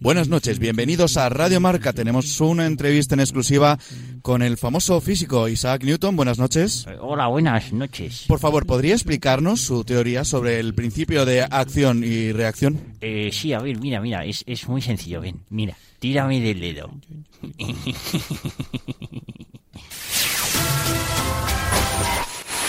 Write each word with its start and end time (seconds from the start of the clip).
Buenas 0.00 0.28
noches, 0.28 0.58
bienvenidos 0.58 1.16
a 1.16 1.28
Radio 1.28 1.60
Marca. 1.60 1.92
Tenemos 1.92 2.40
una 2.40 2.66
entrevista 2.66 3.14
en 3.14 3.20
exclusiva 3.20 3.78
con 4.22 4.42
el 4.42 4.56
famoso 4.56 5.00
físico 5.00 5.46
Isaac 5.46 5.84
Newton. 5.84 6.16
Buenas 6.16 6.40
noches. 6.40 6.84
Eh, 6.88 6.96
Hola, 7.00 7.28
buenas 7.28 7.72
noches. 7.72 8.24
Por 8.26 8.40
favor, 8.40 8.66
¿podría 8.66 8.94
explicarnos 8.94 9.60
su 9.60 9.84
teoría 9.84 10.24
sobre 10.24 10.58
el 10.58 10.74
principio 10.74 11.24
de 11.24 11.42
acción 11.42 12.02
y 12.02 12.32
reacción? 12.32 12.96
Eh, 13.00 13.30
sí, 13.32 13.52
a 13.52 13.60
ver, 13.60 13.78
mira, 13.78 14.00
mira, 14.00 14.24
es, 14.24 14.42
es 14.44 14.66
muy 14.66 14.82
sencillo, 14.82 15.20
ven, 15.20 15.44
mira, 15.48 15.76
tírame 16.00 16.40
del 16.40 16.58
dedo. 16.58 16.90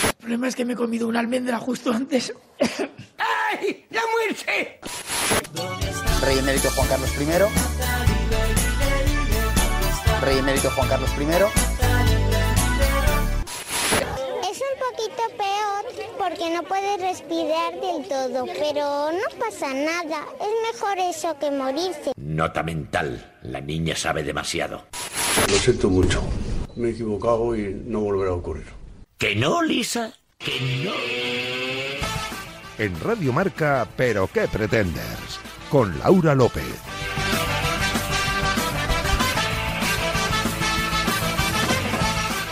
El 0.08 0.14
problema 0.20 0.46
es 0.46 0.54
que 0.54 0.64
me 0.64 0.74
he 0.74 0.76
comido 0.76 1.08
una 1.08 1.18
almendra 1.18 1.58
justo 1.58 1.90
antes. 1.90 2.32
¡Ay! 3.50 3.86
¡La 3.90 4.02
muerte! 4.12 4.80
Rey 6.22 6.38
emérito 6.38 6.70
Juan 6.70 6.88
Carlos 6.88 7.10
I. 7.18 7.24
Rey 10.24 10.38
emérito 10.38 10.70
Juan 10.70 10.88
Carlos 10.88 11.10
I. 11.18 11.22
Es 14.50 14.58
un 14.60 14.74
poquito 14.78 15.22
peor 15.36 15.84
porque 16.18 16.50
no 16.50 16.62
puedes 16.64 17.00
respirar 17.00 17.80
del 17.80 18.06
todo, 18.08 18.44
pero 18.58 19.12
no 19.12 19.38
pasa 19.38 19.72
nada. 19.72 20.26
Es 20.40 20.74
mejor 20.74 20.98
eso 20.98 21.38
que 21.38 21.50
morirse. 21.50 22.12
Nota 22.16 22.62
mental. 22.62 23.38
La 23.42 23.60
niña 23.60 23.96
sabe 23.96 24.22
demasiado. 24.22 24.86
Lo 25.48 25.54
siento 25.56 25.88
mucho. 25.88 26.22
Me 26.76 26.88
he 26.88 26.90
equivocado 26.92 27.56
y 27.56 27.74
no 27.86 28.00
volverá 28.00 28.30
a 28.30 28.34
ocurrir. 28.34 28.66
¿Que 29.16 29.34
no, 29.34 29.62
Lisa? 29.62 30.12
¿Que 30.38 30.60
no? 30.84 30.92
En 32.78 32.98
Radio 33.00 33.32
Marca, 33.32 33.88
¿pero 33.96 34.28
qué 34.32 34.46
pretendes? 34.46 35.40
Con 35.68 35.98
Laura 35.98 36.36
López. 36.36 36.62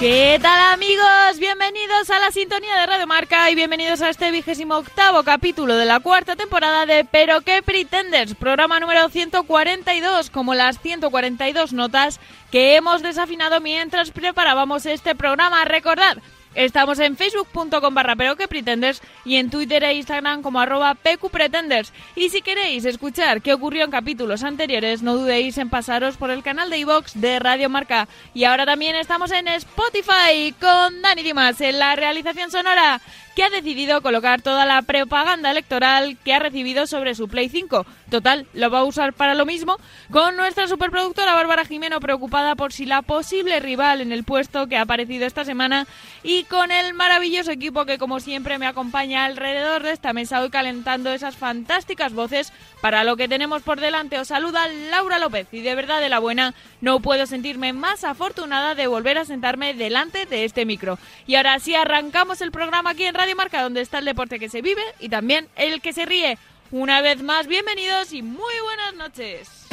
¿Qué 0.01 0.39
tal 0.43 0.75
amigos? 0.75 1.39
Bienvenidos 1.39 2.11
a 2.11 2.19
la 2.19 2.33
sintonía 2.33 2.75
de 2.81 2.87
Radio 2.87 3.07
Marca 3.07 3.49
y 3.53 3.55
bienvenidos 3.55 4.03
a 4.03 4.11
este 4.11 4.33
vigésimo 4.33 4.77
octavo 4.77 5.23
capítulo 5.23 5.77
de 5.77 5.87
la 5.87 6.01
cuarta 6.01 6.35
temporada 6.35 6.87
de 6.87 7.05
Pero 7.05 7.43
qué 7.43 7.63
pretendes, 7.63 8.35
programa 8.35 8.81
número 8.81 9.09
142, 9.09 10.31
como 10.31 10.55
las 10.55 10.81
142 10.81 11.73
notas 11.73 12.19
que 12.51 12.75
hemos 12.75 13.01
desafinado 13.03 13.61
mientras 13.61 14.11
preparábamos 14.11 14.87
este 14.87 15.15
programa. 15.15 15.65
Recordad, 15.65 16.19
Estamos 16.57 16.99
en 17.01 17.19
facebook.com 17.19 17.95
barra 17.95 18.17
pero 18.17 18.35
que 18.35 18.49
pretendes 18.49 19.03
y 19.27 19.37
en 19.37 19.51
Twitter 19.51 19.85
e 19.85 19.93
Instagram 19.93 20.41
como 20.41 20.59
arroba 20.59 20.95
pqpretenders. 20.95 21.93
Y 22.15 22.31
si 22.31 22.41
queréis 22.41 22.87
escuchar 22.87 23.43
qué 23.43 23.53
ocurrió 23.53 23.85
en 23.85 23.91
capítulos 23.91 24.43
anteriores, 24.43 25.03
no 25.03 25.17
dudéis 25.17 25.59
en 25.59 25.69
pasaros 25.69 26.17
por 26.17 26.31
el 26.31 26.43
canal 26.43 26.71
de 26.71 26.79
iVox 26.79 27.21
de 27.21 27.39
Radio 27.41 27.69
Marca. 27.69 28.09
Y 28.33 28.45
ahora 28.45 28.65
también 28.65 28.97
estamos 28.97 29.33
en 29.33 29.49
Spotify 29.49 30.55
con 30.59 31.03
Dani 31.03 31.23
Dimas 31.23 31.61
en 31.61 31.79
la 31.79 31.95
realización 31.95 32.51
sonora 32.51 33.03
que 33.37 33.45
ha 33.45 33.51
decidido 33.51 34.01
colocar 34.01 34.41
toda 34.41 34.65
la 34.65 34.81
propaganda 34.81 35.51
electoral 35.51 36.17
que 36.25 36.33
ha 36.33 36.39
recibido 36.39 36.87
sobre 36.87 37.15
su 37.15 37.29
Play 37.29 37.51
5. 37.51 37.85
Total, 38.11 38.47
lo 38.55 38.71
va 38.71 38.79
a 38.79 38.85
usar 38.85 39.13
para 39.13 39.35
lo 39.35 39.45
mismo, 39.45 39.77
con 40.11 40.37
nuestra 40.37 40.67
superproductora 40.69 41.35
Bárbara 41.35 41.67
Jimeno 41.67 42.01
preocupada 42.01 42.55
por 42.55 42.73
si 42.73 42.87
la 42.87 43.03
posible 43.03 43.61
rival 43.61 44.01
en 44.01 44.11
el 44.11 44.25
puesto 44.25 44.69
que 44.69 44.79
ha 44.79 44.83
aparecido 44.83 45.27
esta 45.27 45.45
semana 45.45 45.87
y 46.23 46.45
con 46.45 46.71
el 46.71 46.95
maravilloso 46.95 47.51
equipo 47.51 47.85
que 47.85 47.99
como 47.99 48.21
siempre 48.21 48.59
me 48.59 48.67
acompaña 48.67 49.27
alrededor 49.27 49.83
de 49.83 49.93
esta 49.93 50.15
mesa 50.15 50.41
hoy 50.41 50.49
calentando 50.49 51.11
esas 51.11 51.37
fantásticas 51.37 52.15
voces 52.15 52.55
para 52.81 53.05
lo 53.05 53.19
que 53.19 53.29
tenemos 53.29 53.61
por 53.63 53.81
delante. 53.81 54.19
Os 54.19 54.29
saluda 54.29 54.67
Laura 54.91 55.19
López 55.19 55.49
y 55.53 55.61
de 55.61 55.75
verdad 55.75 56.01
de 56.01 56.09
la 56.09 56.21
buena 56.21 56.55
no 56.81 57.01
puedo 57.01 57.27
sentirme 57.27 57.75
más 57.75 58.03
afortunada 58.05 58.75
de 58.75 58.87
volver 58.87 59.19
a 59.19 59.27
sentarme 59.27 59.75
delante 59.75 60.25
de 60.25 60.45
este 60.45 60.65
micro. 60.65 60.99
Y 61.27 61.35
ahora 61.35 61.59
sí 61.59 61.75
arrancamos 61.75 62.41
el 62.41 62.51
programa 62.51 62.91
aquí 62.91 63.05
en 63.05 63.15
Radio 63.15 63.26
Marca 63.35 63.63
donde 63.63 63.81
está 63.81 63.99
el 63.99 64.05
deporte 64.05 64.39
que 64.39 64.49
se 64.49 64.63
vive 64.63 64.83
y 65.01 65.09
también 65.09 65.49
el 65.57 65.81
que 65.81 65.93
se 65.93 66.07
ríe. 66.07 66.39
Una 66.71 67.01
vez 67.01 67.23
más, 67.23 67.47
bienvenidos 67.47 68.13
y 68.13 68.23
muy 68.23 68.55
buenas 68.63 68.95
noches. 68.95 69.67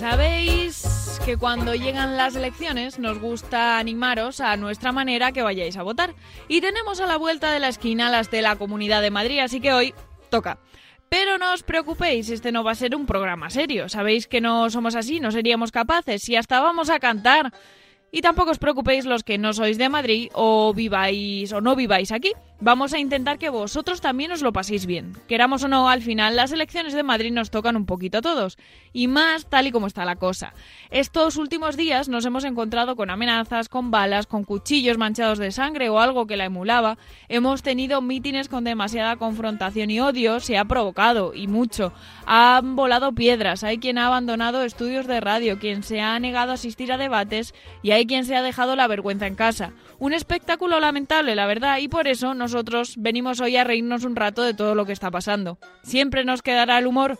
Sabéis 0.00 1.20
que 1.26 1.36
cuando 1.36 1.74
llegan 1.74 2.16
las 2.16 2.34
elecciones 2.34 2.98
nos 2.98 3.18
gusta 3.18 3.78
animaros 3.78 4.40
a 4.40 4.56
nuestra 4.56 4.92
manera 4.92 5.32
que 5.32 5.42
vayáis 5.42 5.76
a 5.76 5.82
votar. 5.82 6.14
Y 6.48 6.62
tenemos 6.62 7.00
a 7.00 7.06
la 7.06 7.18
vuelta 7.18 7.52
de 7.52 7.60
la 7.60 7.68
esquina 7.68 8.08
las 8.08 8.30
de 8.30 8.40
la 8.40 8.56
Comunidad 8.56 9.02
de 9.02 9.10
Madrid, 9.10 9.40
así 9.40 9.60
que 9.60 9.74
hoy 9.74 9.94
toca. 10.30 10.58
Pero 11.10 11.38
no 11.38 11.52
os 11.52 11.64
preocupéis, 11.66 12.30
este 12.30 12.52
no 12.52 12.62
va 12.62 12.70
a 12.70 12.78
ser 12.78 12.94
un 12.94 13.04
programa 13.04 13.50
serio. 13.50 13.88
Sabéis 13.88 14.28
que 14.28 14.40
no 14.40 14.70
somos 14.70 14.94
así, 14.94 15.18
no 15.18 15.32
seríamos 15.32 15.72
capaces, 15.72 16.28
y 16.28 16.36
hasta 16.36 16.60
vamos 16.60 16.88
a 16.88 17.00
cantar. 17.00 17.52
Y 18.12 18.22
tampoco 18.22 18.52
os 18.52 18.62
preocupéis 18.62 19.06
los 19.06 19.24
que 19.24 19.36
no 19.36 19.52
sois 19.52 19.76
de 19.76 19.88
Madrid 19.88 20.30
o 20.34 20.72
viváis 20.72 21.52
o 21.52 21.60
no 21.60 21.74
viváis 21.74 22.12
aquí. 22.12 22.30
Vamos 22.62 22.92
a 22.92 22.98
intentar 22.98 23.38
que 23.38 23.48
vosotros 23.48 24.02
también 24.02 24.32
os 24.32 24.42
lo 24.42 24.52
paséis 24.52 24.84
bien. 24.84 25.14
Queramos 25.28 25.64
o 25.64 25.68
no, 25.68 25.88
al 25.88 26.02
final 26.02 26.36
las 26.36 26.52
elecciones 26.52 26.92
de 26.92 27.02
Madrid 27.02 27.32
nos 27.32 27.50
tocan 27.50 27.74
un 27.74 27.86
poquito 27.86 28.18
a 28.18 28.22
todos. 28.22 28.58
Y 28.92 29.08
más 29.08 29.46
tal 29.46 29.66
y 29.66 29.72
como 29.72 29.86
está 29.86 30.04
la 30.04 30.16
cosa. 30.16 30.52
Estos 30.90 31.38
últimos 31.38 31.78
días 31.78 32.10
nos 32.10 32.26
hemos 32.26 32.44
encontrado 32.44 32.96
con 32.96 33.08
amenazas, 33.08 33.70
con 33.70 33.90
balas, 33.90 34.26
con 34.26 34.44
cuchillos 34.44 34.98
manchados 34.98 35.38
de 35.38 35.52
sangre 35.52 35.88
o 35.88 36.00
algo 36.00 36.26
que 36.26 36.36
la 36.36 36.44
emulaba. 36.44 36.98
Hemos 37.30 37.62
tenido 37.62 38.02
mítines 38.02 38.50
con 38.50 38.64
demasiada 38.64 39.16
confrontación 39.16 39.90
y 39.90 40.00
odio. 40.00 40.38
Se 40.40 40.58
ha 40.58 40.66
provocado, 40.66 41.32
y 41.34 41.46
mucho. 41.46 41.94
Han 42.26 42.76
volado 42.76 43.14
piedras. 43.14 43.64
Hay 43.64 43.78
quien 43.78 43.96
ha 43.96 44.08
abandonado 44.08 44.64
estudios 44.64 45.06
de 45.06 45.20
radio, 45.20 45.58
quien 45.58 45.82
se 45.82 46.02
ha 46.02 46.18
negado 46.20 46.50
a 46.50 46.54
asistir 46.54 46.92
a 46.92 46.98
debates 46.98 47.54
y 47.82 47.92
hay 47.92 48.06
quien 48.06 48.26
se 48.26 48.36
ha 48.36 48.42
dejado 48.42 48.76
la 48.76 48.86
vergüenza 48.86 49.26
en 49.26 49.34
casa. 49.34 49.72
Un 50.00 50.14
espectáculo 50.14 50.80
lamentable, 50.80 51.34
la 51.34 51.46
verdad, 51.46 51.76
y 51.76 51.88
por 51.88 52.08
eso 52.08 52.32
nosotros 52.32 52.94
venimos 52.96 53.38
hoy 53.42 53.58
a 53.58 53.64
reírnos 53.64 54.04
un 54.04 54.16
rato 54.16 54.42
de 54.42 54.54
todo 54.54 54.74
lo 54.74 54.86
que 54.86 54.94
está 54.94 55.10
pasando. 55.10 55.58
Siempre 55.82 56.24
nos 56.24 56.40
quedará 56.40 56.78
el 56.78 56.86
humor 56.86 57.18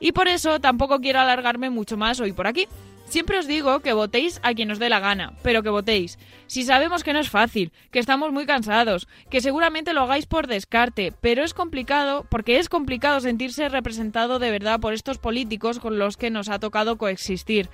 y 0.00 0.10
por 0.10 0.26
eso 0.26 0.60
tampoco 0.60 1.00
quiero 1.00 1.20
alargarme 1.20 1.70
mucho 1.70 1.96
más 1.96 2.18
hoy 2.18 2.32
por 2.32 2.48
aquí. 2.48 2.66
Siempre 3.04 3.38
os 3.38 3.46
digo 3.46 3.78
que 3.78 3.92
votéis 3.92 4.40
a 4.42 4.54
quien 4.54 4.72
os 4.72 4.80
dé 4.80 4.88
la 4.88 4.98
gana, 4.98 5.34
pero 5.44 5.62
que 5.62 5.70
votéis. 5.70 6.18
Si 6.48 6.64
sabemos 6.64 7.04
que 7.04 7.12
no 7.12 7.20
es 7.20 7.30
fácil, 7.30 7.70
que 7.92 8.00
estamos 8.00 8.32
muy 8.32 8.44
cansados, 8.44 9.06
que 9.30 9.40
seguramente 9.40 9.92
lo 9.92 10.00
hagáis 10.00 10.26
por 10.26 10.48
descarte, 10.48 11.12
pero 11.20 11.44
es 11.44 11.54
complicado, 11.54 12.26
porque 12.28 12.58
es 12.58 12.68
complicado 12.68 13.20
sentirse 13.20 13.68
representado 13.68 14.40
de 14.40 14.50
verdad 14.50 14.80
por 14.80 14.94
estos 14.94 15.18
políticos 15.18 15.78
con 15.78 16.00
los 16.00 16.16
que 16.16 16.30
nos 16.30 16.48
ha 16.48 16.58
tocado 16.58 16.98
coexistir. 16.98 17.70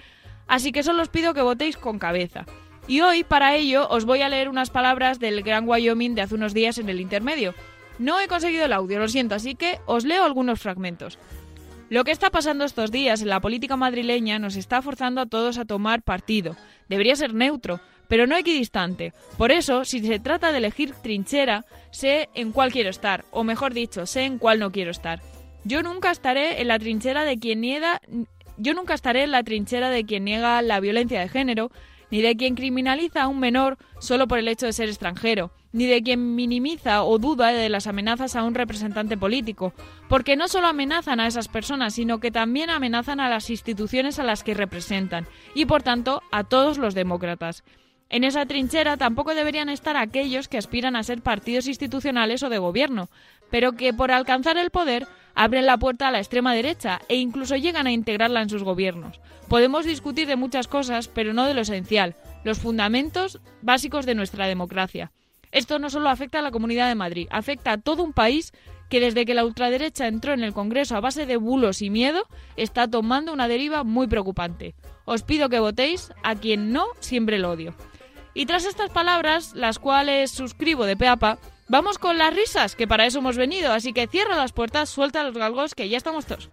Así 0.46 0.72
que 0.72 0.82
solo 0.82 1.00
os 1.00 1.08
pido 1.08 1.32
que 1.32 1.40
votéis 1.40 1.78
con 1.78 1.98
cabeza. 1.98 2.44
Y 2.88 3.00
hoy, 3.00 3.22
para 3.24 3.54
ello, 3.54 3.88
os 3.88 4.04
voy 4.04 4.22
a 4.22 4.28
leer 4.28 4.48
unas 4.48 4.70
palabras 4.70 5.20
del 5.20 5.42
Gran 5.42 5.68
Wyoming 5.68 6.14
de 6.14 6.22
hace 6.22 6.34
unos 6.34 6.52
días 6.52 6.78
en 6.78 6.88
el 6.88 7.00
intermedio. 7.00 7.54
No 7.98 8.18
he 8.20 8.26
conseguido 8.26 8.64
el 8.64 8.72
audio, 8.72 8.98
lo 8.98 9.08
siento, 9.08 9.34
así 9.34 9.54
que 9.54 9.78
os 9.86 10.04
leo 10.04 10.24
algunos 10.24 10.60
fragmentos. 10.60 11.18
Lo 11.88 12.04
que 12.04 12.10
está 12.10 12.30
pasando 12.30 12.64
estos 12.64 12.90
días 12.90 13.20
en 13.20 13.28
la 13.28 13.40
política 13.40 13.76
madrileña 13.76 14.38
nos 14.38 14.56
está 14.56 14.82
forzando 14.82 15.20
a 15.20 15.26
todos 15.26 15.58
a 15.58 15.64
tomar 15.64 16.02
partido. 16.02 16.56
Debería 16.88 17.14
ser 17.14 17.34
neutro, 17.34 17.80
pero 18.08 18.26
no 18.26 18.36
equidistante. 18.36 19.12
Por 19.38 19.52
eso, 19.52 19.84
si 19.84 20.00
se 20.00 20.18
trata 20.18 20.52
de 20.52 20.58
elegir 20.58 20.94
trinchera, 21.02 21.64
sé 21.90 22.30
en 22.34 22.50
cuál 22.50 22.72
quiero 22.72 22.90
estar, 22.90 23.24
o 23.30 23.44
mejor 23.44 23.74
dicho, 23.74 24.06
sé 24.06 24.24
en 24.24 24.38
cuál 24.38 24.58
no 24.58 24.72
quiero 24.72 24.90
estar. 24.90 25.20
Yo 25.64 25.82
nunca 25.82 26.10
estaré 26.10 26.60
en 26.60 26.68
la 26.68 26.78
trinchera 26.78 27.24
de 27.24 27.38
quien 27.38 27.60
niega, 27.60 28.00
yo 28.56 28.74
nunca 28.74 28.94
estaré 28.94 29.24
en 29.24 29.30
la 29.30 29.42
trinchera 29.42 29.90
de 29.90 30.04
quien 30.04 30.24
niega 30.24 30.60
la 30.62 30.80
violencia 30.80 31.20
de 31.20 31.28
género, 31.28 31.70
ni 32.12 32.20
de 32.20 32.36
quien 32.36 32.54
criminaliza 32.54 33.22
a 33.22 33.28
un 33.28 33.40
menor 33.40 33.78
solo 33.98 34.28
por 34.28 34.38
el 34.38 34.46
hecho 34.46 34.66
de 34.66 34.74
ser 34.74 34.90
extranjero, 34.90 35.50
ni 35.72 35.86
de 35.86 36.02
quien 36.02 36.34
minimiza 36.34 37.04
o 37.04 37.18
duda 37.18 37.48
de 37.48 37.70
las 37.70 37.86
amenazas 37.86 38.36
a 38.36 38.44
un 38.44 38.54
representante 38.54 39.16
político, 39.16 39.72
porque 40.10 40.36
no 40.36 40.46
solo 40.46 40.66
amenazan 40.66 41.20
a 41.20 41.26
esas 41.26 41.48
personas, 41.48 41.94
sino 41.94 42.20
que 42.20 42.30
también 42.30 42.68
amenazan 42.68 43.18
a 43.18 43.30
las 43.30 43.48
instituciones 43.48 44.18
a 44.18 44.24
las 44.24 44.44
que 44.44 44.52
representan, 44.52 45.26
y 45.54 45.64
por 45.64 45.82
tanto 45.82 46.22
a 46.30 46.44
todos 46.44 46.76
los 46.76 46.92
demócratas. 46.92 47.64
En 48.10 48.24
esa 48.24 48.44
trinchera 48.44 48.98
tampoco 48.98 49.34
deberían 49.34 49.70
estar 49.70 49.96
aquellos 49.96 50.48
que 50.48 50.58
aspiran 50.58 50.96
a 50.96 51.02
ser 51.04 51.22
partidos 51.22 51.66
institucionales 51.66 52.42
o 52.42 52.50
de 52.50 52.58
gobierno, 52.58 53.08
pero 53.52 53.72
que 53.72 53.92
por 53.92 54.10
alcanzar 54.10 54.56
el 54.56 54.70
poder 54.70 55.06
abren 55.34 55.66
la 55.66 55.78
puerta 55.78 56.08
a 56.08 56.10
la 56.10 56.18
extrema 56.18 56.54
derecha 56.54 57.00
e 57.08 57.16
incluso 57.16 57.54
llegan 57.54 57.86
a 57.86 57.92
integrarla 57.92 58.40
en 58.40 58.48
sus 58.48 58.64
gobiernos. 58.64 59.20
Podemos 59.46 59.84
discutir 59.84 60.26
de 60.26 60.36
muchas 60.36 60.66
cosas, 60.66 61.08
pero 61.08 61.34
no 61.34 61.44
de 61.44 61.52
lo 61.52 61.60
esencial, 61.60 62.16
los 62.44 62.58
fundamentos 62.58 63.40
básicos 63.60 64.06
de 64.06 64.14
nuestra 64.14 64.46
democracia. 64.46 65.12
Esto 65.52 65.78
no 65.78 65.90
solo 65.90 66.08
afecta 66.08 66.38
a 66.38 66.42
la 66.42 66.50
Comunidad 66.50 66.88
de 66.88 66.94
Madrid, 66.94 67.28
afecta 67.30 67.72
a 67.72 67.78
todo 67.78 68.02
un 68.02 68.14
país 68.14 68.52
que 68.88 69.00
desde 69.00 69.26
que 69.26 69.34
la 69.34 69.44
ultraderecha 69.44 70.06
entró 70.06 70.32
en 70.32 70.42
el 70.44 70.54
Congreso 70.54 70.96
a 70.96 71.00
base 71.00 71.26
de 71.26 71.36
bulos 71.36 71.82
y 71.82 71.90
miedo, 71.90 72.26
está 72.56 72.88
tomando 72.88 73.34
una 73.34 73.48
deriva 73.48 73.84
muy 73.84 74.06
preocupante. 74.06 74.74
Os 75.04 75.22
pido 75.22 75.50
que 75.50 75.60
votéis 75.60 76.10
a 76.22 76.34
quien 76.36 76.72
no 76.72 76.86
siempre 77.00 77.36
el 77.36 77.44
odio. 77.44 77.74
Y 78.32 78.46
tras 78.46 78.64
estas 78.64 78.90
palabras, 78.90 79.52
las 79.54 79.78
cuales 79.78 80.30
suscribo 80.30 80.86
de 80.86 80.96
peapa, 80.96 81.38
vamos 81.72 81.96
con 81.98 82.18
las 82.18 82.34
risas, 82.34 82.76
que 82.76 82.86
para 82.86 83.06
eso 83.06 83.20
hemos 83.20 83.38
venido, 83.38 83.72
así 83.72 83.94
que 83.94 84.06
cierra 84.06 84.36
las 84.36 84.52
puertas, 84.52 84.90
suelta 84.90 85.24
los 85.24 85.34
galgos, 85.34 85.74
que 85.74 85.88
ya 85.88 85.96
estamos 85.96 86.26
todos. 86.26 86.50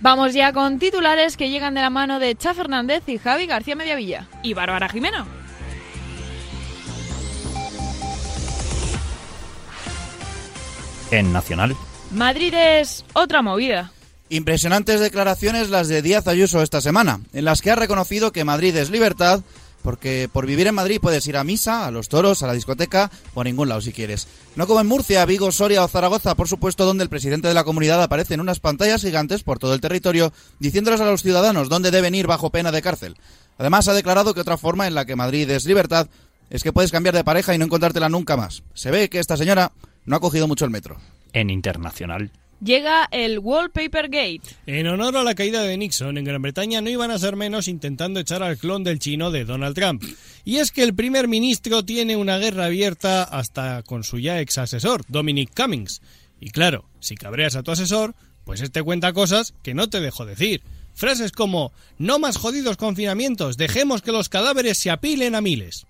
Vamos 0.00 0.32
ya 0.32 0.52
con 0.52 0.78
titulares 0.78 1.36
que 1.36 1.50
llegan 1.50 1.74
de 1.74 1.80
la 1.80 1.90
mano 1.90 2.20
de 2.20 2.36
Cha 2.36 2.54
Fernández 2.54 3.02
y 3.08 3.18
Javi 3.18 3.46
García 3.46 3.74
Mediavilla. 3.74 4.28
Y 4.44 4.54
Bárbara 4.54 4.88
Jimeno. 4.88 5.26
En 11.10 11.32
Nacional. 11.32 11.76
Madrid 12.12 12.54
es 12.54 13.04
otra 13.12 13.42
movida. 13.42 13.90
Impresionantes 14.28 15.00
declaraciones 15.00 15.68
las 15.68 15.88
de 15.88 16.00
Díaz 16.00 16.28
Ayuso 16.28 16.62
esta 16.62 16.80
semana, 16.80 17.20
en 17.32 17.44
las 17.44 17.60
que 17.60 17.72
ha 17.72 17.74
reconocido 17.74 18.30
que 18.30 18.44
Madrid 18.44 18.76
es 18.76 18.90
libertad, 18.90 19.42
porque 19.82 20.28
por 20.32 20.46
vivir 20.46 20.66
en 20.66 20.74
Madrid 20.74 21.00
puedes 21.00 21.26
ir 21.26 21.36
a 21.36 21.44
misa, 21.44 21.86
a 21.86 21.90
los 21.90 22.08
toros, 22.08 22.42
a 22.42 22.46
la 22.46 22.52
discoteca 22.52 23.10
o 23.34 23.40
a 23.40 23.44
ningún 23.44 23.68
lado 23.68 23.80
si 23.80 23.92
quieres. 23.92 24.28
No 24.56 24.66
como 24.66 24.80
en 24.80 24.86
Murcia, 24.86 25.24
Vigo, 25.24 25.52
Soria 25.52 25.84
o 25.84 25.88
Zaragoza, 25.88 26.34
por 26.34 26.48
supuesto, 26.48 26.84
donde 26.84 27.04
el 27.04 27.10
presidente 27.10 27.48
de 27.48 27.54
la 27.54 27.64
comunidad 27.64 28.02
aparece 28.02 28.34
en 28.34 28.40
unas 28.40 28.60
pantallas 28.60 29.02
gigantes 29.02 29.42
por 29.42 29.58
todo 29.58 29.74
el 29.74 29.80
territorio, 29.80 30.32
diciéndoles 30.58 31.00
a 31.00 31.06
los 31.06 31.22
ciudadanos 31.22 31.68
dónde 31.68 31.90
deben 31.90 32.14
ir 32.14 32.26
bajo 32.26 32.50
pena 32.50 32.72
de 32.72 32.82
cárcel. 32.82 33.16
Además, 33.58 33.88
ha 33.88 33.94
declarado 33.94 34.34
que 34.34 34.40
otra 34.40 34.56
forma 34.56 34.86
en 34.86 34.94
la 34.94 35.04
que 35.04 35.16
Madrid 35.16 35.48
es 35.50 35.66
libertad 35.66 36.08
es 36.48 36.62
que 36.62 36.72
puedes 36.72 36.90
cambiar 36.90 37.14
de 37.14 37.24
pareja 37.24 37.54
y 37.54 37.58
no 37.58 37.64
encontrártela 37.64 38.08
nunca 38.08 38.36
más. 38.36 38.62
Se 38.74 38.90
ve 38.90 39.08
que 39.08 39.20
esta 39.20 39.36
señora 39.36 39.72
no 40.04 40.16
ha 40.16 40.20
cogido 40.20 40.48
mucho 40.48 40.64
el 40.64 40.70
metro. 40.70 40.96
En 41.32 41.50
Internacional. 41.50 42.32
Llega 42.62 43.08
el 43.10 43.38
Wallpaper 43.38 44.10
Gate. 44.10 44.42
En 44.66 44.86
honor 44.86 45.16
a 45.16 45.24
la 45.24 45.34
caída 45.34 45.62
de 45.62 45.78
Nixon, 45.78 46.18
en 46.18 46.24
Gran 46.24 46.42
Bretaña 46.42 46.82
no 46.82 46.90
iban 46.90 47.10
a 47.10 47.18
ser 47.18 47.34
menos 47.34 47.68
intentando 47.68 48.20
echar 48.20 48.42
al 48.42 48.58
clon 48.58 48.84
del 48.84 48.98
chino 48.98 49.30
de 49.30 49.46
Donald 49.46 49.74
Trump. 49.74 50.04
Y 50.44 50.58
es 50.58 50.70
que 50.70 50.82
el 50.82 50.94
primer 50.94 51.26
ministro 51.26 51.86
tiene 51.86 52.16
una 52.16 52.36
guerra 52.36 52.66
abierta 52.66 53.22
hasta 53.22 53.82
con 53.82 54.04
su 54.04 54.18
ya 54.18 54.40
ex 54.40 54.58
asesor, 54.58 55.04
Dominic 55.08 55.54
Cummings. 55.56 56.02
Y 56.38 56.50
claro, 56.50 56.84
si 57.00 57.14
cabreas 57.14 57.56
a 57.56 57.62
tu 57.62 57.70
asesor, 57.70 58.14
pues 58.44 58.60
este 58.60 58.82
cuenta 58.82 59.14
cosas 59.14 59.54
que 59.62 59.72
no 59.72 59.88
te 59.88 60.00
dejo 60.00 60.26
decir. 60.26 60.62
Frases 60.92 61.32
como, 61.32 61.72
no 61.96 62.18
más 62.18 62.36
jodidos 62.36 62.76
confinamientos, 62.76 63.56
dejemos 63.56 64.02
que 64.02 64.12
los 64.12 64.28
cadáveres 64.28 64.76
se 64.76 64.90
apilen 64.90 65.34
a 65.34 65.40
miles. 65.40 65.86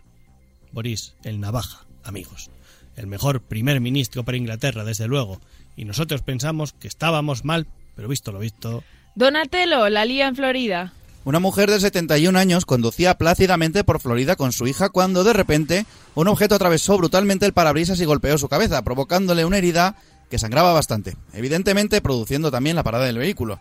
Boris, 0.71 1.15
el 1.25 1.41
navaja, 1.41 1.85
amigos. 2.05 2.49
El 2.95 3.09
mejor 3.09 3.43
primer 3.43 3.81
ministro 3.81 4.25
para 4.25 4.37
Inglaterra, 4.37 4.85
desde 4.85 5.09
luego 5.09 5.41
y 5.81 5.87
nosotros 5.87 6.21
pensamos 6.21 6.75
que 6.79 6.89
estábamos 6.89 7.47
mal, 7.47 7.67
pero 7.97 8.07
visto 8.07 8.33
lo 8.33 8.39
visto. 8.39 8.85
Donatello, 9.15 9.89
la 9.89 10.05
lía 10.05 10.29
en 10.29 10.37
Florida. 10.37 10.93
Una 11.25 11.41
mujer 11.41 11.71
de 11.71 11.81
71 11.81 12.39
años 12.39 12.67
conducía 12.67 13.17
plácidamente 13.17 13.83
por 13.83 13.99
Florida 13.99 14.37
con 14.37 14.53
su 14.53 14.67
hija 14.67 14.91
cuando 14.91 15.25
de 15.25 15.33
repente 15.33 15.87
un 16.15 16.29
objeto 16.29 16.55
atravesó 16.55 16.99
brutalmente 16.99 17.47
el 17.47 17.55
parabrisas 17.55 17.99
y 17.99 18.05
golpeó 18.05 18.37
su 18.37 18.51
cabeza, 18.51 18.83
provocándole 18.83 19.47
una 19.47 19.57
herida 19.57 19.97
que 20.31 20.39
sangraba 20.39 20.75
bastante, 20.75 21.17
evidentemente 21.33 22.03
produciendo 22.03 22.51
también 22.51 22.77
la 22.77 22.83
parada 22.83 23.07
del 23.07 23.17
vehículo. 23.17 23.59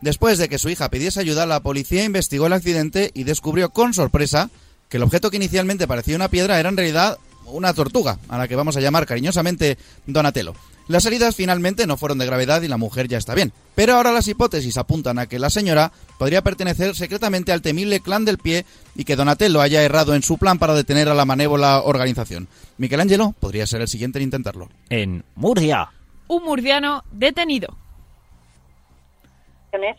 Después 0.00 0.38
de 0.38 0.48
que 0.48 0.58
su 0.58 0.70
hija 0.70 0.90
pidiese 0.90 1.20
ayuda, 1.20 1.46
la 1.46 1.60
policía 1.60 2.02
investigó 2.02 2.48
el 2.48 2.52
accidente 2.52 3.12
y 3.14 3.22
descubrió 3.22 3.70
con 3.70 3.94
sorpresa 3.94 4.50
que 4.88 4.96
el 4.96 5.04
objeto 5.04 5.30
que 5.30 5.36
inicialmente 5.36 5.86
parecía 5.86 6.16
una 6.16 6.30
piedra 6.30 6.58
era 6.58 6.68
en 6.68 6.76
realidad 6.76 7.18
una 7.46 7.74
tortuga, 7.74 8.18
a 8.28 8.38
la 8.38 8.48
que 8.48 8.56
vamos 8.56 8.76
a 8.76 8.80
llamar 8.80 9.06
cariñosamente 9.06 9.78
Donatello. 10.06 10.54
Las 10.90 11.06
heridas 11.06 11.36
finalmente 11.36 11.86
no 11.86 11.96
fueron 11.96 12.18
de 12.18 12.26
gravedad 12.26 12.62
y 12.62 12.66
la 12.66 12.76
mujer 12.76 13.06
ya 13.06 13.16
está 13.16 13.32
bien. 13.36 13.52
Pero 13.76 13.94
ahora 13.94 14.10
las 14.10 14.26
hipótesis 14.26 14.76
apuntan 14.76 15.20
a 15.20 15.28
que 15.28 15.38
la 15.38 15.48
señora 15.48 15.92
podría 16.18 16.42
pertenecer 16.42 16.96
secretamente 16.96 17.52
al 17.52 17.62
temible 17.62 18.00
clan 18.00 18.24
del 18.24 18.38
pie 18.38 18.64
y 18.96 19.04
que 19.04 19.14
Donatello 19.14 19.60
haya 19.60 19.84
errado 19.84 20.16
en 20.16 20.22
su 20.22 20.36
plan 20.36 20.58
para 20.58 20.74
detener 20.74 21.08
a 21.08 21.14
la 21.14 21.24
manévola 21.24 21.80
organización. 21.84 22.48
Michelangelo 22.76 23.36
podría 23.38 23.68
ser 23.68 23.82
el 23.82 23.86
siguiente 23.86 24.18
en 24.18 24.24
intentarlo. 24.24 24.68
En 24.88 25.22
Murcia. 25.36 25.90
Un 26.26 26.42
murciano 26.42 27.04
detenido. 27.12 27.76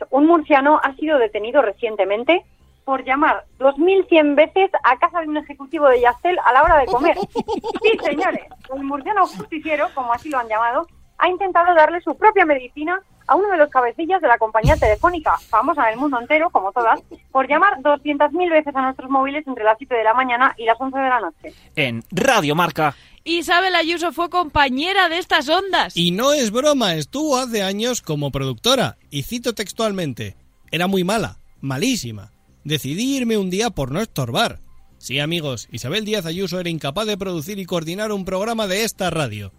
Un 0.10 0.28
murciano 0.28 0.78
ha 0.84 0.94
sido 0.98 1.18
detenido 1.20 1.62
recientemente 1.62 2.44
por 2.92 3.06
llamar 3.06 3.46
2.100 3.58 4.36
veces 4.36 4.70
a 4.84 5.00
casa 5.00 5.22
de 5.22 5.30
un 5.30 5.38
ejecutivo 5.38 5.88
de 5.88 6.02
Yastel 6.02 6.38
a 6.46 6.52
la 6.52 6.64
hora 6.64 6.78
de 6.80 6.88
comer. 6.88 7.16
Sí, 7.82 7.98
señores, 8.04 8.44
el 8.76 8.84
murciano 8.84 9.26
justiciero, 9.26 9.88
como 9.96 10.12
así 10.12 10.30
lo 10.30 10.40
han 10.40 10.50
llamado, 10.50 10.88
ha 11.18 11.30
intentado 11.30 11.74
darle 11.74 12.02
su 12.02 12.18
propia 12.18 12.46
medicina 12.46 13.02
a 13.28 13.36
uno 13.38 13.48
de 13.48 13.56
los 13.56 13.70
cabecillas 13.70 14.22
de 14.22 14.28
la 14.28 14.38
compañía 14.38 14.76
telefónica, 14.76 15.38
famosa 15.38 15.84
en 15.84 15.94
el 15.94 16.00
mundo 16.00 16.20
entero, 16.20 16.50
como 16.50 16.74
todas, 16.74 17.00
por 17.32 17.48
llamar 17.48 17.78
200.000 17.78 18.52
veces 18.52 18.76
a 18.76 18.82
nuestros 18.82 19.10
móviles 19.10 19.48
entre 19.48 19.64
las 19.64 19.78
7 19.78 19.96
de 19.96 20.04
la 20.04 20.14
mañana 20.14 20.54
y 20.58 20.66
las 20.66 20.76
11 20.78 20.98
de 20.98 21.10
la 21.10 21.22
noche. 21.22 21.54
En 21.78 22.04
Radio 22.12 22.56
Marca. 22.56 22.94
Isabel 23.24 23.74
Ayuso 23.76 24.12
fue 24.12 24.30
compañera 24.30 25.08
de 25.08 25.18
estas 25.18 25.48
ondas. 25.48 25.96
Y 25.96 26.12
no 26.12 26.34
es 26.34 26.52
broma, 26.52 26.96
estuvo 26.96 27.38
hace 27.38 27.64
años 27.64 28.02
como 28.02 28.32
productora. 28.32 28.98
Y 29.10 29.24
cito 29.24 29.56
textualmente, 29.56 30.36
era 30.72 30.88
muy 30.88 31.06
mala, 31.06 31.38
malísima. 31.62 32.32
Decidí 32.64 33.18
irme 33.18 33.38
un 33.38 33.50
día 33.50 33.70
por 33.70 33.92
no 33.92 34.02
estorbar. 34.02 34.60
Sí, 34.98 35.20
amigos, 35.20 35.68
Isabel 35.72 36.06
Díaz 36.06 36.28
Ayuso 36.28 36.60
era 36.60 36.70
incapaz 36.70 37.08
de 37.08 37.18
producir 37.18 37.58
y 37.58 37.66
coordinar 37.66 38.12
un 38.12 38.24
programa 38.24 38.68
de 38.68 38.84
esta 38.84 39.10
radio. 39.10 39.52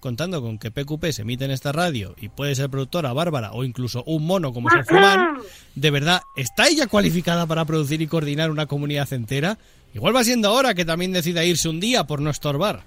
Contando 0.00 0.42
con 0.42 0.58
que 0.58 0.70
PQP 0.70 1.06
se 1.12 1.22
emite 1.22 1.44
en 1.44 1.50
esta 1.50 1.72
radio 1.72 2.14
y 2.20 2.28
puede 2.28 2.54
ser 2.54 2.68
productora 2.68 3.12
Bárbara 3.12 3.52
o 3.52 3.64
incluso 3.64 4.02
un 4.04 4.26
mono 4.26 4.52
como 4.52 4.70
ser 4.70 4.84
Fumán, 4.84 5.38
¿de 5.74 5.90
verdad 5.90 6.22
está 6.36 6.68
ella 6.68 6.86
cualificada 6.86 7.46
para 7.46 7.64
producir 7.64 8.02
y 8.02 8.06
coordinar 8.06 8.50
una 8.50 8.66
comunidad 8.66 9.12
entera? 9.12 9.58
Igual 9.94 10.14
va 10.14 10.24
siendo 10.24 10.48
ahora 10.48 10.74
que 10.74 10.84
también 10.84 11.12
decida 11.12 11.44
irse 11.44 11.68
un 11.68 11.80
día 11.80 12.04
por 12.04 12.20
no 12.20 12.30
estorbar. 12.30 12.82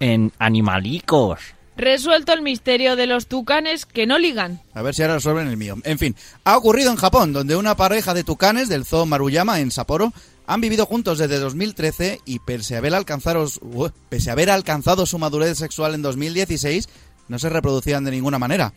En 0.00 0.32
Animalicos. 0.38 1.40
Resuelto 1.76 2.32
el 2.32 2.42
misterio 2.42 2.96
de 2.96 3.06
los 3.06 3.26
tucanes 3.26 3.86
que 3.86 4.06
no 4.06 4.18
ligan. 4.18 4.60
A 4.74 4.82
ver 4.82 4.94
si 4.94 5.02
ahora 5.02 5.14
resuelven 5.14 5.48
el 5.48 5.56
mío. 5.56 5.76
En 5.84 5.98
fin, 5.98 6.14
ha 6.44 6.56
ocurrido 6.56 6.90
en 6.90 6.96
Japón, 6.96 7.32
donde 7.32 7.56
una 7.56 7.76
pareja 7.76 8.12
de 8.12 8.24
tucanes 8.24 8.68
del 8.68 8.84
zoo 8.84 9.06
Maruyama 9.06 9.60
en 9.60 9.70
Sapporo 9.70 10.12
han 10.46 10.60
vivido 10.60 10.86
juntos 10.86 11.18
desde 11.18 11.38
2013 11.38 12.20
y 12.26 12.40
pese 12.40 12.74
a 12.74 12.78
haber 12.78 12.94
alcanzado, 12.94 13.46
uh, 13.62 13.88
pese 14.08 14.30
a 14.30 14.34
haber 14.34 14.50
alcanzado 14.50 15.06
su 15.06 15.18
madurez 15.18 15.56
sexual 15.56 15.94
en 15.94 16.02
2016, 16.02 16.88
no 17.28 17.38
se 17.38 17.48
reproducían 17.48 18.04
de 18.04 18.10
ninguna 18.10 18.38
manera. 18.38 18.74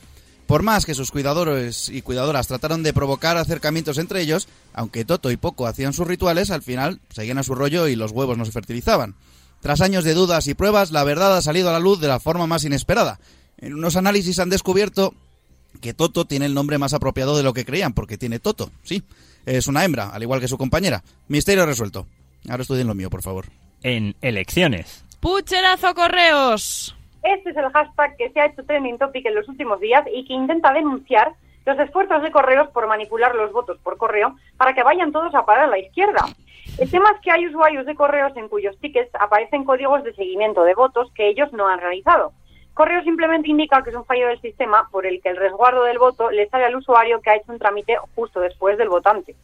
Por 0.47 0.61
más 0.61 0.85
que 0.85 0.93
sus 0.93 1.11
cuidadores 1.11 1.89
y 1.89 2.03
cuidadoras 2.03 2.47
trataron 2.47 2.83
de 2.83 2.93
provocar 2.93 3.35
acercamientos 3.35 3.97
entre 3.97 4.21
ellos, 4.21 4.47
aunque 4.73 5.03
Toto 5.03 5.31
y 5.31 5.37
Poco 5.37 5.65
hacían 5.65 5.91
sus 5.91 6.07
rituales, 6.07 6.51
al 6.51 6.61
final 6.61 7.01
seguían 7.09 7.39
a 7.39 7.43
su 7.43 7.55
rollo 7.55 7.87
y 7.87 7.95
los 7.95 8.11
huevos 8.11 8.37
no 8.37 8.45
se 8.45 8.51
fertilizaban. 8.51 9.15
Tras 9.65 9.81
años 9.81 10.03
de 10.03 10.13
dudas 10.13 10.45
y 10.45 10.53
pruebas, 10.53 10.91
la 10.91 11.03
verdad 11.03 11.35
ha 11.35 11.41
salido 11.41 11.71
a 11.71 11.73
la 11.73 11.79
luz 11.79 11.99
de 11.99 12.07
la 12.07 12.19
forma 12.19 12.45
más 12.45 12.63
inesperada. 12.65 13.17
En 13.57 13.73
unos 13.73 13.95
análisis 13.95 14.37
han 14.37 14.51
descubierto 14.51 15.15
que 15.81 15.95
Toto 15.95 16.25
tiene 16.25 16.45
el 16.45 16.53
nombre 16.53 16.77
más 16.77 16.93
apropiado 16.93 17.35
de 17.35 17.41
lo 17.41 17.51
que 17.51 17.65
creían, 17.65 17.93
porque 17.93 18.19
tiene 18.19 18.37
Toto, 18.37 18.69
sí. 18.83 19.01
Es 19.47 19.65
una 19.65 19.83
hembra, 19.83 20.09
al 20.09 20.21
igual 20.21 20.39
que 20.39 20.47
su 20.47 20.59
compañera. 20.59 21.01
Misterio 21.29 21.65
resuelto. 21.65 22.05
Ahora 22.47 22.61
estudien 22.61 22.85
lo 22.85 22.93
mío, 22.93 23.09
por 23.09 23.23
favor. 23.23 23.45
En 23.81 24.15
elecciones. 24.21 25.03
¡Pucherazo 25.19 25.95
correos! 25.95 26.95
Este 27.23 27.49
es 27.49 27.57
el 27.57 27.71
hashtag 27.71 28.17
que 28.17 28.29
se 28.33 28.41
ha 28.41 28.45
hecho 28.45 28.63
trending 28.65 28.99
topic 28.99 29.25
en 29.25 29.33
los 29.33 29.49
últimos 29.49 29.79
días 29.79 30.05
y 30.13 30.25
que 30.25 30.33
intenta 30.35 30.73
denunciar 30.73 31.33
los 31.65 31.79
esfuerzos 31.79 32.21
de 32.21 32.29
correos 32.29 32.69
por 32.69 32.87
manipular 32.87 33.33
los 33.33 33.51
votos 33.51 33.79
por 33.83 33.97
correo 33.97 34.35
para 34.57 34.75
que 34.75 34.83
vayan 34.83 35.11
todos 35.11 35.33
a 35.33 35.43
parar 35.43 35.63
a 35.63 35.71
la 35.71 35.79
izquierda. 35.79 36.23
El 36.77 36.91
tema 36.91 37.09
es 37.11 37.21
que 37.21 37.31
hay 37.31 37.47
usuarios 37.47 37.85
de 37.85 37.95
correos 37.95 38.35
en 38.35 38.49
cuyos 38.49 38.77
tickets 38.79 39.13
aparecen 39.15 39.63
códigos 39.63 40.03
de 40.03 40.13
seguimiento 40.13 40.63
de 40.63 40.73
votos 40.73 41.09
que 41.13 41.29
ellos 41.29 41.51
no 41.53 41.67
han 41.67 41.79
realizado. 41.79 42.33
Correo 42.73 43.01
simplemente 43.03 43.49
indica 43.49 43.81
que 43.81 43.91
es 43.91 43.95
un 43.95 44.03
fallo 44.03 44.27
del 44.27 44.41
sistema 44.41 44.89
por 44.91 45.05
el 45.05 45.21
que 45.21 45.29
el 45.29 45.37
resguardo 45.37 45.83
del 45.85 45.97
voto 45.97 46.29
le 46.29 46.49
sale 46.49 46.65
al 46.65 46.75
usuario 46.75 47.21
que 47.21 47.29
ha 47.29 47.37
hecho 47.37 47.53
un 47.53 47.59
trámite 47.59 47.95
justo 48.13 48.41
después 48.41 48.77
del 48.77 48.89
votante. 48.89 49.35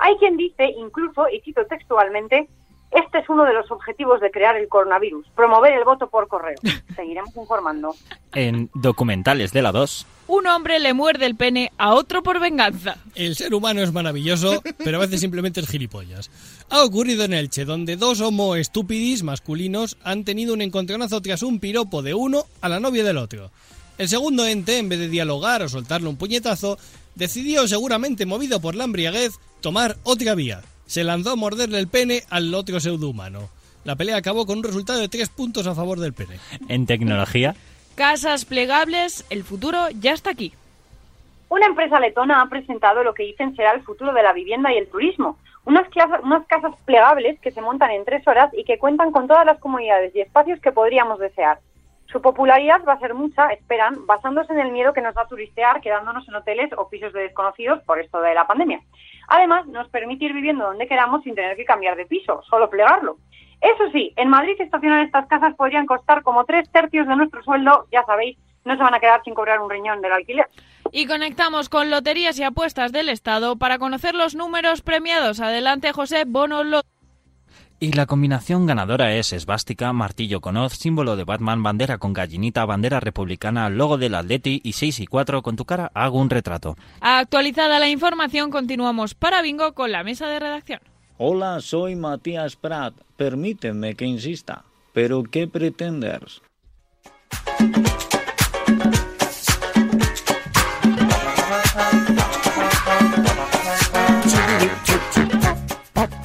Hay 0.00 0.16
quien 0.16 0.36
dice, 0.36 0.64
incluso, 0.64 1.28
y 1.28 1.40
cito 1.42 1.64
textualmente, 1.66 2.48
este 2.90 3.18
es 3.18 3.28
uno 3.28 3.44
de 3.44 3.54
los 3.54 3.70
objetivos 3.70 4.20
de 4.20 4.32
crear 4.32 4.56
el 4.56 4.68
coronavirus, 4.68 5.26
promover 5.36 5.72
el 5.74 5.84
voto 5.84 6.08
por 6.08 6.26
correo. 6.26 6.58
Seguiremos 6.96 7.34
informando. 7.36 7.94
En 8.34 8.68
documentales 8.74 9.52
de 9.52 9.62
la 9.62 9.70
2. 9.70 10.06
Un 10.32 10.46
hombre 10.46 10.78
le 10.78 10.94
muerde 10.94 11.26
el 11.26 11.36
pene 11.36 11.72
a 11.76 11.92
otro 11.92 12.22
por 12.22 12.40
venganza. 12.40 12.96
El 13.14 13.36
ser 13.36 13.52
humano 13.52 13.82
es 13.82 13.92
maravilloso, 13.92 14.62
pero 14.78 14.96
a 14.96 15.00
veces 15.00 15.20
simplemente 15.20 15.60
es 15.60 15.68
gilipollas. 15.68 16.30
Ha 16.70 16.82
ocurrido 16.84 17.24
en 17.24 17.34
Elche, 17.34 17.66
donde 17.66 17.98
dos 17.98 18.22
homo 18.22 18.56
estúpidis 18.56 19.24
masculinos 19.24 19.98
han 20.02 20.24
tenido 20.24 20.54
un 20.54 20.62
encontronazo 20.62 21.20
tras 21.20 21.42
un 21.42 21.60
piropo 21.60 22.00
de 22.00 22.14
uno 22.14 22.46
a 22.62 22.70
la 22.70 22.80
novia 22.80 23.04
del 23.04 23.18
otro. 23.18 23.50
El 23.98 24.08
segundo 24.08 24.46
ente, 24.46 24.78
en 24.78 24.88
vez 24.88 25.00
de 25.00 25.10
dialogar 25.10 25.60
o 25.64 25.68
soltarle 25.68 26.08
un 26.08 26.16
puñetazo, 26.16 26.78
decidió, 27.14 27.68
seguramente 27.68 28.24
movido 28.24 28.58
por 28.58 28.74
la 28.74 28.84
embriaguez, 28.84 29.32
tomar 29.60 29.98
otra 30.02 30.34
vía 30.34 30.62
se 30.86 31.04
lanzó 31.04 31.32
a 31.32 31.36
morderle 31.36 31.78
el 31.78 31.88
pene 31.88 32.24
al 32.30 32.54
otro 32.54 32.80
pseudohumano. 32.80 33.50
La 33.84 33.96
pelea 33.96 34.16
acabó 34.16 34.46
con 34.46 34.58
un 34.58 34.64
resultado 34.64 35.00
de 35.00 35.08
tres 35.10 35.28
puntos 35.28 35.66
a 35.66 35.74
favor 35.74 36.00
del 36.00 36.14
pene. 36.14 36.38
En 36.68 36.86
tecnología, 36.86 37.54
Casas 37.94 38.44
plegables, 38.44 39.26
el 39.30 39.44
futuro 39.44 39.78
ya 40.00 40.12
está 40.12 40.30
aquí. 40.30 40.52
Una 41.48 41.66
empresa 41.66 42.00
letona 42.00 42.40
ha 42.40 42.46
presentado 42.48 43.04
lo 43.04 43.12
que 43.12 43.24
dicen 43.24 43.54
será 43.54 43.72
el 43.72 43.82
futuro 43.82 44.12
de 44.14 44.22
la 44.22 44.32
vivienda 44.32 44.72
y 44.72 44.78
el 44.78 44.88
turismo. 44.88 45.36
Unas, 45.64 45.86
clasa- 45.90 46.20
unas 46.22 46.46
casas 46.46 46.74
plegables 46.86 47.38
que 47.40 47.50
se 47.50 47.60
montan 47.60 47.90
en 47.90 48.04
tres 48.04 48.26
horas 48.26 48.50
y 48.54 48.64
que 48.64 48.78
cuentan 48.78 49.12
con 49.12 49.28
todas 49.28 49.44
las 49.44 49.58
comodidades 49.58 50.14
y 50.16 50.20
espacios 50.20 50.58
que 50.60 50.72
podríamos 50.72 51.18
desear. 51.18 51.58
Su 52.06 52.20
popularidad 52.20 52.82
va 52.88 52.94
a 52.94 52.98
ser 52.98 53.14
mucha, 53.14 53.48
esperan, 53.48 54.06
basándose 54.06 54.52
en 54.52 54.60
el 54.60 54.72
miedo 54.72 54.92
que 54.92 55.00
nos 55.02 55.14
da 55.14 55.26
turistear 55.28 55.80
quedándonos 55.80 56.26
en 56.28 56.34
hoteles 56.34 56.70
o 56.76 56.88
pisos 56.88 57.12
de 57.12 57.20
desconocidos 57.22 57.82
por 57.84 58.00
esto 58.00 58.20
de 58.20 58.34
la 58.34 58.46
pandemia. 58.46 58.80
Además, 59.28 59.66
nos 59.66 59.88
permite 59.88 60.24
ir 60.24 60.32
viviendo 60.32 60.64
donde 60.64 60.88
queramos 60.88 61.22
sin 61.22 61.34
tener 61.34 61.56
que 61.56 61.64
cambiar 61.64 61.96
de 61.96 62.06
piso, 62.06 62.42
solo 62.48 62.68
plegarlo. 62.68 63.16
Eso 63.62 63.84
sí, 63.92 64.12
en 64.16 64.28
Madrid 64.28 64.54
estacionar 64.58 65.04
estas 65.04 65.26
casas 65.28 65.54
podrían 65.54 65.86
costar 65.86 66.22
como 66.22 66.44
tres 66.44 66.68
tercios 66.70 67.06
de 67.06 67.14
nuestro 67.16 67.42
sueldo, 67.44 67.86
ya 67.92 68.02
sabéis, 68.04 68.36
no 68.64 68.76
se 68.76 68.82
van 68.82 68.94
a 68.94 69.00
quedar 69.00 69.22
sin 69.24 69.34
cobrar 69.34 69.60
un 69.60 69.70
riñón 69.70 70.00
del 70.02 70.12
alquiler. 70.12 70.46
Y 70.90 71.06
conectamos 71.06 71.68
con 71.68 71.88
Loterías 71.90 72.38
y 72.38 72.42
Apuestas 72.42 72.90
del 72.92 73.08
Estado 73.08 73.56
para 73.56 73.78
conocer 73.78 74.14
los 74.14 74.34
números 74.34 74.82
premiados. 74.82 75.40
Adelante, 75.40 75.92
José 75.92 76.24
Bono. 76.26 76.64
Lo- 76.64 76.82
Y 77.78 77.92
la 77.92 78.06
combinación 78.06 78.66
ganadora 78.66 79.14
es 79.14 79.32
esvástica, 79.32 79.92
martillo 79.92 80.40
con 80.40 80.56
hoz, 80.56 80.74
símbolo 80.74 81.16
de 81.16 81.24
Batman, 81.24 81.62
bandera 81.62 81.98
con 81.98 82.12
gallinita, 82.12 82.64
bandera 82.64 83.00
republicana, 83.00 83.68
logo 83.70 83.96
del 83.96 84.14
Atleti 84.16 84.60
y 84.64 84.72
6 84.74 85.00
y 85.00 85.06
4 85.06 85.42
con 85.42 85.56
tu 85.56 85.64
cara 85.64 85.90
hago 85.94 86.18
un 86.18 86.30
retrato. 86.30 86.76
Actualizada 87.00 87.78
la 87.78 87.88
información, 87.88 88.50
continuamos 88.50 89.14
para 89.14 89.40
Bingo 89.42 89.72
con 89.74 89.90
la 89.92 90.02
mesa 90.04 90.26
de 90.26 90.38
redacción. 90.40 90.80
Hola, 91.18 91.60
soy 91.60 91.94
Matías 91.94 92.56
Prat. 92.56 92.94
Permíteme 93.22 93.94
que 93.94 94.04
insista. 94.04 94.64
¿Pero 94.92 95.22
qué 95.22 95.46
pretendes? 95.46 96.42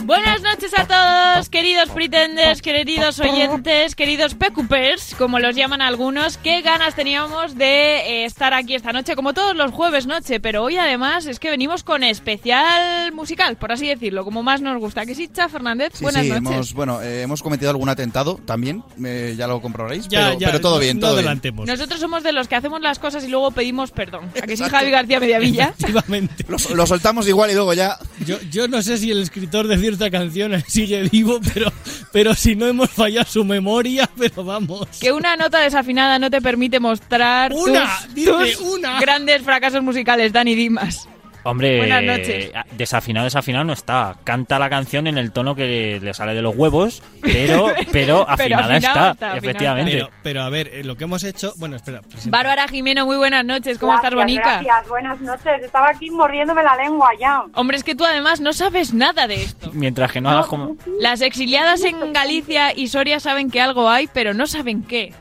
Buenas 0.06 0.37
noches 0.58 0.74
a 0.80 0.88
todos, 1.36 1.50
queridos 1.50 1.90
pretenders, 1.90 2.64
queridos 2.64 3.20
oyentes, 3.20 3.94
queridos 3.94 4.34
pecupers, 4.34 5.14
como 5.16 5.38
los 5.38 5.56
llaman 5.56 5.84
algunos. 5.84 6.38
Qué 6.38 6.64
ganas 6.64 6.96
teníamos 6.96 7.56
de 7.56 7.98
eh, 7.98 8.26
estar 8.26 8.56
aquí 8.56 8.74
esta 8.74 8.92
noche, 8.92 9.16
como 9.16 9.36
todos 9.36 9.56
los 9.56 9.70
jueves 9.72 10.08
noche, 10.08 10.40
pero 10.40 10.64
hoy 10.64 10.78
además 10.78 11.28
es 11.28 11.40
que 11.40 11.52
venimos 11.52 11.84
con 11.84 12.04
especial 12.04 13.12
musical, 13.12 13.58
por 13.58 13.72
así 13.72 13.88
decirlo, 13.88 14.26
como 14.26 14.42
más 14.42 14.62
nos 14.62 14.80
gusta. 14.80 15.06
¿Que 15.06 15.14
sí, 15.14 15.28
Cha 15.32 15.48
Fernández? 15.48 15.92
Sí, 15.94 16.04
Buenas 16.04 16.24
sí, 16.24 16.30
noches. 16.32 16.48
hemos, 16.52 16.74
bueno, 16.74 17.04
eh, 17.04 17.22
hemos 17.22 17.44
cometido 17.44 17.70
algún 17.70 17.90
atentado 17.90 18.40
también, 18.44 18.84
eh, 19.06 19.36
ya 19.38 19.46
lo 19.46 19.62
comprobaréis, 19.62 20.08
Ya, 20.08 20.30
pero, 20.30 20.40
ya, 20.40 20.48
pero 20.48 20.62
todo 20.62 20.80
bien, 20.80 20.98
no 20.98 21.02
todo 21.02 21.18
bien. 21.18 21.26
adelantemos. 21.28 21.68
Nosotros 21.68 22.00
somos 22.00 22.24
de 22.24 22.32
los 22.32 22.48
que 22.48 22.56
hacemos 22.56 22.82
las 22.82 22.98
cosas 22.98 23.24
y 23.24 23.28
luego 23.28 23.52
pedimos 23.52 23.92
perdón. 23.92 24.32
¿A 24.42 24.48
que 24.48 24.58
sí. 24.58 24.64
Javi 24.64 24.90
García 24.90 25.20
Mediavilla? 25.20 25.66
Efectivamente. 25.78 26.46
Lo, 26.48 26.58
lo 26.76 26.88
soltamos 26.88 27.28
igual 27.28 27.52
y 27.52 27.54
luego 27.54 27.76
ya... 27.76 28.00
Yo, 28.26 28.40
yo 28.50 28.68
no 28.68 28.82
sé 28.82 28.98
si 28.98 29.12
el 29.12 29.22
escritor 29.22 29.68
de 29.68 29.78
cierta 29.78 30.10
canción 30.10 30.47
sigue 30.68 31.04
vivo, 31.10 31.40
pero, 31.54 31.72
pero 32.12 32.34
si 32.36 32.56
no 32.56 32.68
hemos 32.68 32.90
fallado 32.90 33.26
su 33.30 33.44
memoria, 33.46 34.10
pero 34.18 34.44
vamos. 34.44 34.88
Que 35.00 35.12
una 35.12 35.36
nota 35.36 35.60
desafinada 35.60 36.20
no 36.20 36.30
te 36.30 36.42
permite 36.42 36.80
mostrar 36.80 37.54
Una, 37.54 38.00
tus, 38.06 38.14
dice 38.16 38.32
tus 38.32 38.62
una. 38.62 39.00
grandes 39.00 39.42
fracasos 39.42 39.82
musicales, 39.84 40.32
Dani 40.34 40.56
Dimas. 40.56 41.08
Hombre, 41.48 41.78
Buenas 41.78 42.04
noches. 42.04 42.46
eh, 42.46 42.54
desafinado, 42.74 43.24
desafinado 43.24 43.64
no 43.64 43.74
está. 43.74 44.16
Canta 44.26 44.60
la 44.60 44.70
canción 44.70 45.08
en 45.08 45.18
el 45.18 45.32
tono 45.32 45.56
que 45.56 46.00
le 46.02 46.14
sale 46.14 46.34
de 46.34 46.42
los 46.42 46.56
huevos, 46.56 47.02
pero, 47.22 47.68
pero 47.94 48.30
afinada 48.30 48.78
está, 48.78 49.16
efectivamente. 49.36 49.92
Pero, 49.94 50.10
pero 50.24 50.42
a 50.42 50.50
ver, 50.50 50.68
eh, 50.74 50.84
lo 50.84 50.98
que 50.98 51.06
hemos 51.06 51.24
hecho. 51.24 51.54
Bueno, 51.56 51.78
espera. 51.78 52.02
presenta. 52.02 52.38
Bárbara 52.38 52.68
Jimeno, 52.68 53.06
muy 53.06 53.16
buenas 53.16 53.46
noches. 53.46 53.78
¿Cómo 53.80 53.96
estás, 53.96 54.12
Gracias, 54.12 54.26
Bonica? 54.26 54.62
Gracias, 54.62 54.90
buenas 54.90 55.22
noches. 55.22 55.64
Estaba 55.64 55.90
aquí 55.90 56.10
mordiéndome 56.10 56.64
la 56.64 56.76
lengua 56.76 57.10
ya. 57.20 57.44
Hombre, 57.54 57.78
es 57.78 57.84
que 57.84 57.96
tú 57.96 58.04
además 58.06 58.42
no 58.42 58.52
sabes 58.52 58.94
nada 58.94 59.28
de 59.28 59.44
esto. 59.44 59.72
Mientras 59.74 60.12
que 60.12 60.20
no 60.20 60.30
hagas 60.30 60.48
como... 60.48 60.76
Las 61.00 61.22
exiliadas 61.22 61.84
en 61.84 62.12
Galicia 62.12 62.74
y 62.76 62.88
Soria 62.88 63.20
saben 63.22 63.50
que 63.52 63.62
algo 63.62 63.90
hay, 63.90 64.08
pero 64.08 64.34
no 64.34 64.48
saben 64.48 64.84
qué. 64.84 65.14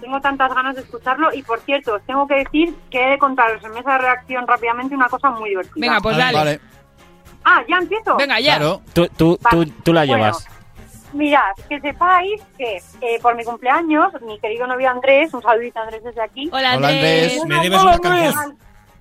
Tengo 0.00 0.20
tantas 0.20 0.54
ganas 0.54 0.74
de 0.76 0.82
escucharlo 0.82 1.32
y, 1.34 1.42
por 1.42 1.60
cierto, 1.60 1.94
os 1.94 2.02
tengo 2.06 2.26
que 2.26 2.36
decir 2.36 2.74
que 2.90 3.02
he 3.04 3.10
de 3.10 3.18
contaros 3.18 3.62
en 3.64 3.72
mesa 3.72 3.92
de 3.92 3.98
reacción 3.98 4.46
rápidamente 4.46 4.94
una 4.94 5.08
cosa 5.08 5.30
muy 5.30 5.50
divertida. 5.50 5.74
Venga, 5.76 6.00
pues 6.00 6.16
dale. 6.16 6.38
Vale, 6.38 6.60
Ah, 7.44 7.62
¿ya 7.68 7.76
empiezo? 7.78 8.16
Venga, 8.16 8.38
ya. 8.40 8.56
claro. 8.56 8.82
Tú, 8.92 9.06
tú, 9.16 9.36
tú, 9.36 9.58
Vale, 9.58 9.72
tú 9.82 9.92
la 9.92 10.00
bueno. 10.04 10.16
llevas. 10.16 10.46
Mirad, 11.12 11.54
que 11.68 11.80
sepáis 11.80 12.40
que 12.56 12.76
eh, 13.00 13.18
por 13.20 13.34
mi 13.34 13.42
cumpleaños, 13.44 14.12
mi 14.22 14.38
querido 14.38 14.66
novio 14.66 14.90
Andrés, 14.90 15.32
un 15.34 15.42
saludito 15.42 15.80
a 15.80 15.82
Andrés 15.84 16.04
desde 16.04 16.22
aquí, 16.22 16.48
Hola, 16.52 16.76
Hola, 16.76 16.88
Andrés. 16.88 17.40
Andrés. 17.42 17.44
Me 17.46 17.62
debes 17.64 17.82
una 17.82 17.98
canción. 17.98 18.58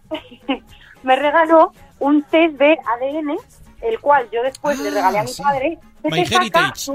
me 1.03 1.15
regaló 1.15 1.71
un 1.99 2.23
test 2.23 2.55
de 2.55 2.73
ADN, 2.73 3.37
el 3.81 3.99
cual 3.99 4.27
yo 4.31 4.41
después 4.41 4.79
le 4.79 4.89
regalé 4.89 5.19
a 5.19 5.23
mi 5.23 5.27
sí. 5.27 5.43
padre. 5.43 5.77
que 6.01 6.09
My 6.09 6.23
te 6.23 6.25
saca 6.29 6.41
Heritage. 6.41 6.91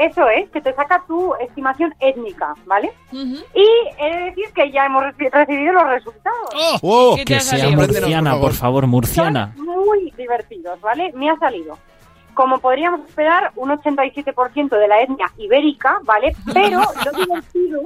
Eso 0.00 0.28
es, 0.28 0.48
que 0.50 0.60
te 0.60 0.72
saca 0.74 1.04
tu 1.06 1.34
estimación 1.36 1.94
étnica, 2.00 2.54
¿vale? 2.66 2.90
Y 3.12 3.66
he 3.98 4.16
de 4.16 4.24
decir 4.24 4.46
que 4.54 4.70
ya 4.72 4.86
hemos 4.86 5.02
reci- 5.04 5.30
recibido 5.30 5.72
los 5.74 5.86
resultados. 5.86 6.50
¡Oh! 6.54 6.78
¡Wow! 6.82 7.16
¿Qué 7.16 7.24
te 7.24 7.34
Que 7.34 7.40
sea 7.40 7.70
murciana, 7.70 8.38
por 8.40 8.52
favor. 8.54 8.86
murciana. 8.86 9.52
Son 9.56 9.66
muy 9.66 10.10
divertidos, 10.16 10.80
¿vale? 10.80 11.12
Me 11.14 11.30
ha 11.30 11.36
salido. 11.36 11.78
Como 12.34 12.58
podríamos 12.58 13.00
esperar, 13.08 13.52
un 13.56 13.70
87% 13.70 14.70
de 14.78 14.88
la 14.88 15.02
etnia 15.02 15.30
ibérica, 15.36 15.98
¿vale? 16.04 16.34
Pero 16.52 16.80
lo 17.04 17.12
divertido 17.18 17.80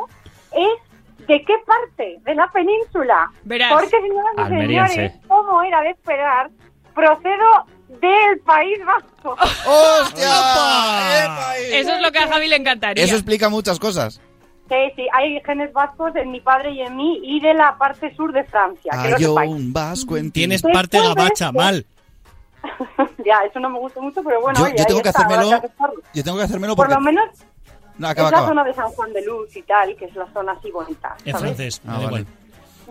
es 0.53 1.27
de 1.27 1.43
qué 1.45 1.55
parte 1.67 2.19
de 2.23 2.35
la 2.35 2.47
península. 2.53 3.31
Verás. 3.45 3.73
Porque, 3.73 3.89
señoras 3.89 4.33
y 4.37 4.45
señores, 4.67 5.13
como 5.27 5.63
era 5.63 5.81
de 5.83 5.91
esperar, 5.91 6.51
procedo 6.95 7.65
del 8.01 8.41
País 8.45 8.79
Vasco. 8.85 9.37
¡Hostia! 9.67 11.57
Eso 11.79 11.93
es 11.95 12.03
lo 12.03 12.11
que 12.13 12.19
a 12.19 12.29
Javi 12.29 12.49
le 12.49 12.57
encantaría. 12.57 13.05
Eso 13.05 13.15
explica 13.15 13.49
muchas 13.49 13.79
cosas. 13.79 14.21
Sí, 14.69 14.77
sí, 14.97 15.07
hay 15.13 15.41
genes 15.45 15.73
vascos 15.75 16.17
en 16.17 16.31
mi 16.31 16.41
padre 16.41 16.71
y 16.73 16.81
en 16.81 16.97
mí 16.97 17.21
y 17.23 17.39
de 17.41 17.53
la 17.55 17.77
parte 17.77 18.15
sur 18.17 18.33
de 18.33 18.45
Francia, 18.45 18.93
que 19.03 19.23
lo 19.23 19.39
Hay 19.39 19.49
un 19.49 19.73
vasco 19.73 20.17
en 20.17 20.27
ti. 20.33 20.41
Tienes 20.41 20.63
Después 20.63 20.75
parte 20.75 20.97
de 20.97 21.03
gabacha, 21.03 21.47
esto- 21.47 21.53
mal. 21.53 21.87
ya, 23.27 23.41
eso 23.47 23.61
no 23.61 23.69
me 23.69 23.79
gusta 23.79 24.01
mucho, 24.01 24.23
pero 24.25 24.41
bueno, 24.41 24.59
yo, 24.59 24.65
oye, 24.65 24.75
yo 24.79 24.87
tengo 24.87 25.03
que 25.03 25.11
está, 25.11 25.23
hacérmelo. 25.27 25.61
Yo 26.15 26.25
tengo 26.25 26.39
que 26.39 26.45
hacérmelo 26.45 26.75
Por 26.77 26.87
porque. 26.87 26.95
lo 26.95 27.01
menos 27.03 27.29
No, 27.99 28.09
acaba, 28.09 28.29
es 28.29 28.33
la 28.33 28.39
acaba. 28.39 28.49
zona 28.49 28.65
de 28.65 28.73
San 28.75 28.87
Juan 28.89 29.13
de 29.13 29.23
Luz 29.27 29.55
y 29.55 29.63
tal, 29.63 29.95
que 29.97 30.07
es 30.07 30.15
la 30.17 30.27
zona 30.33 30.53
así 30.53 30.71
bonita. 30.71 31.15
En 31.27 31.33
¿sabes? 31.33 31.41
francés, 31.57 31.81
me 31.85 31.91
Ah, 31.91 31.93
da 31.93 31.99
vale. 31.99 32.07
igual. 32.21 32.27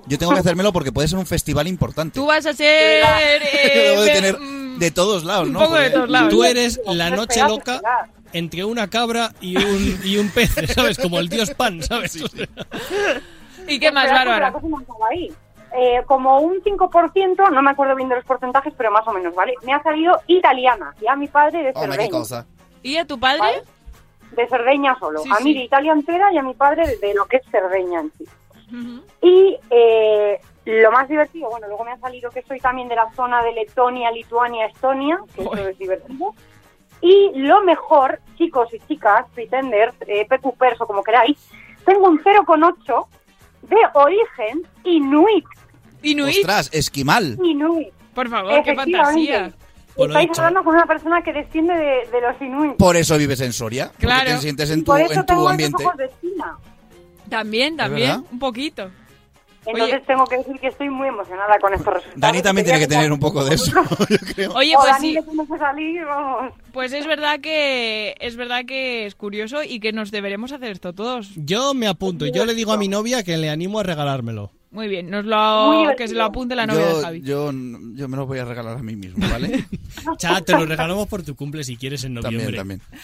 Yo 0.05 0.17
tengo 0.17 0.33
que 0.33 0.39
hacérmelo 0.39 0.73
porque 0.73 0.91
puede 0.91 1.07
ser 1.07 1.17
un 1.17 1.25
festival 1.25 1.67
importante. 1.67 2.15
Tú 2.19 2.25
vas 2.25 2.45
a 2.45 2.53
ser... 2.53 3.03
eh, 3.63 3.95
de 3.97 4.09
tener 4.11 4.39
mm, 4.39 4.79
de 4.79 4.91
todos 4.91 5.23
lados, 5.23 5.47
un 5.47 5.53
¿no? 5.53 5.59
poco 5.59 5.75
de 5.75 5.81
Porque- 5.81 5.93
todos 5.95 6.09
lados. 6.09 6.29
Tú 6.29 6.43
eres 6.43 6.81
la 6.85 7.09
noche 7.09 7.41
loca 7.47 7.81
entre 8.33 8.65
una 8.65 8.89
cabra 8.89 9.31
y 9.39 9.55
un, 9.57 9.99
y 10.03 10.17
un 10.17 10.29
pez, 10.29 10.51
¿sabes? 10.75 10.97
Como 10.97 11.19
el 11.19 11.29
dios 11.29 11.51
pan, 11.51 11.81
¿sabes? 11.83 12.17
¿Y 13.67 13.79
qué 13.79 13.91
más, 13.91 14.11
Bárbara? 14.11 14.53
Eh, 15.75 16.03
como 16.05 16.39
un 16.39 16.61
5%, 16.61 17.51
no 17.51 17.61
me 17.63 17.71
acuerdo 17.71 17.95
bien 17.95 18.07
de 18.09 18.15
los 18.17 18.25
porcentajes, 18.25 18.73
pero 18.77 18.91
más 18.91 19.07
o 19.07 19.11
menos, 19.13 19.33
¿vale? 19.33 19.53
Me 19.63 19.73
ha 19.73 19.81
salido 19.81 20.21
italiana, 20.27 20.93
y 21.01 21.07
a 21.07 21.15
mi 21.15 21.27
padre 21.27 21.63
de 21.63 21.69
Hombre, 21.73 21.83
qué 21.83 21.91
Cerdeña. 22.03 22.09
cosa. 22.11 22.45
¿Y 22.83 22.97
a 22.97 23.05
tu 23.07 23.19
padre? 23.19 23.39
¿vale? 23.39 23.63
De 24.35 24.47
Cerdeña 24.47 24.95
solo. 24.99 25.21
Sí, 25.23 25.29
a 25.31 25.39
mí 25.39 25.53
sí. 25.53 25.57
de 25.59 25.63
Italia 25.65 25.93
entera 25.93 26.31
y 26.31 26.37
a 26.37 26.43
mi 26.43 26.53
padre 26.53 26.85
de, 26.87 26.97
de 26.97 27.13
lo 27.15 27.25
que 27.25 27.37
es 27.37 27.43
Cerdeña 27.49 28.01
en 28.01 28.11
sí. 28.17 28.25
Y 29.21 29.57
eh, 29.69 30.39
lo 30.65 30.91
más 30.91 31.07
divertido, 31.07 31.49
bueno, 31.49 31.67
luego 31.67 31.83
me 31.85 31.91
ha 31.91 31.97
salido 31.99 32.29
que 32.31 32.41
soy 32.43 32.59
también 32.59 32.87
de 32.87 32.95
la 32.95 33.11
zona 33.15 33.43
de 33.43 33.51
Letonia, 33.53 34.11
Lituania, 34.11 34.65
Estonia, 34.65 35.19
que 35.35 35.41
eso 35.41 35.49
Joder. 35.51 35.69
es 35.69 35.77
divertido. 35.77 36.33
Y 37.01 37.31
lo 37.35 37.63
mejor, 37.63 38.19
chicos 38.37 38.73
y 38.73 38.79
chicas, 38.87 39.25
pretenders, 39.35 39.93
eh, 40.07 40.25
o 40.79 40.87
como 40.87 41.03
queráis, 41.03 41.37
tengo 41.85 42.07
un 42.07 42.17
0,8 42.23 43.07
de 43.63 43.75
origen 43.93 44.63
inuit. 44.83 45.45
Inuit, 46.01 46.37
Ostras, 46.37 46.69
esquimal. 46.73 47.37
Inuit. 47.43 47.93
por 48.13 48.29
favor, 48.29 48.63
qué 48.63 48.73
fantasía. 48.75 49.51
Por 49.95 50.07
Estáis 50.09 50.29
hecho. 50.31 50.41
hablando 50.41 50.63
con 50.63 50.75
una 50.75 50.85
persona 50.87 51.21
que 51.21 51.33
desciende 51.33 51.75
de, 51.75 52.07
de 52.11 52.21
los 52.21 52.41
inuit. 52.41 52.77
Por 52.77 52.95
eso 52.95 53.15
vives 53.17 53.41
en 53.41 53.53
Soria. 53.53 53.89
Porque 53.91 54.07
Claro. 54.07 54.31
te 54.31 54.37
sientes 54.39 54.71
en 54.71 54.79
tu, 54.79 54.85
por 54.85 54.99
eso 55.01 55.13
en 55.13 55.19
tu 55.19 55.25
tengo 55.25 55.49
ambiente. 55.49 55.83
ojos 55.85 55.97
de 55.97 56.05
espina. 56.05 56.57
También, 57.33 57.75
también, 57.75 58.23
un 58.31 58.37
poquito. 58.37 58.91
Entonces 59.65 59.95
Oye. 59.95 60.03
tengo 60.05 60.25
que 60.25 60.37
decir 60.37 60.59
que 60.59 60.67
estoy 60.67 60.89
muy 60.89 61.07
emocionada 61.07 61.57
con 61.59 61.73
estos 61.73 61.93
resultados. 61.93 62.19
Dani 62.19 62.41
también 62.41 62.65
tiene 62.65 62.79
que 62.79 62.87
tener 62.87 63.11
un 63.11 63.19
poco 63.19 63.43
de 63.43 63.55
eso, 63.55 63.71
yo 64.09 64.17
creo. 64.35 64.53
Oye, 64.53 64.75
pues 64.79 64.97
sí, 64.99 65.17
pues 66.73 66.93
es 66.93 67.07
verdad 67.07 67.39
que 67.39 68.15
es 68.19 68.35
verdad 68.35 68.65
que 68.65 69.05
es 69.05 69.15
curioso 69.15 69.63
y 69.63 69.79
que 69.79 69.93
nos 69.93 70.11
deberemos 70.11 70.51
hacer 70.51 70.71
esto 70.71 70.93
todos. 70.93 71.31
Yo 71.35 71.73
me 71.73 71.87
apunto. 71.87 72.27
Yo 72.27 72.45
le 72.45 72.53
digo 72.53 72.71
a 72.71 72.77
mi 72.77 72.87
novia 72.87 73.23
que 73.23 73.37
le 73.37 73.49
animo 73.49 73.79
a 73.79 73.83
regalármelo. 73.83 74.51
Muy 74.69 74.87
bien, 74.87 75.09
nos 75.09 75.23
lo 75.25 75.95
que 75.95 76.07
se 76.07 76.15
lo 76.15 76.23
apunte 76.23 76.55
la 76.55 76.65
novia 76.65 76.89
Yo, 76.89 76.97
de 76.97 77.03
Javi. 77.03 77.21
yo, 77.21 77.51
yo 77.93 78.07
me 78.07 78.17
lo 78.17 78.25
voy 78.25 78.39
a 78.39 78.45
regalar 78.45 78.77
a 78.77 78.81
mí 78.81 78.95
mismo, 78.95 79.27
¿vale? 79.29 79.65
Cha, 80.17 80.41
te 80.41 80.53
lo 80.53 80.65
regalamos 80.65 81.07
por 81.07 81.21
tu 81.23 81.35
cumple 81.35 81.63
si 81.63 81.77
quieres 81.77 82.03
en 82.03 82.15
noviembre. 82.15 82.57
también, 82.57 82.79
también. 82.79 83.01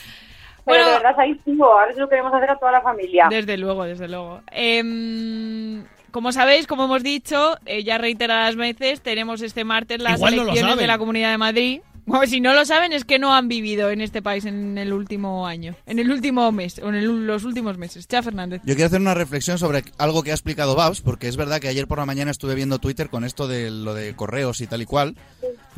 Pero 0.70 0.86
de 0.88 0.92
verdad, 0.94 1.16
ahí 1.20 1.32
estuvo. 1.32 1.66
Ahora 1.66 1.94
se 1.94 2.00
lo 2.00 2.10
queremos 2.10 2.34
hacer 2.34 2.50
a 2.52 2.58
toda 2.60 2.72
la 2.72 2.82
familia. 2.82 3.28
Desde 3.30 3.58
luego, 3.58 3.84
desde 3.84 4.08
luego. 4.08 4.42
Em, 4.52 5.84
como 6.12 6.32
sabéis, 6.32 6.66
como 6.68 6.86
hemos 6.86 7.04
dicho, 7.04 7.58
eh, 7.66 7.84
ya 7.84 7.98
reiteradas 7.98 8.56
veces, 8.56 9.02
tenemos 9.02 9.42
este 9.42 9.64
martes 9.64 10.00
las 10.02 10.18
Igual 10.18 10.36
no 10.36 10.42
elecciones 10.44 10.72
saben. 10.72 10.84
de 10.84 10.88
la 10.88 10.98
Comunidad 10.98 11.32
de 11.32 11.38
Madrid. 11.38 11.82
Bueno, 12.06 12.26
si 12.26 12.42
no 12.42 12.54
lo 12.56 12.66
saben 12.66 12.92
es 12.92 13.06
que 13.06 13.20
no 13.20 13.36
han 13.36 13.48
vivido 13.48 13.92
en 13.92 14.02
este 14.02 14.24
país 14.24 14.44
en 14.46 14.80
el 14.80 14.94
último 14.94 15.46
año, 15.46 15.76
en 15.86 16.00
el 16.00 16.10
último 16.10 16.52
mes, 16.52 16.80
o 16.80 16.90
en 16.90 16.96
el- 16.96 17.28
los 17.28 17.44
últimos 17.44 17.78
meses. 17.78 18.08
Cha 18.08 18.24
Fernández. 18.24 18.62
Yo 18.66 18.74
quiero 18.74 18.88
hacer 18.88 19.00
una 19.00 19.14
reflexión 19.14 19.60
sobre 19.60 19.84
algo 20.00 20.24
que 20.24 20.32
ha 20.32 20.34
explicado 20.34 20.74
Babs, 20.76 21.02
porque 21.02 21.28
es 21.28 21.38
verdad 21.38 21.60
que 21.60 21.68
ayer 21.68 21.86
por 21.88 22.00
la 22.00 22.08
mañana 22.08 22.32
estuve 22.32 22.56
viendo 22.56 22.80
Twitter 22.80 23.10
con 23.10 23.24
esto 23.26 23.48
de 23.48 23.70
lo 23.70 23.94
de 23.94 24.16
correos 24.16 24.60
y 24.62 24.66
tal 24.66 24.82
y 24.82 24.86
cual, 24.88 25.16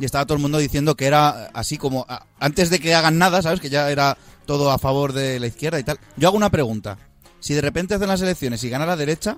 y 0.00 0.06
estaba 0.06 0.24
todo 0.24 0.36
el 0.36 0.42
mundo 0.42 0.56
diciendo 0.56 0.94
que 0.94 1.04
era 1.04 1.48
así 1.52 1.76
como 1.76 2.06
antes 2.40 2.70
de 2.70 2.78
que 2.78 2.94
hagan 2.94 3.18
nada, 3.18 3.42
¿sabes? 3.42 3.60
Que 3.60 3.68
ya 3.68 3.90
era 3.90 4.16
todo 4.46 4.70
a 4.70 4.78
favor 4.78 5.12
de 5.12 5.38
la 5.40 5.46
izquierda 5.46 5.78
y 5.78 5.84
tal. 5.84 5.98
Yo 6.16 6.28
hago 6.28 6.36
una 6.36 6.50
pregunta. 6.50 6.98
Si 7.40 7.54
de 7.54 7.60
repente 7.60 7.94
hacen 7.94 8.08
las 8.08 8.20
elecciones 8.22 8.62
y 8.64 8.68
gana 8.70 8.86
la 8.86 8.96
derecha, 8.96 9.36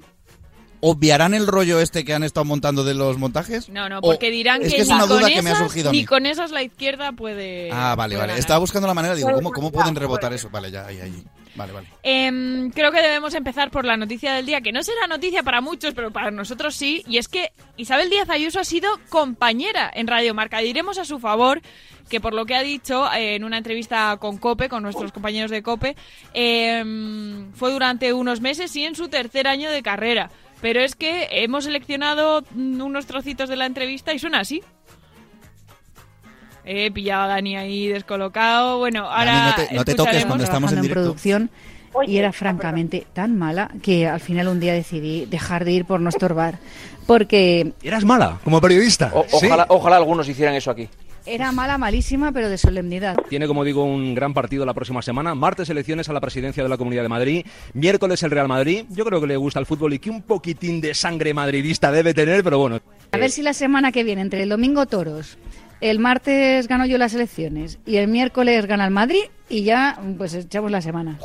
¿obviarán 0.80 1.32
el 1.34 1.46
rollo 1.46 1.80
este 1.80 2.04
que 2.04 2.12
han 2.14 2.23
estado 2.23 2.44
montando 2.44 2.84
de 2.84 2.92
los 2.94 3.16
montajes? 3.16 3.68
No, 3.70 3.88
no, 3.88 3.99
O- 3.99 4.02
porque 4.02 4.30
dirán 4.30 4.61
es 4.62 4.68
que, 4.70 4.76
que 4.76 4.82
es 4.82 4.88
ni, 4.88 4.94
una 4.94 5.06
con 5.06 5.18
duda 5.18 5.28
que 5.28 5.42
me 5.42 5.50
ha 5.50 5.52
esas, 5.54 5.64
surgido 5.66 5.88
a 5.88 5.92
ni 5.92 6.04
con 6.04 6.26
esas 6.26 6.50
la 6.50 6.62
izquierda 6.62 7.12
puede. 7.12 7.70
Ah, 7.73 7.94
vale, 7.96 8.14
puede 8.14 8.18
vale. 8.18 8.28
ganar. 8.32 8.38
Estaba 8.38 8.58
buscando 8.58 8.87
la 8.87 8.94
manera, 8.94 9.14
digo, 9.14 9.32
¿cómo, 9.32 9.50
cómo 9.52 9.73
pueden 9.73 9.94
rebotar 9.96 10.32
eso? 10.34 10.50
Vale, 10.50 10.70
ya, 10.70 10.87
ahí, 10.87 11.00
ahí. 11.00 11.25
Vale, 11.54 11.73
vale. 11.73 11.88
Em, 12.02 12.70
creo 12.70 12.90
que 12.90 13.00
debemos 13.00 13.34
empezar 13.34 13.70
por 13.70 13.84
la 13.84 13.96
noticia 13.96 14.34
del 14.34 14.46
día, 14.46 14.61
que 14.61 14.73
no 14.73 14.82
será 14.82 15.06
noticia 15.06 15.42
para 15.42 15.61
muchos, 15.61 15.94
pero 15.94 16.11
para 16.11 16.30
nosotros 16.30 16.75
sí, 16.75 17.04
y 17.06 17.18
es 17.18 17.28
que 17.28 17.52
Isabel 17.76 18.11
Díaz 18.11 18.28
Ayuso 18.30 18.61
ha 18.61 18.64
sido 18.64 18.88
compañera 19.08 19.90
en 19.94 20.06
Radio 20.06 20.34
Marca. 20.34 20.58
Diremos 20.58 20.99
a 20.99 21.04
su 21.04 21.18
favor 21.20 21.61
que 22.08 22.20
por 22.20 22.34
lo 22.34 22.44
que 22.44 22.54
ha 22.54 22.62
dicho 22.62 23.11
eh, 23.12 23.37
en 23.37 23.44
una 23.44 23.58
entrevista 23.58 24.16
con 24.18 24.38
COPE, 24.38 24.68
con 24.68 24.82
nuestros 24.82 25.12
compañeros 25.12 25.50
de 25.50 25.62
COPE, 25.62 25.96
em, 26.34 27.52
fue 27.52 27.73
durante 27.73 28.12
unos 28.12 28.40
meses 28.40 28.75
y 28.76 28.84
en 28.84 28.94
su 28.94 29.08
tercer 29.08 29.46
año 29.49 29.70
de 29.70 29.82
carrera. 29.82 30.30
Pero 30.61 30.80
es 30.80 30.94
que 30.94 31.28
hemos 31.30 31.64
seleccionado 31.64 32.42
mm, 32.50 32.80
unos 32.80 33.06
trocitos 33.06 33.49
de 33.49 33.56
la 33.56 33.66
entrevista 33.66 34.12
y 34.12 34.18
suena 34.18 34.40
así. 34.40 34.62
He 36.64 36.90
pillado 36.90 37.25
a 37.25 37.26
Dani 37.28 37.56
ahí 37.56 37.88
descolocado. 37.88 38.78
Bueno, 38.78 39.09
ahora. 39.11 39.25
Dani, 39.25 39.50
no 39.50 39.54
te- 39.68 39.75
no 39.75 39.85
te 39.85 39.94
toques 39.94 40.25
cuando 40.26 40.44
estamos 40.44 40.73
en 40.73 40.88
producción 40.88 41.50
y 42.06 42.16
era 42.16 42.33
francamente 42.33 43.06
tan 43.12 43.38
mala 43.38 43.71
que 43.83 44.06
al 44.09 44.21
final 44.21 44.49
un 44.49 44.59
día 44.61 44.73
decidí 44.73 45.26
dejar 45.26 45.64
de 45.64 45.73
ir 45.73 45.85
por 45.85 46.00
no 46.00 46.09
estorbar. 46.09 46.59
Porque 47.06 47.73
Eras 47.83 48.04
mala 48.04 48.38
como 48.44 48.61
periodista. 48.61 49.11
O- 49.14 49.25
Sí. 49.28 49.47
ojalá, 49.47 49.66
ojalá 49.68 49.97
algunos 49.97 50.28
hicieran 50.28 50.54
eso 50.54 50.71
aquí. 50.71 50.88
era 51.26 51.52
mala, 51.52 51.78
malísima, 51.78 52.33
pero 52.33 52.50
de 52.50 52.59
solemnidad. 52.59 53.16
Tiene, 53.30 53.47
como 53.47 53.64
digo, 53.64 53.83
un 53.85 54.14
gran 54.14 54.35
partido 54.35 54.66
la 54.66 54.75
próxima 54.75 55.00
semana. 55.00 55.35
Martes 55.35 55.71
elecciones 55.71 56.09
a 56.11 56.12
la 56.12 56.21
presidencia 56.21 56.62
de 56.62 56.68
la 56.68 56.76
Comunidad 56.76 57.02
de 57.02 57.09
Madrid. 57.09 57.47
Miércoles 57.73 58.23
el 58.23 58.30
Real 58.30 58.47
Madrid. 58.49 58.85
Yo 58.90 59.04
creo 59.06 59.21
que 59.23 59.26
le 59.28 59.37
gusta 59.38 59.59
el 59.59 59.64
fútbol 59.66 59.94
y 59.94 59.99
que 59.99 60.11
un 60.11 60.21
poquitín 60.23 60.80
de 60.83 60.92
sangre 60.94 61.33
madridista 61.33 61.90
debe 61.92 62.12
tener, 62.12 62.44
pero 62.44 62.59
bueno. 62.59 62.80
A 63.12 63.16
ver 63.16 63.30
si 63.30 63.40
la 63.42 63.54
semana 63.54 63.90
que 63.90 64.04
viene, 64.04 64.21
entre 64.21 64.42
el 64.42 64.50
domingo 64.50 64.85
toros, 64.85 65.38
el 65.81 65.99
martes 65.99 66.69
gano 66.69 66.87
yo 66.87 66.99
las 66.99 67.14
elecciones 67.14 67.78
y 67.87 67.97
el 67.97 68.09
miércoles 68.09 68.66
gana 68.66 68.85
el 68.85 68.90
Madrid 68.90 69.25
y 69.49 69.64
ya 69.64 69.99
pues 70.16 70.35
echamos 70.35 70.71
la 70.71 70.81
semana. 70.81 71.19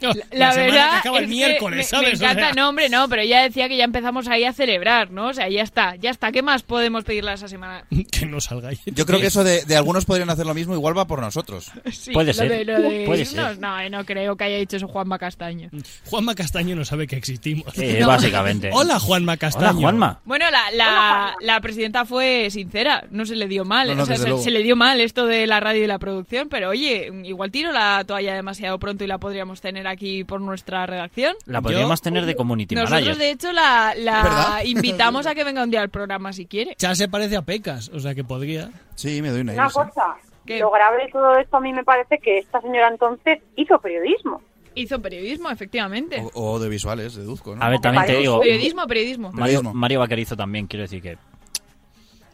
La, 0.00 0.52
semana 0.52 0.54
que 0.54 0.60
verdad 0.62 0.96
acaba 0.98 1.18
el 1.18 1.24
es 1.24 1.30
que 1.30 1.34
miércoles, 1.36 1.76
me, 1.78 1.82
¿sabes? 1.84 2.08
me 2.08 2.14
O 2.14 2.16
sea- 2.18 2.30
encanta, 2.32 2.52
no 2.60 2.68
hombre, 2.68 2.88
no, 2.88 3.08
pero 3.08 3.22
ya 3.24 3.42
decía 3.42 3.68
que 3.68 3.76
ya 3.76 3.84
empezamos 3.84 4.28
ahí 4.28 4.44
a 4.44 4.52
celebrar, 4.52 5.10
¿no? 5.10 5.28
O 5.28 5.34
sea, 5.34 5.48
ya 5.48 5.62
está, 5.62 5.96
ya 5.96 6.10
está. 6.10 6.32
¿Qué 6.32 6.42
más 6.42 6.62
podemos 6.62 7.04
pedirle 7.04 7.30
a 7.30 7.34
esa 7.34 7.48
semana? 7.48 7.84
Que 8.10 8.26
no 8.26 8.40
salga 8.40 8.70
ahí. 8.70 8.78
Yo 8.86 9.06
creo 9.06 9.20
que 9.20 9.26
eso 9.28 9.44
de, 9.44 9.64
de 9.64 9.76
algunos 9.76 10.04
podrían 10.04 10.30
hacer 10.30 10.46
lo 10.46 10.54
mismo, 10.54 10.74
igual 10.74 10.96
va 10.96 11.06
por 11.06 11.20
nosotros. 11.20 11.70
Sí, 11.92 12.12
Puede 12.12 12.28
lo 12.28 12.32
ser, 12.34 12.48
de- 12.50 12.64
lo 12.64 12.80
de 12.80 13.04
puede 13.06 13.22
irnos, 13.22 13.48
ser. 13.50 13.58
No, 13.58 13.80
eh, 13.80 13.90
no 13.90 14.04
creo 14.04 14.36
que 14.36 14.44
haya 14.44 14.56
dicho 14.56 14.76
eso 14.76 14.86
Juanma 14.88 15.18
Castaño. 15.18 15.70
Juanma 16.06 16.34
Castaño 16.34 16.76
no 16.76 16.84
sabe 16.84 17.06
que 17.06 17.16
existimos. 17.16 17.76
Eh, 17.78 18.02
básicamente. 18.06 18.70
Hola, 18.72 18.98
Juanma 19.00 19.36
Castaño. 19.36 19.70
Hola, 19.70 19.80
Juanma. 19.80 20.20
Bueno, 20.24 20.46
la, 20.50 20.70
la, 20.72 21.34
la 21.40 21.60
presidenta 21.60 22.04
fue 22.04 22.48
sincera, 22.50 23.04
no 23.10 23.26
se 23.26 23.34
le 23.36 23.48
dio 23.48 23.64
mal. 23.64 23.88
No, 23.88 23.94
no, 23.96 24.02
o 24.04 24.06
sea, 24.06 24.12
desde 24.14 24.24
se, 24.24 24.28
luego. 24.28 24.44
se 24.44 24.50
le 24.50 24.62
dio 24.62 24.76
mal 24.76 25.00
esto 25.00 25.26
de 25.26 25.46
la 25.46 25.60
radio 25.60 25.84
y 25.84 25.86
la 25.86 25.98
producción, 25.98 26.48
pero 26.48 26.68
oye, 26.70 27.10
igual 27.24 27.50
tiro 27.50 27.72
la 27.72 28.04
toalla 28.06 28.34
demasiado 28.34 28.78
pronto 28.78 29.02
y 29.04 29.06
la 29.06 29.18
podríamos 29.18 29.60
tener 29.60 29.87
aquí 29.90 30.24
por 30.24 30.40
nuestra 30.40 30.86
redacción. 30.86 31.34
La 31.46 31.60
podríamos 31.62 32.00
tener 32.00 32.24
de 32.26 32.34
community 32.36 32.74
Nosotros, 32.74 33.00
manager. 33.00 33.16
de 33.18 33.30
hecho, 33.30 33.52
la, 33.52 33.94
la 33.96 34.60
invitamos 34.64 35.26
a 35.26 35.34
que 35.34 35.44
venga 35.44 35.62
un 35.62 35.70
día 35.70 35.80
al 35.82 35.90
programa 35.90 36.32
si 36.32 36.46
quiere. 36.46 36.74
Ya 36.78 36.94
se 36.94 37.08
parece 37.08 37.36
a 37.36 37.42
Pecas, 37.42 37.88
o 37.92 38.00
sea 38.00 38.14
que 38.14 38.24
podría. 38.24 38.70
Sí, 38.94 39.20
me 39.22 39.30
doy 39.30 39.40
una 39.42 39.52
Una 39.52 39.62
idea. 39.62 39.68
sí. 39.68 39.74
cosa, 39.74 40.16
¿Qué? 40.46 40.60
lo 40.60 40.70
grave 40.70 41.04
de 41.04 41.12
todo 41.12 41.36
esto 41.38 41.56
a 41.58 41.60
mí 41.60 41.72
me 41.72 41.84
parece 41.84 42.18
que 42.18 42.38
esta 42.38 42.60
señora 42.60 42.88
entonces 42.88 43.40
hizo 43.56 43.78
periodismo. 43.80 44.42
Hizo 44.74 45.00
periodismo, 45.02 45.50
efectivamente. 45.50 46.22
O, 46.34 46.52
o 46.52 46.58
de 46.60 46.68
visuales, 46.68 47.14
deduzco, 47.16 47.56
¿no? 47.56 47.62
A 47.64 47.68
ver, 47.68 47.80
también 47.80 48.06
te 48.06 48.16
digo, 48.18 48.40
Periodismo, 48.40 48.86
periodismo. 48.86 49.32
Mario. 49.32 49.62
Mario 49.74 49.98
Vaquerizo 50.00 50.36
también, 50.36 50.66
quiero 50.68 50.82
decir 50.82 51.02
que... 51.02 51.18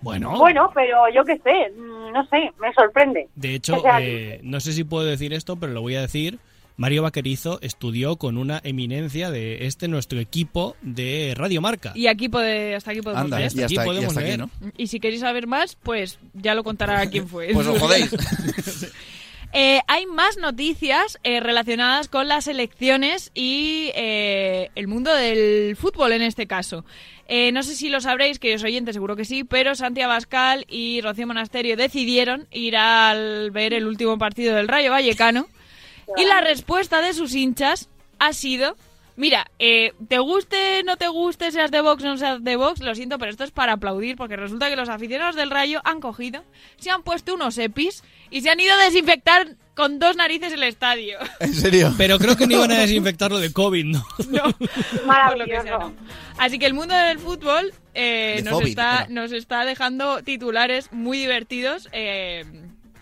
Bueno, 0.02 0.36
Bueno, 0.36 0.70
pero 0.74 1.08
yo 1.14 1.24
qué 1.24 1.38
sé, 1.38 1.72
mm, 1.74 2.12
no 2.12 2.26
sé, 2.26 2.50
me 2.60 2.70
sorprende. 2.74 3.28
de 3.34 3.54
hecho, 3.54 3.82
eh, 3.98 4.38
no 4.42 4.60
sé 4.60 4.74
si 4.74 4.84
puedo 4.84 5.06
decir 5.06 5.32
esto, 5.32 5.56
pero 5.56 5.72
lo 5.72 5.80
voy 5.80 5.96
a 5.96 6.02
decir. 6.02 6.38
Mario 6.76 7.02
Vaquerizo 7.02 7.60
estudió 7.62 8.16
con 8.16 8.36
una 8.36 8.60
eminencia 8.64 9.30
de 9.30 9.66
este 9.66 9.86
nuestro 9.86 10.18
equipo 10.18 10.76
de 10.82 11.34
Radio 11.36 11.60
Marca. 11.60 11.92
Y 11.94 12.08
aquí 12.08 12.28
puede, 12.28 12.74
hasta 12.74 12.90
aquí 12.90 13.00
podemos 13.00 13.24
Anda, 13.24 13.38
leer. 13.38 13.52
y 13.54 13.62
hasta, 13.62 13.64
aquí 13.64 13.74
y 13.74 13.84
podemos 13.84 14.08
hasta 14.08 14.20
aquí, 14.20 14.26
leer. 14.28 14.38
¿no? 14.40 14.50
Y 14.76 14.88
si 14.88 14.98
queréis 14.98 15.20
saber 15.20 15.46
más, 15.46 15.76
pues 15.76 16.18
ya 16.32 16.54
lo 16.54 16.64
contará 16.64 17.06
quién 17.10 17.28
fue. 17.28 17.50
Pues 17.52 17.66
os 17.66 17.78
jodéis. 17.78 18.10
Eh, 19.56 19.82
hay 19.86 20.04
más 20.06 20.36
noticias 20.36 21.20
eh, 21.22 21.38
relacionadas 21.38 22.08
con 22.08 22.26
las 22.26 22.48
elecciones 22.48 23.30
y 23.34 23.92
eh, 23.94 24.70
el 24.74 24.88
mundo 24.88 25.14
del 25.14 25.76
fútbol 25.76 26.10
en 26.10 26.22
este 26.22 26.48
caso. 26.48 26.84
Eh, 27.28 27.52
no 27.52 27.62
sé 27.62 27.76
si 27.76 27.88
lo 27.88 28.00
sabréis, 28.00 28.40
que 28.40 28.56
os 28.56 28.64
oyentes 28.64 28.94
seguro 28.94 29.14
que 29.14 29.24
sí, 29.24 29.44
pero 29.44 29.76
Santi 29.76 30.00
Abascal 30.00 30.66
y 30.68 31.00
Rocío 31.02 31.28
Monasterio 31.28 31.76
decidieron 31.76 32.48
ir 32.50 32.76
al 32.76 33.52
ver 33.52 33.74
el 33.74 33.86
último 33.86 34.18
partido 34.18 34.56
del 34.56 34.66
Rayo 34.66 34.90
Vallecano 34.90 35.46
y 36.16 36.24
la 36.24 36.40
respuesta 36.40 37.00
de 37.00 37.12
sus 37.12 37.34
hinchas 37.34 37.88
ha 38.18 38.32
sido... 38.32 38.76
Mira, 39.16 39.46
eh, 39.60 39.92
te 40.08 40.18
guste, 40.18 40.82
no 40.82 40.96
te 40.96 41.06
guste, 41.06 41.52
seas 41.52 41.70
de 41.70 41.80
Vox 41.80 42.02
o 42.02 42.06
no 42.06 42.16
seas 42.16 42.42
de 42.42 42.56
Vox, 42.56 42.80
lo 42.80 42.96
siento, 42.96 43.16
pero 43.16 43.30
esto 43.30 43.44
es 43.44 43.52
para 43.52 43.74
aplaudir, 43.74 44.16
porque 44.16 44.34
resulta 44.34 44.68
que 44.68 44.74
los 44.74 44.88
aficionados 44.88 45.36
del 45.36 45.50
Rayo 45.50 45.80
han 45.84 46.00
cogido, 46.00 46.42
se 46.78 46.90
han 46.90 47.04
puesto 47.04 47.34
unos 47.34 47.56
EPIs 47.56 48.02
y 48.30 48.40
se 48.40 48.50
han 48.50 48.58
ido 48.58 48.74
a 48.74 48.84
desinfectar 48.84 49.54
con 49.74 50.00
dos 50.00 50.16
narices 50.16 50.52
el 50.52 50.64
estadio. 50.64 51.18
¿En 51.40 51.54
serio? 51.54 51.94
Pero 51.96 52.18
creo 52.18 52.36
que 52.36 52.48
no 52.48 52.54
iban 52.54 52.72
a 52.72 52.78
desinfectarlo 52.78 53.38
de 53.38 53.52
COVID, 53.52 53.84
¿no? 53.86 54.04
Por 54.16 55.38
lo 55.38 55.44
que 55.44 55.60
sea, 55.60 55.78
no. 55.78 55.94
Así 56.38 56.58
que 56.58 56.66
el 56.66 56.74
mundo 56.74 56.94
del 56.94 57.20
fútbol 57.20 57.72
eh, 57.94 58.40
De 58.42 58.50
nos, 58.50 58.62
está, 58.62 59.06
nos 59.08 59.30
está 59.30 59.64
dejando 59.64 60.22
titulares 60.22 60.92
muy 60.92 61.18
divertidos 61.18 61.88
eh, 61.92 62.44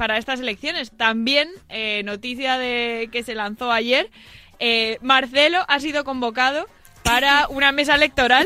para 0.03 0.19
estas 0.19 0.41
elecciones. 0.41 0.91
También, 0.91 1.49
eh, 1.69 2.03
noticia 2.05 2.59
de 2.59 3.09
que 3.13 3.23
se 3.23 3.37
lanzó 3.37 3.71
ayer, 3.71 4.11
eh, 4.59 4.99
Marcelo 5.01 5.65
ha 5.69 5.79
sido 5.79 6.03
convocado 6.03 6.67
para 7.05 7.47
una 7.47 7.71
mesa 7.71 7.95
electoral 7.95 8.45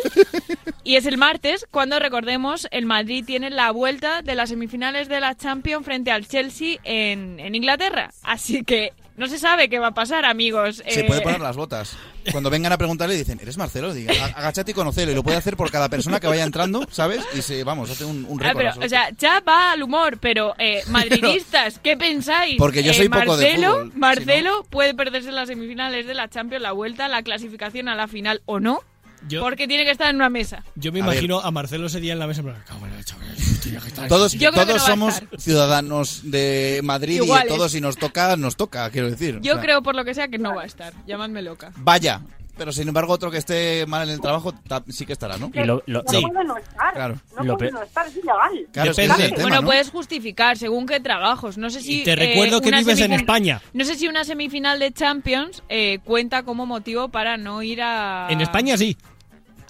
y 0.85 0.97
es 0.97 1.07
el 1.07 1.17
martes 1.17 1.67
cuando 1.71 1.99
recordemos 1.99 2.69
el 2.73 2.85
Madrid 2.85 3.25
tiene 3.25 3.49
la 3.49 3.71
vuelta 3.71 4.21
de 4.21 4.35
las 4.35 4.51
semifinales 4.51 5.09
de 5.09 5.19
la 5.19 5.35
Champions 5.35 5.87
frente 5.87 6.11
al 6.11 6.29
Chelsea 6.29 6.79
en, 6.85 7.41
en 7.41 7.55
Inglaterra 7.55 8.11
así 8.23 8.63
que 8.63 8.93
no 9.17 9.27
se 9.29 9.39
sabe 9.39 9.69
qué 9.69 9.79
va 9.79 9.89
a 9.89 9.95
pasar 9.95 10.25
amigos 10.25 10.83
Se 10.87 11.01
Eh, 11.01 11.05
puede 11.05 11.21
poner 11.23 11.41
las 11.41 11.57
botas. 11.57 11.97
Cuando 12.33 12.51
vengan 12.51 12.73
a 12.73 12.79
preguntarle 12.79 13.15
dicen, 13.17 13.39
¿eres 13.41 13.57
Marcelo? 13.57 13.95
Diga, 13.95 14.13
"A- 14.21 14.39
agachate 14.41 14.73
y 14.73 14.75
conocelo. 14.75 15.13
Y 15.13 15.15
lo 15.15 15.23
puede 15.23 15.37
hacer 15.37 15.57
por 15.57 15.71
cada 15.71 15.89
persona 15.89 16.19
que 16.19 16.27
vaya 16.27 16.43
entrando, 16.43 16.85
¿sabes? 16.91 17.21
Y 17.35 17.43
se, 17.43 17.63
vamos, 17.65 17.89
hace 17.91 18.05
un, 18.05 18.25
un 18.29 18.41
Ah, 18.43 18.49
récord. 18.53 18.75
pero, 18.75 18.87
o 18.87 18.89
sea, 18.89 19.11
ya 19.17 19.41
va 19.41 19.73
al 19.73 19.83
humor, 19.83 20.19
pero 20.21 20.55
eh, 20.59 20.83
madridistas, 20.89 21.79
¿qué 21.79 21.97
pensáis? 21.97 22.57
Porque 22.59 22.83
yo 22.83 22.91
Eh, 22.93 22.95
soy 22.95 23.09
poco 23.09 23.37
de 23.37 23.45
Marcelo, 23.47 23.73
fútbol, 23.75 23.93
si 23.93 23.99
Marcelo 23.99 24.67
puede 24.71 24.95
perderse 24.95 25.31
las 25.33 25.49
semifinales 25.49 26.07
de 26.07 26.15
la 26.15 26.29
Champions, 26.29 26.63
la 26.63 26.73
vuelta, 26.73 27.07
la 27.09 27.23
clasificación 27.23 27.89
a 27.89 27.95
la 27.95 28.09
final 28.09 28.43
o 28.47 28.59
no, 28.61 28.81
Yo, 29.29 29.41
porque 29.41 29.67
tiene 29.69 29.85
que 29.85 29.91
estar 29.91 30.09
en 30.11 30.17
una 30.17 30.29
mesa. 30.29 30.63
yo 30.75 30.93
me 30.93 31.01
A 31.01 31.07
ver. 31.07 31.15
imagino 31.15 31.41
a 31.41 31.51
Marcelo 31.51 31.87
ese 31.87 32.01
día 32.01 32.13
en 32.13 32.19
la 32.19 32.27
mesa. 32.27 32.43
pero, 32.43 32.57
"Cago 32.67 32.85
en 32.87 32.93
la 32.93 32.99
leche, 32.99 33.15
esto 33.37 33.69
ya 33.69 33.81
que 33.81 33.89
está- 33.89 34.09
Todos, 34.09 34.33
Yo 34.33 34.51
creo 34.51 34.53
que 34.53 34.59
todos 34.61 34.69
no 34.69 34.75
va 34.75 34.83
a 34.83 34.87
somos 34.91 35.15
estar. 35.23 35.41
ciudadanos 35.41 36.21
de 36.31 36.81
Madrid 36.85 37.17
Iguales. 37.23 37.47
y 37.53 37.57
todos 37.57 37.73
si 37.73 37.81
nos 37.81 37.97
toca, 37.97 38.37
nos 38.37 38.57
toca, 38.57 38.89
quiero 38.91 39.11
decir. 39.11 39.41
Yo 39.43 39.53
O 39.53 39.55
sea, 39.57 39.63
creo, 39.65 39.83
por 39.83 39.95
lo 39.95 40.05
que 40.05 40.15
sea, 40.15 40.29
que 40.29 40.39
no 40.39 40.55
va 40.55 40.63
a 40.63 40.67
estar. 40.67 40.93
Llamadme 41.07 41.43
loca. 41.43 41.73
Vaya. 41.77 42.21
Pero 42.59 42.73
sin 42.73 42.89
embargo, 42.89 43.13
otro 43.13 43.31
que 43.31 43.37
esté 43.37 43.85
mal 43.87 44.09
en 44.09 44.15
el 44.15 44.21
trabajo 44.23 44.55
ta- 44.67 44.83
sí 44.89 45.05
que 45.05 45.13
estará, 45.13 45.37
¿no? 45.37 45.51
Y 45.53 45.59
lo- 45.65 45.83
lo- 45.85 46.03
No 46.05 46.05
puede 46.05 46.45
no 46.47 46.57
estar. 46.57 46.95
Claro. 46.95 47.21
No 47.37 47.45
Lo 47.45 47.59
puede 47.59 47.71
pe- 47.71 47.75
no 47.77 47.83
estar, 47.83 48.07
es 48.07 48.17
ilegal. 48.17 48.67
Claro, 48.73 48.91
es 48.93 48.97
que 48.97 49.03
Depende. 49.03 49.13
ese 49.13 49.13
es 49.13 49.29
el 49.29 49.31
tema, 49.37 49.43
bueno, 49.43 49.61
¿no? 49.61 49.67
puedes 49.67 49.91
justificar 49.91 50.57
según 50.57 50.87
qué 50.87 50.99
trabajos. 50.99 51.59
No 51.59 51.69
sé 51.69 51.83
si. 51.83 52.01
Y 52.01 52.05
te 52.05 52.13
eh, 52.13 52.17
recuerdo 52.17 52.63
que 52.63 52.69
una 52.69 52.79
vives 52.79 52.99
en 52.99 53.11
semifin- 53.11 53.17
España. 53.21 53.61
No 53.75 53.85
sé 53.85 53.95
si 53.97 54.09
una 54.09 54.25
semifinal 54.25 54.79
de 54.79 54.91
Champions 54.91 55.63
eh, 55.69 55.99
cuenta 56.03 56.45
como 56.45 56.65
motivo 56.65 57.11
para 57.11 57.37
no 57.37 57.63
ir 57.63 57.83
a. 57.83 58.29
En 58.31 58.41
España 58.41 58.79
sí. 58.79 58.97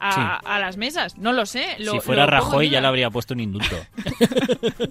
A, 0.01 0.39
Sí. 0.41 0.47
a 0.47 0.59
las 0.59 0.77
mesas. 0.77 1.17
No 1.19 1.33
lo 1.33 1.47
sé. 1.47 1.77
lo- 1.79 1.93
si 1.93 2.01
fuera 2.01 2.25
lo 2.25 2.31
Rajoy 2.33 2.71
ya 2.71 2.81
le 2.81 2.87
habría 2.87 3.11
puesto 3.11 3.35
un 3.35 3.41
indulto. 3.41 3.77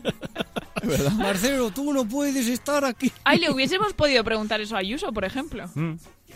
Marcelo, 1.17 1.71
tú 1.71 1.93
no 1.93 2.05
puedes 2.07 2.47
estar 2.47 2.85
aquí. 2.85 3.11
Ay, 3.23 3.39
le 3.39 3.51
hubiésemos 3.51 3.93
podido 3.93 4.23
preguntar 4.23 4.61
eso 4.61 4.75
a 4.75 4.79
Ayuso, 4.79 5.11
por 5.11 5.25
ejemplo. 5.25 5.65
Mm, 5.73 5.93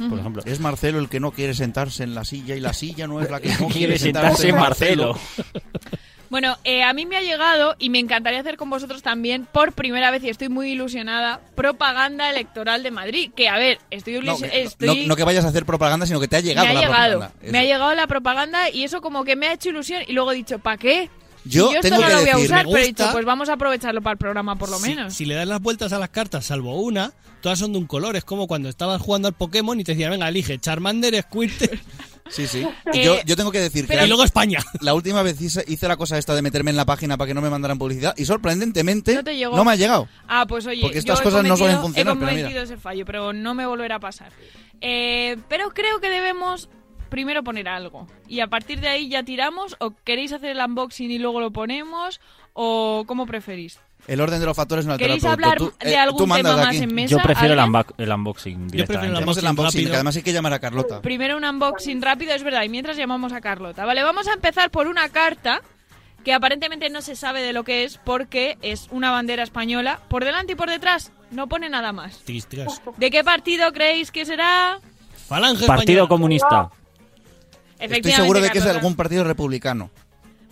por 0.10 0.20
ejemplo. 0.20 0.42
Es 0.46 0.60
Marcelo 0.60 1.00
el 1.00 1.10
que 1.10 1.20
no 1.20 1.32
quiere 1.32 1.54
sentarse 1.54 2.04
en 2.04 2.16
la 2.16 2.26
silla 2.26 2.56
y 2.56 2.60
la 2.60 2.74
silla 2.74 3.08
no 3.08 3.22
es 3.22 3.30
la 3.30 3.40
que 3.40 3.50
no 3.60 3.68
quiere 3.68 3.72
Quiere 3.72 4.00
sentarse 4.00 4.48
sentarse 4.48 4.54
Marcelo. 4.54 5.20
Bueno, 6.30 6.58
eh, 6.64 6.84
a 6.84 6.94
mí 6.94 7.06
me 7.06 7.18
ha 7.18 7.22
llegado 7.22 7.76
y 7.80 7.90
me 7.90 7.98
encantaría 8.00 8.40
hacer 8.40 8.56
con 8.56 8.70
vosotros 8.70 9.02
también 9.02 9.48
por 9.52 9.74
primera 9.74 10.12
vez 10.12 10.24
y 10.24 10.30
estoy 10.30 10.48
muy 10.50 10.72
ilusionada 10.72 11.40
propaganda 11.56 12.30
electoral 12.30 12.84
de 12.84 12.92
Madrid. 12.92 13.32
Que 13.36 13.50
a 13.50 13.58
ver, 13.58 13.80
estoy, 13.90 14.20
No, 14.22 14.38
estoy 14.52 15.02
no, 15.02 15.08
no 15.08 15.16
que 15.16 15.24
vayas 15.24 15.46
a 15.46 15.48
hacer 15.50 15.66
propaganda, 15.66 16.06
sino 16.06 16.20
que 16.20 16.28
te 16.28 16.36
ha 16.36 16.40
llegado 16.42 16.66
me 16.66 16.72
ha 16.72 16.74
la 16.76 16.82
llegado, 16.82 17.12
propaganda. 17.20 17.52
me 17.52 17.60
ha 17.60 17.64
llegado 17.64 17.96
la 17.96 18.08
propaganda 18.08 18.70
y 18.70 18.84
eso 18.84 19.02
como 19.02 19.24
que 19.24 19.36
me 19.36 19.48
ha 19.48 19.54
hecho 19.54 19.70
ilusión 19.70 20.04
y 20.08 20.14
luego 20.14 20.32
he 20.32 20.36
dicho, 20.36 20.60
¿para 20.60 20.78
qué? 20.78 21.10
Yo 21.50 21.72
yo 21.72 21.80
esto 21.80 21.90
tengo 21.90 22.02
no 22.02 22.08
que 22.08 22.14
lo 22.14 22.20
voy 22.22 22.30
a 22.30 22.34
decir, 22.34 22.46
usar, 22.52 22.66
pero 22.66 22.78
he 22.78 22.86
dicho, 22.88 23.10
pues 23.12 23.26
vamos 23.26 23.50
a 23.50 23.54
aprovecharlo 23.54 24.02
para 24.02 24.12
el 24.14 24.18
programa 24.18 24.56
por 24.58 24.70
lo 24.70 24.78
Si- 24.80 24.90
menos. 24.90 25.14
Si, 25.14 25.26
le 25.26 25.36
das 25.36 25.48
las 25.48 25.62
vueltas 25.62 25.92
a 25.94 26.00
las 26.00 26.10
cartas, 26.10 26.46
salvo 26.46 26.82
una, 26.82 27.12
todas 27.42 27.60
son 27.60 27.72
de 27.74 27.80
un 27.80 27.88
color. 27.88 28.16
Es 28.16 28.24
como 28.24 28.48
cuando 28.48 28.70
estabas 28.70 29.02
jugando 29.02 29.28
al 29.28 29.34
Pokémon 29.34 29.80
y 29.80 29.84
te 29.84 29.94
decían, 29.94 30.12
venga, 30.12 30.28
elige 30.30 30.58
Charmander, 30.60 31.22
Squirtle. 31.24 31.80
Sí, 32.30 32.46
sí. 32.46 32.64
Eh, 32.94 33.04
yo, 33.04 33.16
yo 33.26 33.36
tengo 33.36 33.52
que 33.52 33.60
decir 33.60 33.88
que 33.88 33.96
y 34.04 34.08
luego 34.08 34.24
España. 34.24 34.60
la 34.82 34.94
última 34.94 35.24
vez 35.24 35.42
hice, 35.42 35.66
hice 35.68 35.88
la 35.88 35.98
cosa 35.98 36.16
esta 36.16 36.36
de 36.36 36.44
meterme 36.44 36.70
en 36.70 36.78
la 36.78 36.86
página 36.86 37.18
para 37.18 37.28
que 37.28 37.34
no 37.34 37.42
me 37.42 37.50
mandaran 37.50 37.80
publicidad 37.80 38.14
y 38.18 38.26
sorprendentemente 38.26 39.16
No 39.16 39.24
te 39.24 39.36
llegó. 39.36 39.66
me 39.66 39.72
ha 39.72 39.76
llegado. 39.76 40.08
Ah, 40.28 40.46
pues 40.48 40.68
oye, 40.68 40.80
Porque 40.84 41.00
estas 41.00 41.18
yo 41.18 41.24
cosas 41.24 41.44
no 41.44 41.58
suelen 41.58 41.78
cometido- 41.78 41.82
funcionar, 41.82 42.14
He 42.14 42.20
pero 42.20 42.32
mira. 42.32 42.42
cometido 42.44 42.64
ese 42.64 42.78
fallo, 42.78 43.04
pero 43.04 43.34
no 43.34 43.56
me 43.56 43.66
volverá 43.66 43.96
a 43.96 44.00
pasar. 44.00 44.32
Eh, 44.80 45.38
pero 45.50 45.72
creo 45.72 46.00
que 46.00 46.10
debemos 46.10 46.70
primero 47.10 47.44
poner 47.44 47.68
algo. 47.68 48.08
Y 48.28 48.40
a 48.40 48.48
partir 48.48 48.80
de 48.80 48.88
ahí 48.88 49.10
ya 49.10 49.24
tiramos. 49.24 49.76
¿O 49.80 49.92
queréis 50.04 50.32
hacer 50.34 50.52
el 50.52 50.60
unboxing 50.60 51.12
y 51.12 51.20
luego 51.20 51.40
lo 51.42 51.52
ponemos? 51.52 52.22
¿O 52.54 53.04
cómo 53.08 53.26
preferís? 53.26 53.80
El 54.08 54.22
orden 54.22 54.40
de 54.40 54.46
los 54.46 54.56
factores 54.56 54.86
no 54.86 54.94
altera 54.94 55.14
el 55.14 55.20
¿Queréis 55.20 55.32
hablar 55.32 55.58
Tú- 55.58 55.74
de 55.80 55.92
eh, 55.92 55.98
algún 55.98 56.18
tema 56.30 56.38
de 56.38 56.44
más 56.56 56.68
aquí. 56.68 56.78
en 56.78 56.96
mesa? 56.96 57.12
Yo 57.12 57.18
prefiero 57.22 57.54
el, 57.54 57.60
el 57.60 57.66
unboxing 57.66 57.98
prefiero 58.00 58.66
el 58.66 58.72
directamente. 58.72 59.18
Hacemos 59.18 59.38
el 59.38 59.46
unboxing, 59.48 59.86
que 59.88 59.94
además 59.94 60.16
hay 60.16 60.24
que 60.24 60.34
llamar 60.34 60.54
a 60.54 60.60
Carlota. 60.60 61.02
Primero 61.02 61.38
un 61.38 61.44
unboxing 61.46 62.02
rápido, 62.02 62.34
es 62.34 62.42
verdad. 62.44 62.64
Y 62.64 62.70
mientras 62.70 62.98
llamamos 62.98 63.34
a 63.34 63.42
Carlota. 63.42 63.86
Vale, 63.86 64.02
vamos 64.04 64.28
a 64.28 64.34
empezar 64.34 64.72
por 64.72 64.88
una 64.88 65.10
carta 65.10 65.62
que 66.24 66.34
aparentemente 66.34 66.90
no 66.90 67.02
se 67.02 67.16
sabe 67.16 67.42
de 67.42 67.54
lo 67.54 67.64
que 67.64 67.84
es 67.84 67.98
porque 67.98 68.58
es 68.62 68.88
una 68.92 69.12
bandera 69.12 69.44
española. 69.44 70.00
Por 70.10 70.26
delante 70.26 70.54
y 70.54 70.56
por 70.56 70.70
detrás 70.70 71.12
no 71.32 71.48
pone 71.48 71.70
nada 71.70 71.92
más. 71.92 72.24
¿De 72.98 73.12
qué 73.12 73.24
partido 73.24 73.72
creéis 73.74 74.12
que 74.12 74.26
será? 74.26 74.80
Falange 75.28 75.68
Partido 75.68 76.04
Española. 76.04 76.08
Comunista. 76.10 76.70
Estoy 77.80 78.12
seguro 78.12 78.42
de 78.42 78.50
que 78.50 78.58
es 78.60 78.64
de 78.64 78.72
algún 78.72 78.96
partido 78.96 79.24
republicano. 79.24 79.90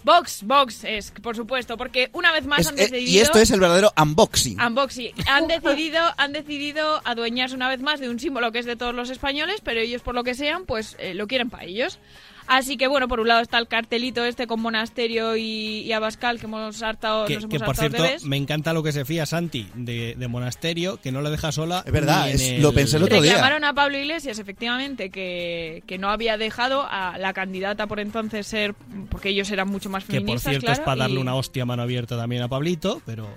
Vox, 0.04 0.44
Vox 0.44 0.86
es, 0.86 1.12
por 1.12 1.36
supuesto, 1.36 1.76
porque 1.76 2.10
una 2.14 2.32
vez 2.32 2.46
más 2.46 2.60
Es- 2.62 2.68
han 2.68 2.76
eh, 2.76 2.84
decidido... 2.84 3.12
y 3.12 3.20
esto 3.20 3.40
es 3.40 3.52
el 3.52 3.60
verdadero 3.60 3.92
unboxing. 4.02 4.58
Unboxing. 4.62 5.12
Han 5.28 5.48
decidido, 5.50 6.00
han 6.16 6.32
decidido 6.32 7.02
adueñarse 7.04 7.56
una 7.56 7.68
vez 7.68 7.82
más 7.82 8.00
de 8.00 8.10
un 8.10 8.18
símbolo 8.18 8.54
que 8.54 8.60
es 8.60 8.66
de 8.66 8.78
todos 8.78 8.96
los 8.96 9.10
españoles, 9.10 9.58
pero 9.62 9.82
ellos 9.82 10.02
por 10.02 10.16
lo 10.16 10.24
que 10.24 10.34
sean, 10.34 10.64
pues 10.66 10.96
eh, 11.00 11.14
lo 11.14 11.28
quieren 11.28 11.50
para 11.50 11.66
ellos. 11.66 12.00
Así 12.48 12.78
que 12.78 12.88
bueno, 12.88 13.08
por 13.08 13.20
un 13.20 13.28
lado 13.28 13.42
está 13.42 13.58
el 13.58 13.68
cartelito 13.68 14.24
este 14.26 14.48
con 14.48 14.62
monasterio 14.62 15.36
y, 15.38 15.82
y 15.82 15.92
Abascal 15.92 16.40
que 16.40 16.46
hemos 16.46 16.82
hartado, 16.82 17.26
Que, 17.26 17.36
nos 17.36 17.44
hemos 17.44 17.52
que, 17.54 17.60
por 17.60 17.70
hartado 17.80 18.06
cierto, 18.06 18.26
me 18.28 18.38
encanta 18.38 18.74
lo 18.74 18.84
que 18.84 18.92
se 18.92 19.06
fía 19.06 19.26
Santi 19.26 19.68
de, 19.76 20.16
de 20.18 20.28
Monasterio, 20.28 20.98
que 21.02 21.12
no 21.12 21.22
la 21.22 21.30
deja 21.30 21.52
sola. 21.52 21.84
Es 21.86 21.92
verdad, 21.92 22.30
es- 22.30 22.60
lo 22.62 22.72
pensé 22.74 22.98
el 22.98 23.04
otro 23.04 23.22
día. 23.22 23.34
Reclamaron 23.34 23.64
a 23.66 23.74
Pablo 23.74 23.98
Iglesias, 23.98 24.40
efectivamente, 24.40 25.10
que, 25.10 25.84
que 25.86 25.98
no 25.98 26.10
había 26.10 26.38
dejado 26.38 26.86
a 26.90 27.18
la 27.18 27.34
candidata 27.34 27.88
por 27.88 28.00
entonces 28.00 28.48
ser, 28.48 28.74
porque 29.10 29.30
ellos 29.30 29.52
eran 29.52 29.68
mucho 29.68 29.90
más 29.90 30.04
Que 30.06 30.14
por 30.14 30.20
feministas, 30.22 30.52
cierto 30.52 30.66
claro, 30.68 30.82
es 30.82 30.86
para 30.86 30.98
darle 31.00 31.16
y- 31.18 31.22
una 31.22 31.36
hostia 31.36 31.64
a 31.64 31.66
mano 31.66 31.84
abierta 31.84 32.16
también 32.18 32.42
a 32.44 32.48
Pablito, 32.48 33.02
pero. 33.06 33.28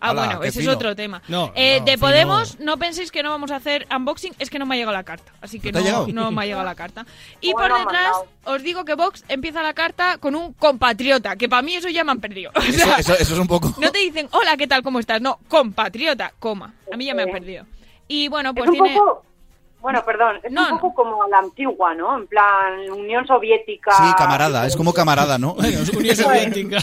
Ah, 0.00 0.12
bueno, 0.12 0.42
ese 0.42 0.60
fino. 0.60 0.70
es 0.72 0.76
otro 0.76 0.94
tema. 0.96 1.22
No, 1.28 1.52
Eh, 1.54 1.78
no, 1.80 1.84
de 1.86 1.92
fino. 1.92 2.00
Podemos, 2.06 2.60
no 2.60 2.76
penséis 2.76 3.10
que 3.10 3.22
no 3.22 3.30
vamos 3.30 3.50
a 3.50 3.56
hacer 3.56 3.86
unboxing, 3.94 4.34
es 4.38 4.50
que 4.50 4.58
no 4.58 4.66
me 4.66 4.74
ha 4.74 4.78
llegado 4.78 4.96
la 4.96 5.04
carta. 5.04 5.32
Así 5.40 5.60
que 5.60 5.72
¿No 5.72 5.80
no, 6.06 6.30
me 6.30 6.42
ha 6.42 6.46
llegado 6.46 6.64
la 6.64 6.74
carta. 6.74 7.04
Y 7.40 7.52
Bueno, 7.52 7.74
por 7.76 7.78
detrás, 7.86 8.02
mandado. 8.12 8.26
os 8.44 8.62
digo 8.62 8.84
que 8.84 8.94
Vox 8.94 9.24
empieza 9.28 9.62
la 9.62 9.74
carta 9.74 10.18
con 10.18 10.34
un 10.34 10.52
compatriota, 10.54 11.36
que 11.36 11.48
para 11.48 11.62
mí 11.62 11.74
eso 11.74 11.88
ya 11.88 12.04
me 12.04 12.12
han 12.12 12.20
perdido. 12.20 12.50
O 12.56 12.60
Eso, 12.60 12.84
sea, 12.84 12.96
eso- 12.96 13.14
eso 13.14 13.34
es 13.34 13.38
un 13.40 13.46
poco... 13.48 13.72
no 13.78 13.90
te 13.92 13.98
dicen, 13.98 14.28
hola, 14.32 14.56
¿qué 14.56 14.66
tal? 14.66 14.82
¿Cómo 14.82 14.98
estás? 15.00 15.20
No, 15.20 15.38
compatriota, 15.48 16.32
coma. 16.38 16.74
A 16.92 16.96
mí 16.96 17.04
ya 17.06 17.14
me 17.14 17.22
han 17.22 17.30
perdido. 17.30 17.64
Y 18.06 18.28
bueno, 18.28 18.54
pues 18.54 18.64
es 18.70 18.78
un 18.78 18.84
tiene... 18.84 18.98
poco... 18.98 19.22
Bueno, 19.80 20.02
perdón, 20.04 20.40
es 20.42 20.50
No, 20.50 20.72
un 20.72 20.78
poco 20.80 21.04
como 21.04 21.28
la 21.28 21.38
antigua, 21.38 21.94
¿no? 21.94 22.18
En 22.18 22.26
plan, 22.26 22.90
Unión 22.90 23.24
Soviética... 23.26 23.92
Sí, 23.92 24.12
camarada, 24.18 24.66
es 24.66 24.76
como 24.76 24.92
camarada, 24.92 25.38
¿no? 25.38 25.52
Unión 25.96 26.16
Soviética. 26.16 26.78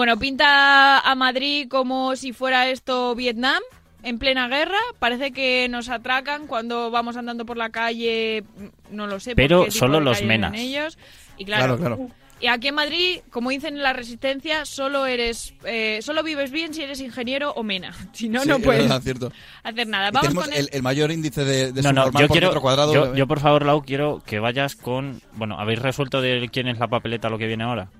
Bueno, 0.00 0.18
pinta 0.18 0.98
a 1.00 1.14
Madrid 1.14 1.68
como 1.68 2.16
si 2.16 2.32
fuera 2.32 2.70
esto 2.70 3.14
Vietnam, 3.14 3.60
en 4.02 4.18
plena 4.18 4.48
guerra. 4.48 4.78
Parece 4.98 5.30
que 5.30 5.68
nos 5.68 5.90
atracan 5.90 6.46
cuando 6.46 6.90
vamos 6.90 7.18
andando 7.18 7.44
por 7.44 7.58
la 7.58 7.68
calle, 7.68 8.42
mm, 8.56 8.96
no 8.96 9.06
lo 9.06 9.20
sé. 9.20 9.36
Pero 9.36 9.70
solo 9.70 10.00
los 10.00 10.22
menas. 10.22 10.54
ellos. 10.56 10.96
Y 11.36 11.44
claro, 11.44 11.76
Claro, 11.76 11.96
claro. 11.98 12.10
Y 12.40 12.46
aquí 12.46 12.68
en 12.68 12.76
Madrid, 12.76 13.18
como 13.28 13.50
dicen 13.50 13.76
en 13.76 13.82
la 13.82 13.92
Resistencia, 13.92 14.64
solo 14.64 15.04
eres, 15.04 15.52
eh, 15.64 15.98
solo 16.00 16.22
vives 16.22 16.50
bien 16.50 16.72
si 16.72 16.80
eres 16.82 17.02
ingeniero 17.02 17.50
o 17.52 17.62
mena. 17.62 17.92
Si 18.14 18.30
no, 18.30 18.40
Sí, 18.40 18.48
no 18.48 18.56
es 18.56 18.62
puedes 18.64 18.82
verdad, 18.84 19.02
cierto. 19.02 19.30
hacer 19.62 19.86
nada. 19.86 20.10
Vamos 20.12 20.28
tenemos 20.28 20.44
con 20.48 20.54
el, 20.58 20.70
el 20.72 20.82
mayor 20.82 21.10
índice 21.10 21.44
de, 21.44 21.72
de 21.72 21.82
No, 21.82 21.92
no, 21.92 22.06
yo 22.06 22.10
por 22.12 22.28
quiero. 22.28 22.46
metro 22.46 22.62
cuadrado. 22.62 22.94
Yo, 22.94 23.14
yo, 23.14 23.26
por 23.26 23.40
favor, 23.40 23.66
Lau, 23.66 23.82
quiero 23.82 24.22
que 24.24 24.38
vayas 24.38 24.76
con. 24.76 25.20
Bueno, 25.34 25.60
¿habéis 25.60 25.80
resuelto 25.80 26.22
de 26.22 26.48
quién 26.50 26.68
es 26.68 26.78
la 26.78 26.88
papeleta 26.88 27.28
lo 27.28 27.36
que 27.36 27.46
viene 27.46 27.64
ahora? 27.64 27.90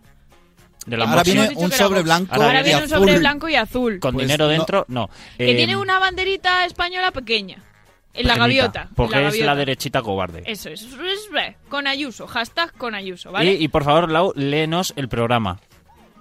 De 0.87 0.97
la 0.97 1.05
Ahora 1.05 1.23
viene 1.23 1.51
un 1.57 1.71
sobre 1.71 2.03
blanco 2.03 2.35
Ahora 2.35 2.61
y 2.61 2.65
viene 2.65 2.79
un 2.79 2.85
azul. 2.85 2.99
sobre 2.99 3.19
blanco 3.19 3.49
y 3.49 3.55
azul. 3.55 4.01
Con 4.01 4.15
Pues 4.15 4.27
dinero 4.27 4.47
no. 4.47 4.51
dentro, 4.51 4.85
no. 4.89 5.09
Que 5.37 5.51
Eh, 5.53 5.55
tiene 5.57 5.77
una 5.77 5.99
banderita 5.99 6.65
española 6.65 7.11
pequeña. 7.11 7.59
En 8.13 8.27
la 8.27 8.37
gaviota. 8.37 8.89
Porque 8.97 9.21
la 9.21 9.29
es 9.29 9.39
la 9.39 9.55
derechita 9.55 10.03
cobarde. 10.03 10.43
Eso 10.47 10.69
es, 10.71 10.83
es- 10.83 10.95
es- 10.95 11.55
con 11.69 11.87
Ayuso, 11.87 12.27
hashtag 12.27 12.73
con 12.73 12.95
Ayuso, 12.97 13.31
¿vale? 13.31 13.53
Y, 13.55 13.65
y, 13.65 13.69
por 13.69 13.85
favor, 13.85 14.11
Lau, 14.11 14.33
léenos 14.35 14.93
el 14.97 15.09
programa. 15.09 15.61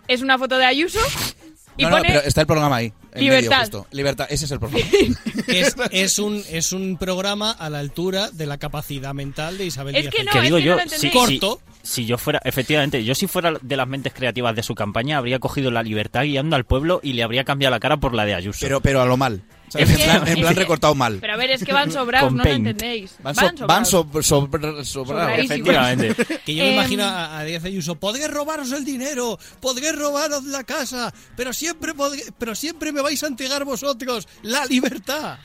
Es 0.08 0.22
una 0.22 0.38
foto 0.38 0.58
de 0.58 0.66
Ayuso 0.66 1.00
y 1.78 1.84
No, 1.84 1.90
no, 1.90 2.02
pero 2.04 2.20
está 2.22 2.42
el 2.42 2.48
programa 2.48 2.76
ahí. 2.76 2.94
en 3.14 3.22
Libertad. 3.22 3.50
medio, 3.50 3.60
justo. 3.62 3.88
Libertad, 3.92 4.28
ese 4.30 4.46
es 4.46 4.52
el 4.52 4.60
programa. 4.60 4.86
Es, 5.48 5.76
es 5.90 6.20
un, 6.20 6.44
es 6.52 6.74
un 6.74 6.98
programa 6.98 7.50
a 7.52 7.72
la 7.72 7.80
altura 7.80 8.30
de 8.30 8.46
la 8.46 8.60
capacidad 8.60 9.16
mental 9.16 9.58
de 9.58 9.66
Isabel 9.66 9.96
Es 9.96 10.04
Díaz 10.04 10.14
que 10.14 10.24
no, 10.26 10.32
que 10.32 10.38
es 10.38 10.44
digo 10.44 10.58
que 10.58 10.64
no 10.66 10.76
yo, 10.78 10.84
lo 10.84 10.90
si. 10.92 11.10
Corto. 11.10 11.60
Si- 11.90 12.06
yo 12.06 12.18
fuera, 12.18 12.40
efectivamente, 12.44 13.04
yo 13.04 13.16
si 13.16 13.28
fuera 13.28 13.54
de 13.62 13.78
las 13.78 13.88
mentes 13.88 14.14
creativas 14.14 14.56
de 14.56 14.64
su 14.64 14.76
campaña, 14.76 15.18
habría 15.18 15.40
cogido 15.40 15.72
la 15.72 15.84
libertad 15.84 16.24
guiando 16.24 16.56
al 16.56 16.64
pueblo 16.66 17.00
y 17.04 17.14
le 17.14 17.24
habría 17.24 17.44
cambiado 17.44 17.72
la 17.72 17.80
cara 17.80 17.98
por 17.98 18.14
la 18.14 18.26
de 18.26 18.36
Ayuso. 18.36 18.60
Pero, 18.62 18.82
pero 18.82 19.02
a 19.02 19.06
lo 19.06 19.18
mal. 19.18 19.42
¿sabes? 19.70 19.88
Es 19.92 20.00
En 20.00 20.04
plan, 20.06 20.28
en 20.28 20.40
plan 20.40 20.56
recortado 20.56 20.96
mal. 20.96 21.20
Pero 21.22 21.34
a 21.34 21.36
ver, 21.36 21.52
es 21.52 21.64
que 21.64 21.72
van 21.74 21.92
sobrados, 21.92 22.34
no 22.34 22.44
lo 22.44 22.50
entendéis. 22.50 23.16
Van, 23.22 23.36
so- 23.36 23.68
van 23.68 23.86
sobrados. 23.86 24.26
so- 24.26 24.48
sobra-. 24.48 24.84
Sobradísimos. 24.84 25.52
Efectivamente. 25.52 26.16
Que 26.46 26.56
yo 26.56 26.64
me 26.64 26.70
Em, 26.70 26.76
imagino 26.76 27.04
a, 27.04 27.38
a 27.38 27.44
Díaz 27.44 27.64
Ayuso, 27.66 27.96
podréis 27.96 28.32
robaros 28.32 28.72
el 28.72 28.84
dinero, 28.84 29.38
podréis 29.60 29.96
robaros 29.96 30.44
la 30.46 30.64
casa, 30.64 31.14
pero 31.36 31.54
siempre, 31.54 31.94
podré- 31.94 32.34
pero 32.40 32.56
siempre 32.56 32.92
me 32.92 33.02
vais 33.02 33.22
a 33.24 33.28
entregar 33.28 33.64
vosotros 33.64 34.28
la 34.42 34.66
libertad. 34.66 35.38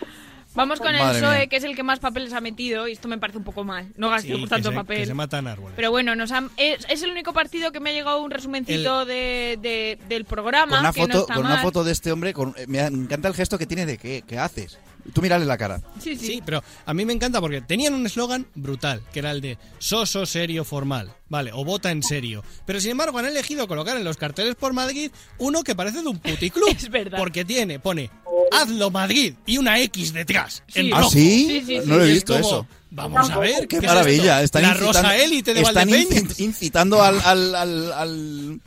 Vamos 0.55 0.79
con 0.81 0.95
el 0.95 1.01
PSOE, 1.01 1.37
mía. 1.39 1.47
que 1.49 1.57
es 1.57 1.65
el 1.65 1.75
que 1.77 1.83
más 1.83 1.99
papeles 2.01 2.33
ha 2.33 2.41
metido, 2.41 2.87
y 2.89 2.93
esto 2.93 3.09
me 3.09 3.19
parece 3.19 3.39
un 3.39 3.45
poco 3.45 3.65
mal. 3.65 3.89
No 3.97 4.09
Sí, 4.09 4.13
gastemos 4.15 4.41
que 4.43 4.49
tanto 4.49 4.71
se, 4.71 4.75
papel. 4.77 4.99
que 4.99 5.07
se 5.07 5.15
matan 5.15 5.47
árboles. 5.47 5.73
Pero 5.77 5.91
bueno, 5.91 6.15
nos 6.15 6.31
han- 6.33 6.51
es, 6.57 6.87
es 6.89 7.03
el 7.03 7.11
único 7.11 7.33
partido 7.33 7.73
que 7.73 7.81
me 7.81 7.91
ha 7.91 7.93
llegado 7.93 8.23
un 8.23 8.31
resumencito 8.31 9.05
de, 9.05 9.59
de- 9.61 9.99
del 10.09 10.25
programa. 10.25 10.71
Con 10.77 10.81
una 10.81 10.93
que 10.93 11.01
no 11.01 11.07
foto, 11.07 11.21
está 11.23 11.35
con 11.35 11.47
una 11.47 11.59
foto 11.59 11.85
de 11.85 11.93
este 11.93 12.13
hombre, 12.13 12.33
con- 12.33 12.55
me 12.69 12.81
encanta 12.81 13.29
el 13.29 13.35
gesto 13.35 13.59
que 13.59 13.67
tiene 13.67 13.85
de 13.87 13.99
qué, 13.99 14.23
qué 14.27 14.39
haces. 14.39 14.79
Tú 15.13 15.21
mirale 15.21 15.45
la 15.45 15.59
cara. 15.59 15.81
Sí, 16.01 16.17
sí. 16.17 16.27
Sí, 16.27 16.43
pero 16.45 16.63
a 16.87 16.95
mí 16.95 17.05
me 17.05 17.13
encanta 17.13 17.41
porque 17.41 17.61
tenían 17.61 17.93
un 17.95 18.07
eslogan 18.07 18.47
brutal, 18.55 19.03
que 19.13 19.19
era 19.19 19.31
el 19.33 19.41
de 19.43 19.59
soso, 19.79 20.25
serio, 20.25 20.65
formal. 20.65 21.13
Vale, 21.29 21.51
o 21.53 21.65
vota 21.65 21.91
en 21.91 22.03
serio. 22.03 22.43
Pero 22.65 22.81
sin 22.81 22.93
embargo 22.93 23.19
han 23.19 23.27
elegido 23.27 23.67
colocar 23.69 23.97
en 23.97 24.05
los 24.05 24.17
carteles 24.17 24.55
por 24.55 24.73
Madrid 24.73 25.11
uno 25.39 25.63
que 25.63 25.75
parece 25.75 26.01
de 26.03 26.09
un 26.09 26.19
puticlub. 26.19 26.69
Es 26.77 26.89
verdad. 26.89 27.19
Porque 27.19 27.45
tiene, 27.45 27.79
pone, 27.79 28.11
hazlo 28.53 28.91
Madrid 28.91 29.35
y 29.47 29.59
una 29.59 29.79
X 29.81 30.13
detrás. 30.13 30.63
Sí. 30.69 30.81
en 30.81 30.95
¿Ah, 30.95 30.99
rojo. 31.01 31.11
sí? 31.11 31.47
Sí, 31.49 31.61
sí, 31.61 31.81
sí. 31.81 31.87
No 31.87 31.97
lo 31.99 32.05
he 32.05 32.09
Y 32.09 32.11
es 32.11 32.15
visto 32.17 32.33
como, 32.35 32.47
eso. 32.47 32.67
Vamos 32.91 33.29
a 33.31 33.39
ver. 33.41 33.61
Qué 33.67 33.67
¿qué 33.69 33.77
es 33.79 33.83
maravilla. 33.93 34.43
esto? 34.43 34.59
Están 34.59 34.63
la 34.63 34.69
incitando, 34.69 34.93
rosa 35.03 35.17
élite 35.17 35.53
de 35.55 35.61
están 35.63 35.75
Valdepeñas. 35.91 36.25
incit- 36.39 36.41
incitando 36.45 37.03
al, 37.03 37.21
al, 37.21 37.55
al, 37.57 37.93
al, 37.93 38.61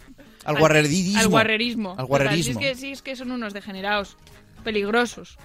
al 0.45 0.59
guarrerismo. 0.59 1.19
Al 1.19 1.27
guarrerismo. 1.29 1.95
Al 1.97 2.07
Total, 2.07 2.39
es 2.39 2.57
que, 2.57 2.75
sí, 2.75 2.91
es 2.91 3.01
que 3.01 3.15
son 3.15 3.31
unos 3.31 3.53
degenerados, 3.53 4.17
peligrosos. 4.63 5.37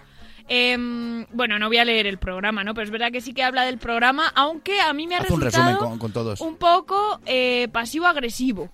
Em, 0.48 1.26
bueno, 1.32 1.58
no 1.58 1.68
voy 1.68 1.78
a 1.78 1.84
leer 1.84 2.06
el 2.06 2.18
programa, 2.18 2.64
¿no? 2.64 2.74
Pero 2.74 2.84
es 2.84 2.90
verdad 2.90 3.12
que 3.12 3.20
sí 3.20 3.32
que 3.34 3.42
habla 3.42 3.64
del 3.64 3.78
programa, 3.78 4.32
aunque 4.34 4.80
a 4.80 4.92
mí 4.92 5.06
me 5.06 5.14
ha 5.14 5.18
Haz 5.18 5.24
resultado 5.24 5.50
resumen 5.50 5.76
con, 5.76 5.98
con 5.98 6.12
todos. 6.12 6.40
un 6.40 6.56
poco 6.56 7.20
eh, 7.26 7.68
pasivo-agresivo. 7.72 8.70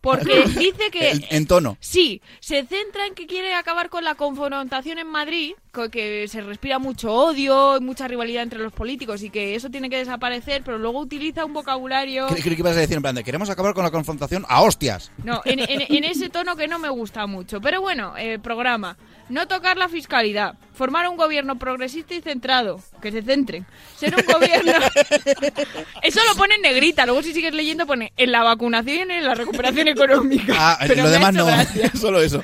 Porque 0.00 0.44
dice 0.58 0.90
que... 0.90 1.26
En 1.30 1.46
tono. 1.46 1.76
Sí, 1.80 2.22
se 2.40 2.64
centra 2.64 3.06
en 3.06 3.14
que 3.14 3.26
quiere 3.26 3.54
acabar 3.54 3.90
con 3.90 4.02
la 4.02 4.14
confrontación 4.14 4.98
en 4.98 5.08
Madrid, 5.08 5.52
que 5.72 6.26
se 6.28 6.40
respira 6.40 6.78
mucho 6.78 7.12
odio, 7.12 7.76
y 7.76 7.80
mucha 7.80 8.08
rivalidad 8.08 8.42
entre 8.42 8.58
los 8.58 8.72
políticos 8.72 9.22
y 9.22 9.30
que 9.30 9.54
eso 9.54 9.70
tiene 9.70 9.88
que 9.88 9.96
desaparecer, 9.98 10.62
pero 10.64 10.78
luego 10.78 10.98
utiliza 11.00 11.44
un 11.44 11.52
vocabulario... 11.52 12.26
Creí 12.26 12.42
que 12.42 12.50
ibas 12.50 12.76
a 12.76 12.80
decir 12.80 12.96
en 12.96 13.02
plan 13.02 13.14
de 13.14 13.22
queremos 13.24 13.50
acabar 13.50 13.72
con 13.74 13.84
la 13.84 13.90
confrontación 13.90 14.44
a 14.48 14.62
hostias. 14.62 15.12
No, 15.22 15.40
en, 15.44 15.60
en- 15.60 15.86
en 15.88 16.04
ese 16.04 16.28
tono 16.28 16.56
que 16.56 16.66
no 16.68 16.78
me 16.78 16.88
gusta 16.88 17.26
mucho. 17.26 17.60
Pero 17.60 17.80
bueno, 17.80 18.14
eh, 18.18 18.38
programa. 18.38 18.96
No 19.28 19.46
tocar 19.46 19.76
la 19.76 19.88
fiscalidad. 19.88 20.54
Formar 20.74 21.06
un 21.08 21.16
gobierno 21.16 21.56
progresista 21.56 22.14
y 22.14 22.20
centrado. 22.20 22.80
Que 23.00 23.12
se 23.12 23.22
centren. 23.22 23.64
Ser 23.96 24.14
un 24.16 24.24
gobierno... 24.26 24.72
Eso 26.02 26.20
lo 26.28 26.34
pone 26.36 26.56
en 26.56 26.62
negrita. 26.62 27.06
Luego 27.06 27.22
si 27.22 27.32
sigues 27.32 27.54
leyendo 27.54 27.86
pone 27.86 28.12
en 28.16 28.32
la 28.32 28.42
vacunación 28.42 29.10
y 29.10 29.14
en 29.14 29.24
la 29.24 29.34
recuperación 29.34 29.86
económica. 29.88 30.54
Ah, 30.56 30.78
Pero 30.86 31.04
lo 31.04 31.10
demás 31.10 31.32
no, 31.34 31.46
gracia. 31.46 31.92
solo 32.00 32.20
eso. 32.20 32.42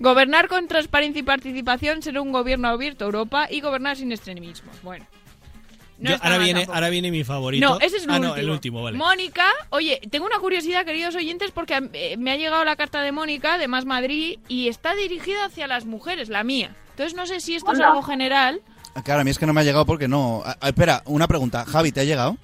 Gobernar 0.00 0.48
con 0.48 0.68
transparencia 0.68 1.20
y 1.20 1.22
participación. 1.22 2.02
Ser 2.02 2.18
un 2.18 2.32
gobierno 2.32 2.68
abierto 2.68 3.04
a 3.04 3.06
Europa. 3.06 3.48
Y 3.50 3.60
gobernar 3.60 3.96
sin 3.96 4.12
extremismos. 4.12 4.80
Bueno. 4.82 5.06
No 5.98 6.10
Yo- 6.10 6.16
ahora, 6.22 6.38
viene, 6.38 6.60
tampoco. 6.60 6.74
ahora 6.76 6.88
viene 6.90 7.10
mi 7.10 7.24
favorito. 7.24 7.68
No, 7.68 7.80
ese 7.80 7.96
es 7.96 8.04
el 8.04 8.10
ah, 8.10 8.14
último. 8.14 8.34
no, 8.34 8.40
el 8.40 8.50
último, 8.50 8.82
vale. 8.84 8.96
Mónica, 8.96 9.46
oye, 9.70 10.00
tengo 10.10 10.26
una 10.26 10.38
curiosidad, 10.38 10.84
queridos 10.84 11.16
oyentes, 11.16 11.50
porque 11.50 11.90
eh, 11.92 12.16
me 12.16 12.30
ha 12.30 12.36
llegado 12.36 12.64
la 12.64 12.76
carta 12.76 13.02
de 13.02 13.10
Mónica 13.10 13.58
de 13.58 13.66
Más 13.66 13.84
Madrid 13.84 14.38
y 14.46 14.68
está 14.68 14.94
dirigida 14.94 15.46
hacia 15.46 15.66
las 15.66 15.86
mujeres, 15.86 16.28
la 16.28 16.44
mía. 16.44 16.76
Entonces 16.90 17.14
no 17.14 17.26
sé 17.26 17.40
si 17.40 17.56
esto 17.56 17.72
es 17.72 17.80
algo 17.80 18.02
general. 18.02 18.60
Claro, 19.02 19.22
a 19.22 19.24
mí 19.24 19.30
es 19.32 19.38
que 19.40 19.46
no 19.46 19.52
me 19.52 19.60
ha 19.60 19.64
llegado 19.64 19.86
porque 19.86 20.06
no. 20.06 20.42
Ah, 20.46 20.56
ah, 20.60 20.68
espera, 20.68 21.02
una 21.06 21.26
pregunta. 21.26 21.64
Javi, 21.64 21.90
¿te 21.90 22.00
ha 22.00 22.04
llegado? 22.04 22.36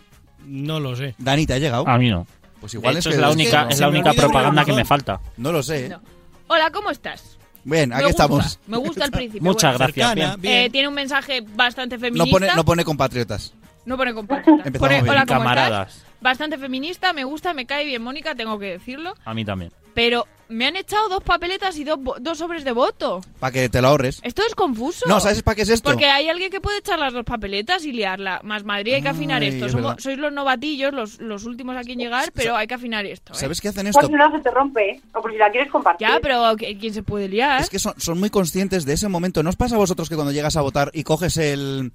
No 0.45 0.81
lo 0.81 0.97
sé. 0.97 1.15
Dani, 1.19 1.47
¿te 1.47 1.55
ha 1.55 1.59
llegado? 1.59 1.87
A 1.87 1.97
mí 1.97 2.11
no. 2.11 2.27
Pues 2.61 2.75
igual 2.75 2.95
De 2.95 3.01
es 3.01 3.07
hecho, 3.07 3.11
que 3.11 3.17
es 3.17 3.21
la 3.21 3.29
es 3.29 3.35
única, 3.35 3.69
que- 3.69 3.75
es 3.75 3.81
la 3.81 3.89
única 3.89 4.13
propaganda 4.15 4.65
que 4.65 4.73
me 4.73 4.85
falta. 4.85 5.21
No 5.37 5.53
lo 5.53 5.63
sé. 5.63 5.87
¿eh? 5.87 5.89
No. 5.91 6.01
Hola, 6.49 6.71
¿cómo 6.73 6.91
estás? 6.91 7.39
Bien, 7.65 7.89
Me 7.89 7.95
aquí 7.97 8.05
gusta, 8.05 8.23
estamos. 8.25 8.59
Me 8.67 8.77
gusta 8.77 9.05
el. 9.07 9.41
Muchas 9.41 9.79
bueno. 9.79 9.93
gracias. 9.95 10.15
bien. 10.41 10.53
Eh, 10.53 10.71
tiene 10.71 10.89
un 10.89 10.95
mensaje 10.95 11.41
bastante 11.55 11.97
No 11.97 12.01
feminista. 12.01 12.31
pone, 12.31 12.55
no 12.55 12.65
pone 12.65 12.85
compatriotas. 12.85 13.55
No 13.87 13.97
pone 13.97 14.15
compatriota. 14.15 14.63
Empezamos 14.67 14.79
Pone, 14.89 15.03
bien. 15.03 15.09
hola, 15.11 15.27
¿cómo 15.27 15.41
Camaradas. 15.41 15.89
estás? 15.97 16.13
Bastante 16.21 16.57
feminista, 16.59 17.13
me 17.13 17.25
gusta, 17.25 17.53
me 17.53 17.67
cae 17.67 17.85
bien 17.85 18.03
Mónica, 18.03 18.35
tengo 18.35 18.59
que 18.59 18.67
decirlo. 18.67 19.15
A 19.25 19.35
mí 19.35 19.45
también. 19.45 19.73
Pero 19.95 20.27
me 20.49 20.67
han 20.67 20.77
echado 20.77 21.09
dos 21.09 21.23
papeletas 21.23 21.77
y 21.79 21.85
dos, 21.85 21.99
bo- 22.01 22.17
dos 22.21 22.39
sobres 22.39 22.65
de 22.65 22.73
voto. 22.73 23.21
Para 23.41 23.53
que 23.53 23.69
te 23.69 23.81
lo 23.81 23.89
ahorres. 23.89 24.21
Esto 24.23 24.43
es 24.47 24.55
confuso. 24.55 25.07
No, 25.09 25.21
¿sabes 25.21 25.43
para 25.43 25.55
qué 25.55 25.63
es 25.63 25.69
esto? 25.71 25.91
Porque 25.91 26.07
hay 26.07 26.29
alguien 26.29 26.51
que 26.51 26.61
puede 26.61 26.79
echar 26.79 26.99
las 26.99 27.13
dos 27.13 27.25
papeletas 27.25 27.85
y 27.85 27.93
liarla. 27.93 28.41
Más 28.45 28.65
Madrid 28.65 28.95
hay 28.95 29.03
que 29.03 29.09
afinar 29.09 29.43
Ay, 29.43 29.49
esto. 29.49 29.67
es 29.67 29.73
Somos- 29.73 30.03
sois 30.03 30.19
los 30.19 30.33
novatillos, 30.33 30.93
los, 30.93 31.19
los 31.21 31.45
últimos 31.45 31.77
aquí 31.77 31.93
en 31.93 31.99
llegar, 32.01 32.31
pero 32.35 32.57
hay 32.57 32.67
que 32.67 32.75
afinar 32.75 33.07
esto. 33.07 33.33
¿eh? 33.33 33.37
¿Sabes 33.37 33.61
qué 33.61 33.69
hacen 33.69 33.91
Por 33.93 34.05
esto? 34.05 34.07
si 34.07 34.19
no 34.19 34.31
se 34.31 34.41
te 34.43 34.51
rompe, 34.51 34.91
¿eh? 34.91 35.01
o 35.15 35.23
por 35.23 35.33
si 35.33 35.39
la 35.39 35.51
quieres 35.51 35.71
compartir. 35.71 36.07
Ya, 36.09 36.19
pero 36.21 36.43
¿qui- 36.57 36.79
¿quién 36.79 36.93
se 36.95 37.03
puede 37.03 37.29
liar? 37.29 37.61
Es 37.61 37.71
que 37.71 37.79
son, 37.79 37.95
son 37.99 38.21
muy 38.21 38.31
conscientes 38.31 38.85
de 38.85 38.93
ese 38.93 39.09
momento. 39.09 39.43
¿No 39.43 39.51
os 39.51 39.57
pasa 39.57 39.75
a 39.77 39.79
vosotros 39.79 40.09
que 40.09 40.15
cuando 40.15 40.33
llegas 40.33 40.57
a 40.57 40.61
votar 40.61 40.91
y 40.93 41.05
coges 41.05 41.37
el, 41.39 41.93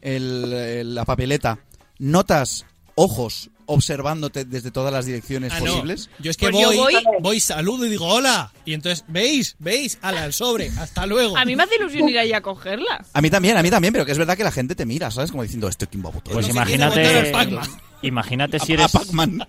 el- 0.00 0.52
el- 0.52 0.94
la 0.94 1.04
papeleta, 1.04 1.58
notas 1.98 2.66
ojos 2.94 3.48
observándote 3.66 4.44
desde 4.44 4.70
todas 4.70 4.92
las 4.92 5.06
direcciones 5.06 5.52
Ah, 5.54 5.60
no. 5.60 5.66
posibles? 5.66 6.10
Yo 6.18 6.30
es 6.30 6.36
que 6.36 6.50
Pues 6.50 6.60
yo 6.62 6.68
voy, 6.68 6.76
voy- 6.94 7.04
voy, 7.20 7.40
saludo 7.40 7.86
y 7.86 7.88
digo 7.90 8.06
hola. 8.06 8.52
Y 8.64 8.74
entonces, 8.74 9.04
¿veis? 9.08 9.56
¿Veis? 9.58 9.98
Ala, 10.02 10.24
el 10.26 10.32
sobre. 10.32 10.68
Hasta 10.78 11.06
luego. 11.06 11.36
A 11.36 11.44
mí 11.44 11.56
me 11.56 11.62
hace 11.62 11.76
ilusión 11.76 12.08
ir 12.08 12.18
ahí 12.18 12.32
a 12.32 12.40
cogerla. 12.40 13.04
A 13.12 13.20
mí 13.22 13.30
también, 13.30 13.56
a 13.56 13.62
mí 13.62 13.70
también, 13.70 13.92
pero 13.92 14.04
que 14.06 14.12
es 14.12 14.18
verdad 14.18 14.36
que 14.36 14.44
la 14.44 14.52
gente 14.52 14.74
te 14.74 14.86
mira, 14.86 15.10
¿sabes? 15.10 15.30
Como 15.30 15.42
diciendo, 15.42 15.68
¿este 15.68 15.86
votar? 16.12 16.32
Pues 16.34 16.46
No 16.48 16.52
imagínate. 16.54 17.30
al. 17.32 17.60
Imagínate 18.02 18.58
si 18.58 18.72
eres. 18.72 18.94
a 18.94 18.98
Pac-Man. 18.98 19.46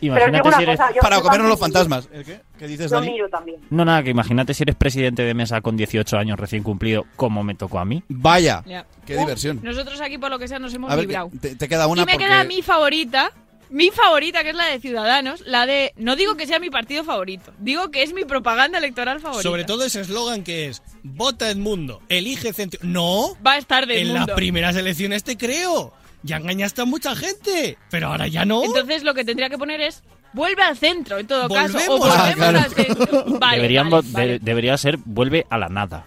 Imagínate 0.00 0.52
si 0.52 0.62
eres. 0.62 0.78
cosa, 0.78 0.92
Para 1.00 1.20
comernos 1.20 1.48
los 1.48 1.58
fantasmas. 1.58 2.08
¿El 2.12 2.24
qué? 2.24 2.40
¿Qué 2.58 2.66
dices, 2.68 2.90
Yo 2.90 3.00
Dani? 3.00 3.12
miro 3.12 3.28
también. 3.28 3.60
No, 3.70 3.84
nada, 3.84 4.02
que 4.02 4.10
imagínate 4.10 4.54
si 4.54 4.62
eres 4.62 4.76
presidente 4.76 5.22
de 5.22 5.34
mesa 5.34 5.60
con 5.60 5.76
18 5.76 6.16
años 6.16 6.38
recién 6.38 6.62
cumplido, 6.62 7.04
como 7.16 7.42
me 7.42 7.54
tocó 7.54 7.78
a 7.78 7.84
mí. 7.84 8.02
Vaya, 8.08 8.62
Ya. 8.66 8.86
qué 9.06 9.16
Uh, 9.16 9.20
diversión. 9.20 9.60
Nosotros 9.62 10.00
aquí, 10.00 10.18
por 10.18 10.30
lo 10.30 10.38
que 10.38 10.46
sea, 10.48 10.58
nos 10.58 10.72
hemos 10.74 10.90
A 10.92 10.96
ver, 10.96 11.06
librado. 11.06 11.30
te, 11.40 11.56
te 11.56 11.68
queda 11.68 11.86
una 11.86 12.02
y 12.02 12.06
me 12.06 12.12
porque... 12.12 12.26
queda 12.26 12.44
mi 12.44 12.62
favorita. 12.62 13.32
Mi 13.70 13.90
favorita, 13.90 14.42
que 14.44 14.48
es 14.50 14.56
la 14.56 14.64
de 14.64 14.80
Ciudadanos, 14.80 15.42
la 15.44 15.66
de... 15.66 15.92
No 15.98 16.16
digo 16.16 16.36
que 16.36 16.46
sea 16.46 16.58
mi 16.58 16.70
partido 16.70 17.04
favorito, 17.04 17.52
digo 17.58 17.90
que 17.90 18.02
es 18.02 18.14
mi 18.14 18.24
propaganda 18.24 18.78
electoral 18.78 19.20
favorita. 19.20 19.42
Sobre 19.42 19.64
todo 19.64 19.84
ese 19.84 20.00
eslogan 20.00 20.42
que 20.42 20.68
es 20.68 20.80
Vota 21.02 21.50
Edmundo, 21.50 22.00
elige 22.08 22.54
centro. 22.54 22.80
No, 22.82 23.36
Va 23.46 23.52
a 23.52 23.58
estar 23.58 23.86
de 23.86 24.00
en 24.00 24.06
mundo. 24.08 24.24
las 24.26 24.34
primeras 24.36 24.74
elecciones 24.74 25.22
te 25.22 25.36
creo. 25.36 25.92
Ya 26.22 26.36
engañaste 26.38 26.82
a 26.82 26.84
mucha 26.84 27.14
gente, 27.14 27.78
pero 27.90 28.08
ahora 28.08 28.26
ya 28.26 28.44
no. 28.44 28.64
Entonces 28.64 29.02
lo 29.04 29.14
que 29.14 29.24
tendría 29.24 29.48
que 29.48 29.58
poner 29.58 29.80
es... 29.80 30.02
Vuelve 30.34 30.62
al 30.62 30.76
centro, 30.76 31.18
en 31.18 31.26
todo 31.26 31.48
caso. 31.48 31.78
O 31.88 31.98
Volvemos. 31.98 31.98
volvemos 32.00 32.18
Ah, 32.18 32.32
claro. 32.34 32.58
al 32.58 32.70
centro. 32.74 33.24
Vale, 33.38 33.56
Deberían 33.56 33.88
vale, 33.88 34.06
vo- 34.06 34.12
vale. 34.12 34.26
de- 34.28 34.38
debería 34.40 34.76
ser 34.76 34.98
vuelve 35.04 35.46
a 35.48 35.56
la 35.56 35.68
nada. 35.68 36.04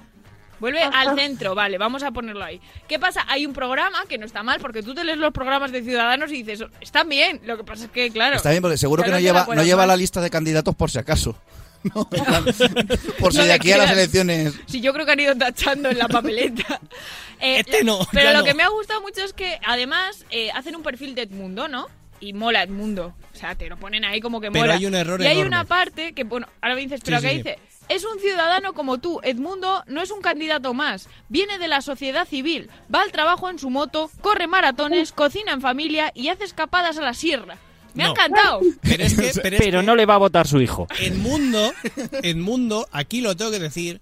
Vuelve 0.59 0.83
al 0.83 1.15
centro, 1.17 1.55
vale, 1.55 1.79
vamos 1.79 2.03
a 2.03 2.11
ponerlo 2.11 2.43
ahí. 2.45 2.61
¿Qué 2.87 2.99
pasa? 2.99 3.25
Hay 3.27 3.47
un 3.47 3.53
programa 3.53 3.97
que 4.07 4.19
no 4.19 4.27
está 4.27 4.43
mal, 4.43 4.59
porque 4.59 4.83
tú 4.83 4.93
te 4.93 5.03
lees 5.03 5.17
los 5.17 5.33
programas 5.33 5.71
de 5.71 5.81
Ciudadanos 5.81 6.29
y 6.31 6.43
dices, 6.43 6.63
están 6.81 7.09
bien. 7.09 7.41
Lo 7.45 7.57
que 7.57 7.63
pasa 7.63 7.85
es 7.85 7.91
que, 7.91 8.11
claro... 8.11 8.35
Está 8.35 8.51
bien, 8.51 8.61
porque 8.61 8.77
seguro 8.77 9.01
que 9.01 9.09
no 9.09 9.19
lleva, 9.19 9.47
no 9.55 9.63
lleva 9.63 9.87
la 9.87 9.95
lista 9.95 10.21
de 10.21 10.29
candidatos 10.29 10.75
por 10.75 10.91
si 10.91 10.99
acaso. 10.99 11.35
No, 11.83 12.07
por 13.19 13.31
si 13.33 13.39
No 13.39 13.45
de 13.45 13.53
aquí 13.53 13.71
a 13.71 13.77
las 13.77 13.89
elecciones... 13.89 14.53
Sí, 14.67 14.81
yo 14.81 14.93
creo 14.93 15.03
que 15.03 15.13
han 15.13 15.19
ido 15.19 15.35
tachando 15.35 15.89
en 15.89 15.97
la 15.97 16.07
papeleta. 16.07 16.79
Eh, 17.41 17.59
Este 17.59 17.83
no, 17.83 17.99
Pero 18.11 18.31
lo 18.33 18.39
no. 18.39 18.43
que 18.45 18.53
me 18.53 18.63
ha 18.63 18.69
gustado 18.69 19.01
mucho 19.01 19.23
es 19.23 19.33
que 19.33 19.59
además 19.65 20.25
eh, 20.29 20.51
hacen 20.51 20.75
un 20.75 20.83
perfil 20.83 21.15
de 21.15 21.23
Edmundo, 21.23 21.67
¿no? 21.67 21.87
Y 22.19 22.33
mola 22.33 22.61
Edmundo. 22.63 23.15
O 23.33 23.35
sea, 23.37 23.55
te 23.55 23.67
lo 23.67 23.77
ponen 23.77 24.05
ahí 24.05 24.21
como 24.21 24.39
que 24.39 24.51
Pero 24.51 24.61
mola. 24.65 24.75
hay 24.75 24.85
un 24.85 24.93
error 24.95 25.19
Y 25.21 25.25
hay 25.25 25.31
enorme. 25.33 25.47
una 25.47 25.63
parte 25.65 26.13
que, 26.13 26.23
bueno, 26.23 26.47
ahora 26.61 26.75
me 26.75 26.81
dices, 26.81 27.01
pero 27.03 27.17
Sí, 27.19 27.23
¿qué 27.25 27.31
sí. 27.31 27.37
dice? 27.37 27.59
Es 27.89 28.05
un 28.05 28.19
ciudadano 28.19 28.73
como 28.73 28.99
tú. 28.99 29.19
Edmundo 29.23 29.83
no 29.87 30.01
es 30.01 30.11
un 30.11 30.21
candidato 30.21 30.73
más. 30.73 31.09
Viene 31.29 31.57
de 31.57 31.67
la 31.67 31.81
sociedad 31.81 32.27
civil. 32.27 32.69
Va 32.93 33.01
al 33.01 33.11
trabajo 33.11 33.49
en 33.49 33.57
su 33.59 33.69
moto, 33.71 34.09
corre 34.21 34.47
maratones, 34.47 35.11
cocina 35.11 35.51
en 35.51 35.61
familia 35.61 36.11
y 36.15 36.29
hace 36.29 36.43
escapadas 36.43 36.97
a 36.99 37.01
la 37.01 37.13
sierra. 37.15 37.57
Me 37.95 38.03
ha 38.05 38.09
encantado. 38.09 38.61
Pero 38.83 39.03
es 39.03 39.15
que, 39.15 39.31
pero 39.41 39.55
es 39.57 39.61
Pero 39.63 39.79
que 39.81 39.85
no 39.85 39.95
le 39.97 40.05
va 40.05 40.13
a 40.13 40.19
votar 40.19 40.47
su 40.47 40.61
hijo. 40.61 40.87
Edmundo, 41.01 41.73
Edmundo, 42.23 42.87
aquí 42.91 43.19
lo 43.21 43.35
tengo 43.35 43.51
que 43.51 43.59
decir, 43.59 43.99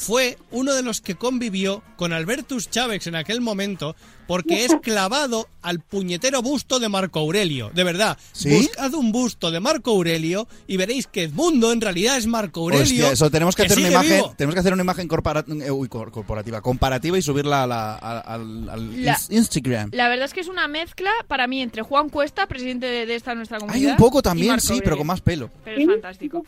fue 0.00 0.38
uno 0.50 0.72
de 0.72 0.82
los 0.82 1.02
que 1.02 1.14
convivió 1.14 1.82
con 1.96 2.14
Albertus 2.14 2.70
Chávez 2.70 3.06
en 3.06 3.16
aquel 3.16 3.42
momento 3.42 3.94
porque 4.26 4.64
es 4.64 4.72
clavado 4.82 5.46
al 5.60 5.80
puñetero 5.80 6.40
busto 6.40 6.78
de 6.80 6.88
Marco 6.88 7.18
Aurelio. 7.18 7.70
De 7.74 7.84
verdad, 7.84 8.16
¿Sí? 8.32 8.48
buscad 8.48 8.94
un 8.94 9.12
busto 9.12 9.50
de 9.50 9.60
Marco 9.60 9.90
Aurelio 9.90 10.48
y 10.66 10.78
veréis 10.78 11.06
que 11.06 11.24
Edmundo 11.24 11.70
en 11.70 11.82
realidad 11.82 12.16
es 12.16 12.26
Marco 12.26 12.60
Aurelio. 12.60 12.82
Hostia, 12.84 13.12
eso 13.12 13.30
tenemos 13.30 13.54
que, 13.54 13.64
hacer 13.64 13.78
una 13.78 13.90
imagen, 13.90 14.14
vivo. 14.16 14.34
tenemos 14.38 14.54
que 14.54 14.60
hacer 14.60 14.72
una 14.72 14.82
imagen 14.84 15.06
corpora- 15.06 15.44
eh, 15.46 15.70
uy, 15.70 15.88
corporativa, 15.88 16.62
comparativa 16.62 17.18
y 17.18 17.22
subirla 17.22 17.64
a 17.64 17.66
la- 17.66 17.94
a- 17.96 18.20
al, 18.20 18.70
al 18.70 19.04
La- 19.04 19.16
ins- 19.18 19.30
Instagram. 19.30 19.90
La 19.92 20.08
verdad 20.08 20.24
es 20.24 20.32
que 20.32 20.40
es 20.40 20.48
una 20.48 20.66
mezcla 20.66 21.10
para 21.28 21.46
mí 21.46 21.60
entre 21.60 21.82
Juan 21.82 22.08
Cuesta, 22.08 22.46
presidente 22.46 22.86
de, 22.86 23.04
de 23.04 23.14
esta 23.16 23.34
nuestra 23.34 23.58
Hay 23.58 23.60
comunidad. 23.66 23.90
un 23.90 23.96
poco 23.98 24.20
y 24.20 24.22
también, 24.22 24.60
sí, 24.60 24.80
pero 24.82 24.96
con 24.96 25.06
más 25.08 25.20
pelo. 25.20 25.50
Pero 25.62 25.78
es 25.78 25.86
fantástico. 25.86 26.42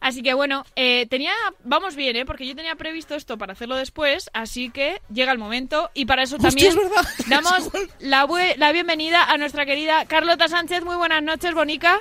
Así 0.00 0.22
que 0.22 0.34
bueno, 0.34 0.64
eh, 0.76 1.06
tenía, 1.10 1.32
vamos 1.64 1.96
bien, 1.96 2.16
¿eh? 2.16 2.24
Porque 2.24 2.46
yo 2.46 2.54
tenía 2.54 2.74
previsto 2.76 3.14
esto 3.14 3.36
para 3.38 3.52
hacerlo 3.52 3.76
después, 3.76 4.30
así 4.32 4.70
que 4.70 5.00
llega 5.12 5.32
el 5.32 5.38
momento 5.38 5.90
y 5.94 6.06
para 6.06 6.22
eso 6.22 6.36
Hostia, 6.36 6.50
también 6.50 6.68
es 6.68 6.76
verdad. 6.76 7.08
damos 7.28 7.70
la, 8.00 8.26
bue- 8.26 8.56
la 8.56 8.72
bienvenida 8.72 9.24
a 9.24 9.36
nuestra 9.38 9.66
querida 9.66 10.04
Carlota 10.06 10.48
Sánchez. 10.48 10.84
Muy 10.84 10.96
buenas 10.96 11.22
noches, 11.22 11.54
Bonica. 11.54 12.00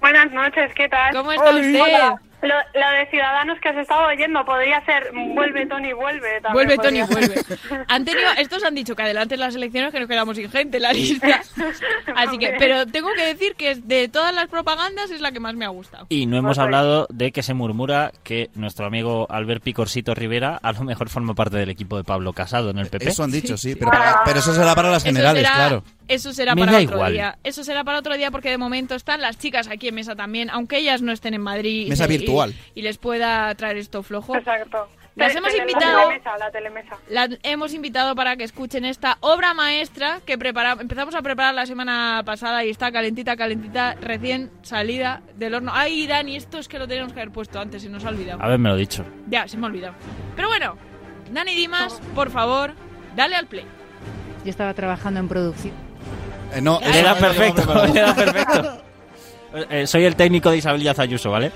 Buenas 0.00 0.30
noches, 0.32 0.72
¿qué 0.74 0.88
tal? 0.88 1.14
¿Cómo 1.14 1.32
está 1.32 1.50
usted? 1.50 1.80
Hola. 1.80 2.22
Lo, 2.42 2.48
lo 2.48 2.90
de 2.98 3.06
Ciudadanos 3.10 3.58
que 3.60 3.68
has 3.68 3.76
estado 3.76 4.06
oyendo 4.08 4.44
podría 4.44 4.84
ser 4.84 5.10
Vuelve 5.34 5.66
Tony, 5.66 5.92
vuelve. 5.92 6.40
también 6.40 6.52
Vuelve 6.52 6.76
Tony, 6.78 7.02
vuelve. 7.02 7.34
Han 7.88 8.04
tenido, 8.04 8.28
estos 8.38 8.64
han 8.64 8.74
dicho 8.74 8.96
que 8.96 9.02
adelanten 9.02 9.40
las 9.40 9.54
elecciones 9.54 9.92
que 9.92 10.00
nos 10.00 10.08
quedamos 10.08 10.36
sin 10.36 10.50
gente 10.50 10.78
en 10.78 10.82
la 10.84 10.92
lista. 10.92 11.40
Así 12.16 12.38
que, 12.38 12.54
pero 12.58 12.86
tengo 12.86 13.08
que 13.14 13.24
decir 13.26 13.54
que 13.56 13.74
de 13.76 14.08
todas 14.08 14.34
las 14.34 14.48
propagandas 14.48 15.10
es 15.10 15.20
la 15.20 15.32
que 15.32 15.40
más 15.40 15.54
me 15.54 15.64
ha 15.64 15.68
gustado. 15.68 16.06
Y 16.08 16.26
no 16.26 16.36
hemos 16.36 16.56
ver. 16.56 16.64
hablado 16.64 17.06
de 17.10 17.32
que 17.32 17.42
se 17.42 17.54
murmura 17.54 18.12
que 18.24 18.50
nuestro 18.54 18.86
amigo 18.86 19.26
Albert 19.30 19.62
Picorcito 19.62 20.14
Rivera 20.14 20.58
a 20.62 20.72
lo 20.72 20.84
mejor 20.84 21.08
forma 21.08 21.34
parte 21.34 21.56
del 21.58 21.70
equipo 21.70 21.96
de 21.96 22.04
Pablo 22.04 22.32
Casado 22.32 22.70
en 22.70 22.78
el 22.78 22.88
PP. 22.88 23.08
Eso 23.10 23.22
han 23.24 23.30
dicho, 23.32 23.56
sí, 23.56 23.74
pero, 23.74 23.90
para- 23.90 24.22
pero 24.24 24.38
eso 24.38 24.52
será 24.54 24.74
para 24.74 24.90
las 24.90 25.02
generales, 25.04 25.42
será- 25.42 25.54
claro. 25.54 25.84
Eso 26.10 26.32
será 26.32 26.54
Me 26.54 26.64
para 26.66 26.78
otro 26.78 26.96
igual. 26.96 27.12
día. 27.12 27.38
Eso 27.44 27.64
será 27.64 27.84
para 27.84 27.98
otro 28.00 28.16
día 28.16 28.30
porque 28.30 28.50
de 28.50 28.58
momento 28.58 28.94
están 28.94 29.20
las 29.20 29.38
chicas 29.38 29.68
aquí 29.68 29.88
en 29.88 29.94
mesa 29.94 30.14
también, 30.16 30.50
aunque 30.50 30.76
ellas 30.78 31.02
no 31.02 31.12
estén 31.12 31.34
en 31.34 31.40
Madrid. 31.42 31.86
y 31.86 31.88
Mesa 31.90 32.04
y- 32.04 32.08
virtual. 32.08 32.54
Y, 32.74 32.82
les 32.82 32.98
pueda 32.98 33.54
traer 33.54 33.76
esto 33.76 34.02
flojo. 34.02 34.36
Exacto. 34.36 34.88
Las 35.16 35.32
Te- 35.32 35.38
hemos 35.38 35.50
te- 35.52 35.58
invitado- 35.58 35.96
La 35.98 36.02
telemesa, 36.06 36.38
la 36.38 36.50
telemesa. 36.50 36.96
Las 37.08 37.28
hemos 37.42 37.74
invitado 37.74 38.14
para 38.14 38.36
que 38.36 38.44
escuchen 38.44 38.84
esta 38.84 39.18
obra 39.20 39.54
maestra 39.54 40.20
que 40.24 40.38
prepara, 40.38 40.76
empezamos 40.80 41.14
a 41.14 41.20
preparar 41.22 41.52
la 41.54 41.66
semana 41.66 42.22
pasada 42.24 42.64
y 42.64 42.70
está 42.70 42.90
calentita, 42.92 43.36
calentita, 43.36 43.96
recién 44.00 44.50
salida 44.62 45.20
del 45.36 45.54
horno. 45.54 45.72
Ay, 45.74 46.06
Dani, 46.06 46.36
esto 46.36 46.58
es 46.58 46.68
que 46.68 46.78
lo 46.78 46.86
teníamos 46.88 47.12
que 47.12 47.20
haber 47.20 47.32
puesto 47.32 47.58
antes, 47.60 47.82
se 47.82 47.88
nos 47.88 48.04
ha 48.04 48.08
olvidado. 48.10 48.40
Haberme 48.42 48.68
lo 48.70 48.76
dicho. 48.76 49.04
Ya, 49.28 49.46
se 49.48 49.56
me 49.58 49.66
ha 49.66 49.68
olvidado. 49.68 49.94
Pero 50.36 50.48
bueno, 50.48 50.76
Dani 51.32 51.54
Dimas, 51.54 52.00
por 52.14 52.30
favor, 52.30 52.72
dale 53.16 53.34
al 53.36 53.46
play. 53.46 53.66
Yo 54.44 54.50
estaba 54.50 54.72
trabajando 54.74 55.20
en 55.20 55.28
producción. 55.28 55.89
Eh, 56.52 56.60
no, 56.60 56.80
Era 56.80 57.14
perfecto, 57.16 57.62
era 57.94 58.14
perfecto. 58.14 58.82
Eh, 59.68 59.84
soy 59.84 60.04
el 60.04 60.14
técnico 60.14 60.48
de 60.48 60.58
Isabel 60.58 60.80
Díaz 60.80 61.00
Ayuso, 61.00 61.28
¿vale? 61.28 61.50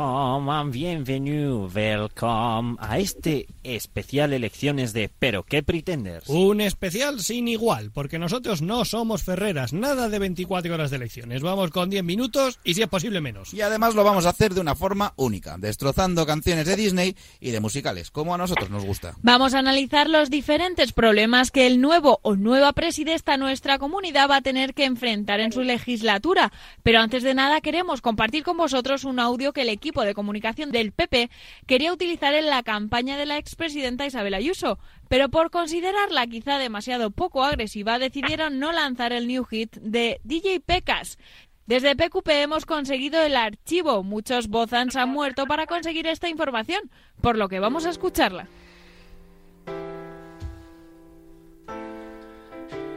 Welcome 0.00 0.50
and 0.50 0.72
bienvenue, 0.72 1.68
welcome 1.74 2.78
a 2.80 2.98
este 2.98 3.46
especial 3.62 4.32
elecciones 4.32 4.94
de 4.94 5.10
Pero 5.18 5.42
qué 5.42 5.62
Pretenders. 5.62 6.26
Un 6.26 6.62
especial 6.62 7.20
sin 7.20 7.48
igual, 7.48 7.90
porque 7.92 8.18
nosotros 8.18 8.62
no 8.62 8.86
somos 8.86 9.22
Ferreras, 9.22 9.74
nada 9.74 10.08
de 10.08 10.18
24 10.18 10.72
horas 10.72 10.90
de 10.90 10.96
elecciones. 10.96 11.42
Vamos 11.42 11.70
con 11.70 11.90
10 11.90 12.02
minutos 12.02 12.58
y 12.64 12.72
si 12.72 12.80
es 12.80 12.88
posible 12.88 13.20
menos. 13.20 13.52
Y 13.52 13.60
además 13.60 13.94
lo 13.94 14.02
vamos 14.02 14.24
a 14.24 14.30
hacer 14.30 14.54
de 14.54 14.62
una 14.62 14.74
forma 14.74 15.12
única, 15.16 15.58
destrozando 15.58 16.24
canciones 16.24 16.66
de 16.66 16.76
Disney 16.76 17.14
y 17.38 17.50
de 17.50 17.60
musicales, 17.60 18.10
como 18.10 18.34
a 18.34 18.38
nosotros 18.38 18.70
nos 18.70 18.86
gusta. 18.86 19.16
Vamos 19.20 19.52
a 19.52 19.58
analizar 19.58 20.08
los 20.08 20.30
diferentes 20.30 20.92
problemas 20.92 21.50
que 21.50 21.66
el 21.66 21.78
nuevo 21.78 22.20
o 22.22 22.36
nueva 22.36 22.72
presidenta 22.72 23.36
nuestra 23.36 23.78
comunidad 23.78 24.30
va 24.30 24.36
a 24.36 24.42
tener 24.42 24.72
que 24.72 24.86
enfrentar 24.86 25.40
en 25.40 25.52
su 25.52 25.60
legislatura. 25.60 26.52
Pero 26.82 27.00
antes 27.00 27.22
de 27.22 27.34
nada 27.34 27.60
queremos 27.60 28.00
compartir 28.00 28.44
con 28.44 28.56
vosotros 28.56 29.04
un 29.04 29.20
audio 29.20 29.52
que 29.52 29.60
el 29.60 29.68
equipo 29.68 29.89
de 29.90 30.14
comunicación 30.14 30.70
del 30.70 30.92
PP 30.92 31.30
quería 31.66 31.92
utilizar 31.92 32.34
en 32.34 32.46
la 32.46 32.62
campaña 32.62 33.16
de 33.16 33.26
la 33.26 33.36
expresidenta 33.36 34.06
Isabel 34.06 34.34
Ayuso, 34.34 34.78
pero 35.08 35.28
por 35.28 35.50
considerarla 35.50 36.26
quizá 36.26 36.58
demasiado 36.58 37.10
poco 37.10 37.42
agresiva 37.42 37.98
decidieron 37.98 38.58
no 38.58 38.72
lanzar 38.72 39.12
el 39.12 39.26
new 39.26 39.44
hit 39.44 39.76
de 39.76 40.20
DJ 40.22 40.60
Pecas. 40.60 41.18
Desde 41.66 41.94
PQP 41.94 42.28
hemos 42.30 42.66
conseguido 42.66 43.22
el 43.22 43.36
archivo. 43.36 44.02
Muchos 44.02 44.48
bozans 44.48 44.96
han 44.96 45.10
muerto 45.10 45.46
para 45.46 45.66
conseguir 45.66 46.06
esta 46.06 46.28
información, 46.28 46.90
por 47.20 47.36
lo 47.36 47.48
que 47.48 47.60
vamos 47.60 47.86
a 47.86 47.90
escucharla. 47.90 48.48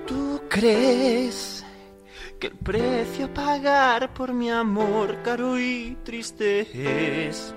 ¿Tú 0.07 0.41
crees 0.49 1.62
que 2.43 2.47
el 2.47 2.57
precio 2.57 3.27
a 3.27 3.33
pagar 3.33 4.13
por 4.13 4.33
mi 4.33 4.51
amor 4.51 5.19
caro 5.23 5.57
y 5.57 5.97
triste 6.03 6.67
es? 6.73 7.55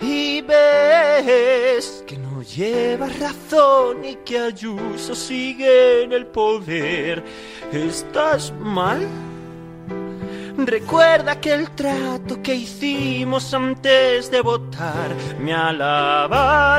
Y 0.00 0.40
ves 0.40 2.02
que 2.06 2.16
no 2.16 2.40
llevas 2.40 3.20
razón 3.20 4.02
y 4.02 4.14
que 4.24 4.38
Ayuso 4.38 5.14
sigue 5.14 6.04
en 6.04 6.14
el 6.14 6.24
poder. 6.24 7.22
¿Estás 7.70 8.50
mal? 8.58 9.06
Recuerda 10.56 11.38
que 11.38 11.52
el 11.52 11.68
trato 11.72 12.40
que 12.42 12.54
hicimos 12.54 13.52
antes 13.52 14.30
de 14.30 14.40
votar 14.40 15.14
me 15.38 15.52
alabarás. 15.52 16.70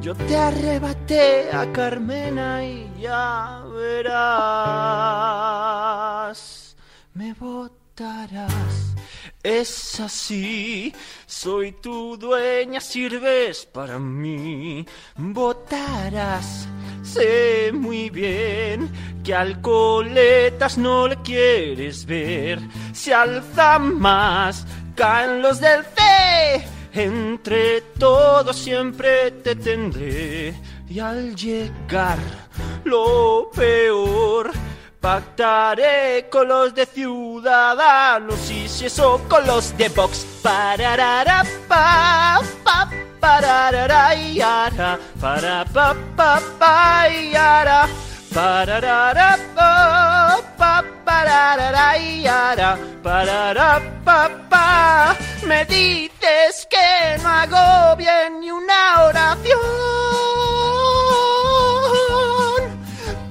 Yo 0.00 0.14
te 0.14 0.36
arrebaté 0.36 1.50
a 1.52 1.66
Carmena 1.72 2.64
y 2.64 2.88
ya 3.00 3.61
Me 7.14 7.34
votarás. 7.34 8.94
Es 9.42 10.00
así, 10.00 10.94
soy 11.26 11.72
tu 11.72 12.16
dueña, 12.16 12.80
sirves 12.80 13.66
para 13.66 13.98
mí. 13.98 14.86
Votarás, 15.16 16.68
sé 17.02 17.70
muy 17.72 18.08
bien 18.08 18.90
que 19.22 19.34
alcoholetas 19.34 20.78
no 20.78 21.08
le 21.08 21.16
quieres 21.22 22.06
ver. 22.06 22.60
Se 22.92 23.12
alza 23.12 23.78
más, 23.78 24.66
caen 24.94 25.42
los 25.42 25.60
del 25.60 25.84
fe. 25.84 26.64
Entre 26.94 27.82
todos 27.98 28.56
siempre 28.56 29.30
te 29.42 29.54
tendré. 29.56 30.54
Y 30.88 30.98
al 30.98 31.34
llegar 31.36 32.18
lo 32.84 33.50
peor, 33.54 34.52
Pactaré 35.02 36.28
con 36.30 36.46
los 36.46 36.72
de 36.76 36.86
Ciudadanos 36.86 38.48
y 38.48 38.68
si 38.68 38.86
eso 38.86 39.20
con 39.28 39.44
los 39.44 39.76
de 39.76 39.88
Vox. 39.88 40.24
Pararara, 40.40 41.44
pa, 41.66 42.40
pa, 42.62 42.88
pararara, 43.18 44.14
y 44.14 44.40
ara, 44.40 44.96
para, 45.20 45.64
pa, 45.64 45.96
pa, 46.16 46.40
pa, 46.56 47.08
y 47.08 47.34
ara. 47.34 47.88
Pararara, 48.32 49.36
pa, 49.56 50.38
pa, 50.56 50.84
pararara, 51.04 51.98
y 51.98 52.24
ara, 52.24 52.78
parara, 53.02 53.82
pa, 54.04 54.30
pa. 54.48 55.16
Me 55.48 55.64
dices 55.64 56.68
que 56.70 57.20
no 57.24 57.28
hago 57.28 57.96
bien 57.96 58.38
ni 58.38 58.52
una 58.52 59.02
oración 59.02 60.62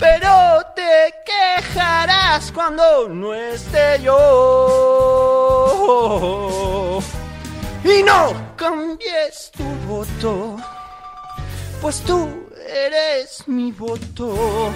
pero 0.02 0.66
te 0.76 1.14
quejarás 1.24 2.52
cuando 2.52 3.08
no 3.08 3.34
esté 3.36 4.02
yo. 4.02 4.20
Y 7.84 8.02
no 8.04 8.34
cambies 8.56 9.52
tu 9.56 9.64
voto, 9.88 10.58
pues 11.82 12.02
tú 12.02 12.48
eres 12.68 13.48
mi 13.48 13.72
voto, 13.72 14.72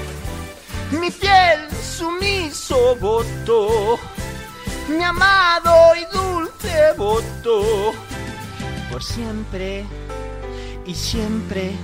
mi 0.91 1.09
fiel 1.09 1.71
sumiso 1.81 2.95
voto, 2.97 3.97
mi 4.87 5.03
amado 5.03 5.95
y 5.95 6.05
dulce 6.15 6.93
voto, 6.97 7.93
por 8.91 9.03
siempre 9.03 9.85
y 10.85 10.93
siempre 10.93 11.75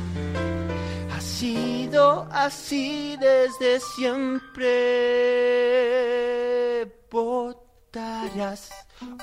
sido 1.41 2.27
así 2.31 3.17
desde 3.19 3.79
siempre. 3.79 4.77
Votarás 7.09 8.69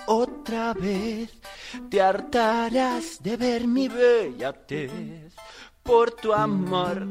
otra 0.07 0.75
vez, 0.75 1.31
te 1.89 2.03
hartarás 2.03 3.23
de 3.23 3.37
ver 3.37 3.69
mi 3.69 3.87
bellatez. 3.87 5.33
Por 5.85 6.11
tu 6.11 6.33
amor, 6.33 7.07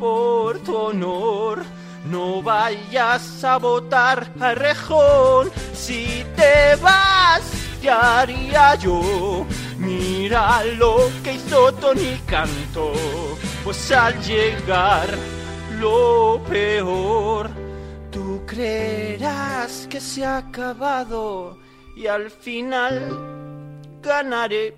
por 0.00 0.58
tu 0.64 0.76
honor, 0.76 1.62
no 2.06 2.42
vayas 2.42 3.44
a 3.44 3.56
votar 3.56 4.32
a 4.40 4.52
Rejón. 4.54 5.52
Si 5.72 6.26
te 6.34 6.74
vas, 6.82 7.42
te 7.80 7.88
haría 7.88 8.74
yo. 8.74 9.46
Mira 9.78 10.64
lo 10.64 11.08
que 11.22 11.34
hizo 11.34 11.72
Tony 11.74 12.20
Canto 12.26 12.92
pues 13.64 13.90
al 13.92 14.20
llegar 14.22 15.08
lo 15.78 16.42
peor, 16.48 17.50
tú 18.10 18.42
creerás 18.46 19.86
que 19.88 20.00
se 20.00 20.24
ha 20.24 20.38
acabado 20.38 21.58
y 21.96 22.06
al 22.06 22.30
final 22.30 23.98
ganaré 24.02 24.76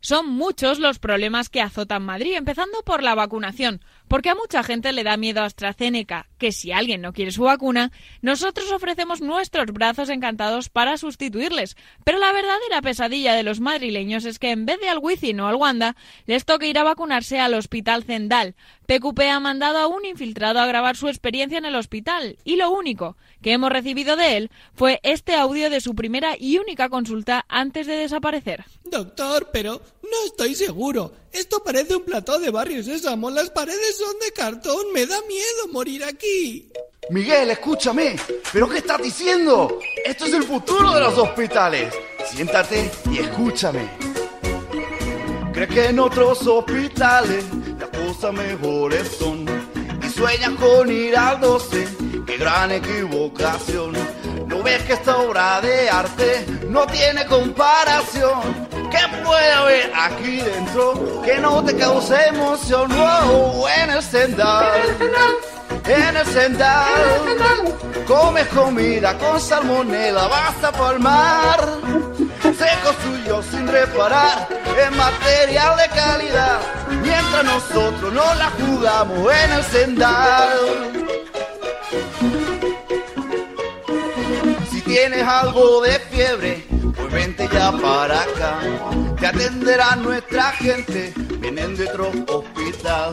Son 0.00 0.28
muchos 0.28 0.78
los 0.78 0.98
problemas 0.98 1.48
que 1.48 1.60
azotan 1.60 2.04
Madrid, 2.04 2.34
empezando 2.34 2.82
por 2.84 3.02
la 3.02 3.14
vacunación, 3.14 3.80
porque 4.08 4.30
a 4.30 4.34
mucha 4.34 4.62
gente 4.62 4.92
le 4.92 5.04
da 5.04 5.16
miedo 5.16 5.40
a 5.40 5.46
AstraZeneca, 5.46 6.28
que 6.38 6.52
si 6.52 6.72
alguien 6.72 7.00
no 7.00 7.12
quiere 7.12 7.30
su 7.30 7.42
vacuna, 7.42 7.92
nosotros 8.20 8.70
ofrecemos 8.72 9.20
nuestros 9.20 9.66
brazos 9.66 10.08
encantados 10.10 10.68
para 10.68 10.96
sustituirles. 10.96 11.76
Pero 12.04 12.18
la 12.18 12.32
verdadera 12.32 12.82
pesadilla 12.82 13.34
de 13.34 13.42
los 13.42 13.60
madrileños 13.60 14.24
es 14.24 14.38
que 14.38 14.50
en 14.50 14.66
vez 14.66 14.80
de 14.80 14.88
al 14.88 14.98
Wizzing 14.98 15.40
o 15.40 15.48
al 15.48 15.56
Wanda, 15.56 15.96
les 16.26 16.44
toque 16.44 16.68
ir 16.68 16.78
a 16.78 16.84
vacunarse 16.84 17.40
al 17.40 17.54
Hospital 17.54 18.04
Zendal. 18.04 18.54
PQP 18.86 19.20
ha 19.30 19.40
mandado 19.40 19.78
a 19.78 19.86
un 19.86 20.04
infiltrado 20.04 20.60
a 20.60 20.66
grabar 20.66 20.96
su 20.96 21.08
experiencia 21.08 21.58
en 21.58 21.64
el 21.64 21.76
hospital, 21.76 22.36
y 22.44 22.56
lo 22.56 22.70
único 22.70 23.16
que 23.42 23.52
hemos 23.52 23.70
recibido 23.70 24.16
de 24.16 24.36
él 24.36 24.50
fue 24.74 25.00
este 25.02 25.34
audio 25.34 25.68
de 25.68 25.80
su 25.80 25.94
primera 25.94 26.36
y 26.38 26.58
única 26.58 26.88
consulta 26.88 27.44
antes 27.48 27.86
de 27.86 27.96
desaparecer. 27.96 28.64
Doctor, 28.84 29.50
pero 29.52 29.80
no 30.02 30.26
estoy 30.26 30.54
seguro. 30.54 31.12
Esto 31.32 31.62
parece 31.64 31.96
un 31.96 32.04
plató 32.04 32.38
de 32.38 32.50
barrio 32.50 32.82
sésamo. 32.82 33.30
Las 33.30 33.50
paredes 33.50 33.96
son 33.96 34.18
de 34.18 34.32
cartón. 34.32 34.92
Me 34.92 35.06
da 35.06 35.16
miedo 35.26 35.68
morir 35.72 36.04
aquí. 36.04 36.70
Miguel, 37.10 37.50
escúchame. 37.50 38.16
¿Pero 38.52 38.68
qué 38.68 38.78
estás 38.78 39.02
diciendo? 39.02 39.78
Esto 40.04 40.26
es 40.26 40.34
el 40.34 40.44
futuro 40.44 40.92
de 40.92 41.00
los 41.00 41.18
hospitales. 41.18 41.92
Siéntate 42.26 42.90
y 43.10 43.18
escúchame. 43.18 43.88
¿Crees 45.52 45.68
que 45.68 45.86
en 45.86 45.98
otros 45.98 46.46
hospitales 46.46 47.44
las 47.78 47.88
cosas 47.90 48.32
mejores 48.32 49.08
son? 49.18 49.46
Y 50.02 50.08
sueñas 50.10 50.52
con 50.60 50.90
ir 50.90 51.16
al 51.16 51.40
12. 51.40 51.88
¡Qué 52.26 52.36
gran 52.36 52.70
equivocación! 52.70 53.92
¿No 54.46 54.62
ves 54.62 54.82
que 54.82 54.92
esta 54.92 55.16
obra 55.16 55.60
de 55.60 55.90
arte 55.90 56.46
no 56.68 56.86
tiene 56.86 57.26
comparación? 57.26 58.68
¿Qué 58.90 59.24
puede 59.24 59.52
haber 59.52 59.92
aquí 59.94 60.36
dentro 60.36 61.22
que 61.22 61.38
no 61.38 61.64
te 61.64 61.76
cause 61.76 62.28
emoción? 62.28 62.90
Wow, 62.90 63.66
en 63.68 63.90
el 63.90 64.02
sendal, 64.02 64.70
en 65.86 66.16
el 66.16 66.26
sendal, 66.26 67.74
comes 68.06 68.46
comida 68.48 69.16
con 69.18 69.40
salmonela, 69.40 70.26
vas 70.28 70.62
a 70.62 70.72
palmar. 70.72 71.68
Se 72.42 72.68
construyó 72.84 73.42
sin 73.42 73.66
reparar 73.66 74.46
en 74.78 74.96
material 74.96 75.76
de 75.76 75.88
calidad, 75.88 76.60
mientras 77.02 77.44
nosotros 77.44 78.12
no 78.12 78.34
la 78.34 78.50
jugamos 78.50 79.32
en 79.32 79.52
el 79.52 79.64
sendal. 79.64 81.01
Si 84.70 84.80
tienes 84.80 85.26
algo 85.26 85.82
de 85.82 85.98
fiebre, 85.98 86.64
Pues 86.96 87.12
vente 87.12 87.48
ya 87.52 87.72
para 87.72 88.22
acá, 88.22 88.60
te 89.18 89.26
atenderá 89.26 89.96
nuestra 89.96 90.52
gente, 90.52 91.12
vienen 91.38 91.76
de 91.76 91.86
otro 91.86 92.10
hospital. 92.28 93.12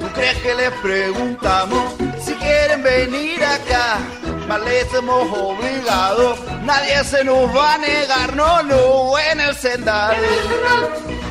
¿Tú 0.00 0.06
crees 0.14 0.36
que 0.38 0.54
les 0.54 0.70
preguntamos 0.82 1.94
si 2.22 2.32
quieren 2.34 2.82
venir 2.82 3.42
acá? 3.44 3.98
Más 4.46 4.60
les 4.62 4.92
hemos 4.94 5.30
obligado, 5.36 6.36
nadie 6.64 7.04
se 7.04 7.22
nos 7.24 7.54
va 7.54 7.74
a 7.74 7.78
negar, 7.78 8.34
no, 8.34 8.62
no, 8.62 9.18
en 9.18 9.40
el 9.40 9.54
sendal. 9.54 10.16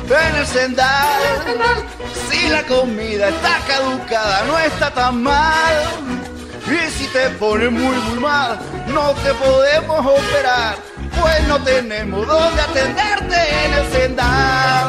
En 0.08 0.36
el 0.36 0.46
sendal, 0.46 1.84
si 2.30 2.48
la 2.48 2.62
comida 2.64 3.28
está 3.28 3.58
caducada, 3.66 4.44
no 4.46 4.58
está 4.58 4.90
tan 4.94 5.22
mal. 5.22 6.37
Y 6.70 6.90
si 6.90 7.06
te 7.08 7.30
pones 7.30 7.70
muy, 7.72 7.96
muy 7.96 8.20
mal, 8.20 8.58
no 8.88 9.14
te 9.14 9.32
podemos 9.34 10.00
operar, 10.00 10.76
pues 11.18 11.48
no 11.48 11.62
tenemos 11.64 12.26
dónde 12.26 12.60
atenderte 12.60 13.36
en 13.64 13.74
el 13.74 13.92
sendal. 13.92 14.88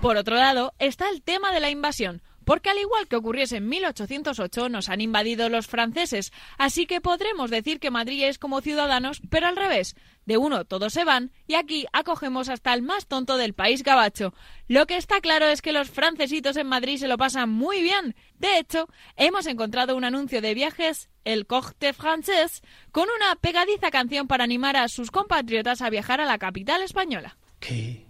Por 0.00 0.16
otro 0.16 0.36
lado, 0.36 0.72
está 0.78 1.08
el 1.08 1.22
tema 1.22 1.52
de 1.52 1.60
la 1.60 1.70
invasión. 1.70 2.22
Porque 2.50 2.68
al 2.70 2.78
igual 2.78 3.06
que 3.06 3.14
ocurriese 3.14 3.58
en 3.58 3.68
1808, 3.68 4.70
nos 4.70 4.88
han 4.88 5.00
invadido 5.00 5.48
los 5.48 5.68
franceses, 5.68 6.32
así 6.58 6.86
que 6.86 7.00
podremos 7.00 7.48
decir 7.48 7.78
que 7.78 7.92
Madrid 7.92 8.24
es 8.24 8.38
como 8.38 8.60
ciudadanos, 8.60 9.22
pero 9.30 9.46
al 9.46 9.54
revés. 9.54 9.94
De 10.26 10.36
uno 10.36 10.64
todos 10.64 10.92
se 10.92 11.04
van 11.04 11.30
y 11.46 11.54
aquí 11.54 11.86
acogemos 11.92 12.48
hasta 12.48 12.74
el 12.74 12.82
más 12.82 13.06
tonto 13.06 13.36
del 13.36 13.54
país 13.54 13.84
gabacho. 13.84 14.34
Lo 14.66 14.86
que 14.88 14.96
está 14.96 15.20
claro 15.20 15.46
es 15.46 15.62
que 15.62 15.72
los 15.72 15.90
francesitos 15.90 16.56
en 16.56 16.66
Madrid 16.66 16.96
se 16.96 17.06
lo 17.06 17.18
pasan 17.18 17.50
muy 17.50 17.82
bien. 17.82 18.16
De 18.40 18.58
hecho, 18.58 18.88
hemos 19.14 19.46
encontrado 19.46 19.94
un 19.94 20.02
anuncio 20.02 20.42
de 20.42 20.52
viajes, 20.52 21.08
el 21.24 21.46
Corte 21.46 21.94
Français, 21.94 22.62
con 22.90 23.06
una 23.16 23.36
pegadiza 23.36 23.92
canción 23.92 24.26
para 24.26 24.42
animar 24.42 24.76
a 24.76 24.88
sus 24.88 25.12
compatriotas 25.12 25.82
a 25.82 25.90
viajar 25.90 26.20
a 26.20 26.26
la 26.26 26.38
capital 26.38 26.82
española. 26.82 27.36
Qué 27.60 28.08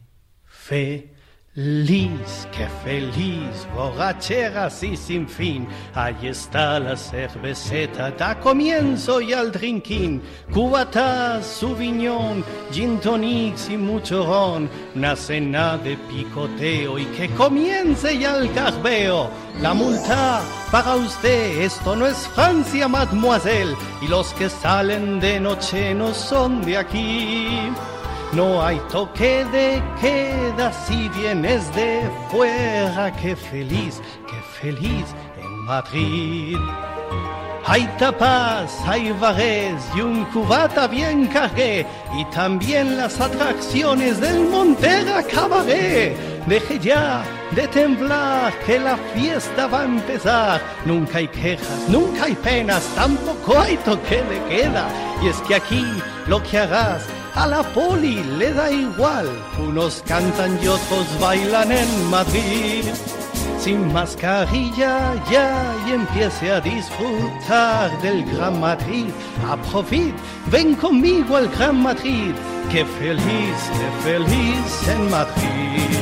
feliz, 1.53 2.47
qué 2.57 2.69
feliz, 2.85 3.67
borracheras 3.75 4.83
y 4.85 4.97
sin 4.97 5.29
fin. 5.29 5.67
Ahí 5.95 6.29
está 6.29 6.79
la 6.79 6.97
cerveceta, 6.97 8.13
da 8.13 8.39
comienzo 8.39 9.21
y 9.21 9.33
al 9.33 9.51
drinking. 9.51 10.23
Cubatas, 10.53 11.45
Sauvignon, 11.45 12.45
gin 12.71 13.01
tonics 13.01 13.69
y 13.69 13.77
mucho 13.77 14.25
ron. 14.25 14.71
Una 14.95 15.17
cena 15.17 15.77
de 15.79 15.97
picoteo 15.97 16.99
y 16.99 17.07
que 17.07 17.29
comience 17.31 18.17
ya 18.17 18.37
el 18.37 18.53
garbeo. 18.53 19.29
La 19.61 19.75
multa 19.75 20.43
para 20.71 20.95
usted, 20.95 21.63
esto 21.63 21.97
no 21.97 22.07
es 22.07 22.29
Francia, 22.29 22.87
mademoiselle. 22.87 23.75
Y 24.01 24.07
los 24.07 24.33
que 24.35 24.49
salen 24.49 25.19
de 25.19 25.41
noche 25.41 25.95
no 25.95 26.15
son 26.15 26.63
de 26.63 26.79
aquí. 26.79 27.71
No 28.33 28.65
hay 28.65 28.81
toque 28.93 29.45
de 29.47 29.83
queda 30.01 30.73
si 30.73 31.09
vienes 31.09 31.75
de 31.75 32.09
fuera. 32.31 33.11
Qué 33.21 33.35
feliz, 33.35 34.01
qué 34.29 34.41
feliz 34.61 35.05
en 35.37 35.65
Madrid. 35.65 36.57
Hay 37.67 37.87
tapas, 37.99 38.73
hay 38.87 39.11
bares 39.13 39.83
y 39.97 40.01
un 40.01 40.25
cubata 40.27 40.87
bien 40.87 41.27
cargué. 41.27 41.85
Y 42.17 42.25
también 42.27 42.97
las 42.97 43.21
atracciones 43.21 44.21
del 44.21 44.49
Montera 44.49 45.25
Cabaret. 45.25 46.17
Deje 46.47 46.79
ya 46.79 47.25
de 47.51 47.67
temblar 47.67 48.53
que 48.65 48.79
la 48.79 48.97
fiesta 49.13 49.67
va 49.67 49.81
a 49.81 49.85
empezar. 49.87 50.61
Nunca 50.85 51.19
hay 51.19 51.27
quejas, 51.27 51.89
nunca 51.89 52.27
hay 52.27 52.37
penas, 52.37 52.83
tampoco 52.95 53.59
hay 53.59 53.77
toque 53.79 54.23
de 54.23 54.41
queda. 54.49 54.89
Y 55.21 55.29
es 55.29 55.37
que 55.43 55.57
aquí 55.57 55.85
lo 56.29 56.41
que 56.45 56.59
hagas 56.59 57.03
a 57.35 57.47
la 57.47 57.63
poli 57.63 58.23
le 58.39 58.53
da 58.53 58.71
igual. 58.71 59.29
Unos 59.59 60.03
cantan 60.07 60.59
y 60.63 60.69
otros 60.69 61.07
bailan 61.21 61.73
en 61.73 62.11
Madrid. 62.11 62.85
Sin 63.59 63.93
mascarilla 63.93 65.15
ya 65.31 65.75
y 65.87 65.93
empiece 65.93 66.51
a 66.51 66.61
disfrutar 66.61 67.91
del 68.03 68.25
Gran 68.25 68.59
Madrid. 68.59 69.09
A 69.51 69.57
profit, 69.57 70.15
ven 70.51 70.75
conmigo 70.75 71.37
al 71.37 71.49
Gran 71.49 71.83
Madrid. 71.83 72.33
Qué 72.71 72.85
feliz, 72.85 73.59
qué 73.79 73.89
feliz 74.03 74.89
en 74.89 75.11
Madrid. 75.11 76.00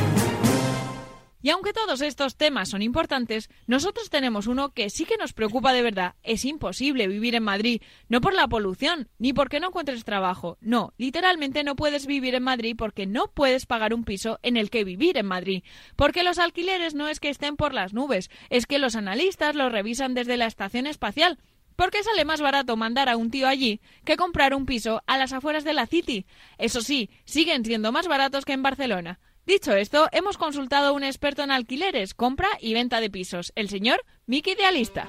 Y 1.41 1.51
aunque 1.51 1.73
todos 1.73 2.01
estos 2.01 2.37
temas 2.37 2.69
son 2.69 2.83
importantes, 2.83 3.49
nosotros 3.67 4.11
tenemos 4.11 4.47
uno 4.47 4.71
que 4.71 4.91
sí 4.91 5.05
que 5.05 5.17
nos 5.17 5.33
preocupa 5.33 5.73
de 5.73 5.83
verdad. 5.83 6.15
Es 6.23 6.45
imposible 6.45 7.07
vivir 7.07 7.35
en 7.35 7.45
Madrid, 7.45 7.81
no 8.09 8.21
por 8.21 8.35
la 8.35 8.49
polución, 8.49 9.09
ni 9.19 9.33
porque 9.33 9.61
no 9.61 9.69
encuentres 9.69 10.05
trabajo. 10.05 10.59
No, 10.61 10.95
literalmente 10.99 11.63
no 11.63 11.77
puedes 11.77 12.07
vivir 12.07 12.35
en 12.35 12.43
Madrid 12.43 12.75
porque 12.77 13.07
no 13.07 13.29
puedes 13.29 13.67
pagar 13.67 13.95
un 13.95 14.05
piso 14.05 14.41
en 14.43 14.57
el 14.57 14.71
que 14.71 14.85
vivir 14.85 15.17
en 15.17 15.27
Madrid. 15.27 15.63
Porque 15.95 16.25
los 16.25 16.39
alquileres 16.39 16.95
no 16.95 17.09
es 17.09 17.21
que 17.21 17.29
estén 17.29 17.57
por 17.57 17.73
las 17.73 17.93
nubes, 17.93 18.31
es 18.51 18.67
que 18.67 18.79
los 18.79 18.97
analistas 18.97 19.55
los 19.55 19.71
revisan 19.71 20.15
desde 20.15 20.37
la 20.37 20.47
estación 20.47 20.87
espacial. 20.87 21.39
Porque 21.77 22.03
sale 22.03 22.25
más 22.25 22.41
barato 22.41 22.77
mandar 22.77 23.09
a 23.09 23.17
un 23.17 23.31
tío 23.31 23.47
allí 23.47 23.81
que 24.05 24.17
comprar 24.17 24.53
un 24.53 24.67
piso 24.67 25.01
a 25.07 25.17
las 25.17 25.33
afueras 25.33 25.63
de 25.63 25.75
la 25.75 25.87
City. 25.87 26.27
Eso 26.59 26.81
sí, 26.81 27.09
siguen 27.25 27.65
siendo 27.65 27.93
más 27.93 28.09
baratos 28.09 28.45
que 28.45 28.53
en 28.53 28.65
Barcelona. 28.65 29.21
Dicho 29.49 29.73
esto, 29.73 30.09
hemos 30.13 30.37
consultado 30.37 30.89
a 30.89 30.93
un 30.93 31.03
experto 31.03 31.43
en 31.43 31.51
alquileres, 31.51 32.13
compra 32.13 32.49
y 32.61 32.75
venta 32.75 33.01
de 33.01 33.09
pisos, 33.09 33.51
el 33.55 33.71
señor 33.71 34.05
Miki 34.27 34.51
Idealista. 34.51 35.09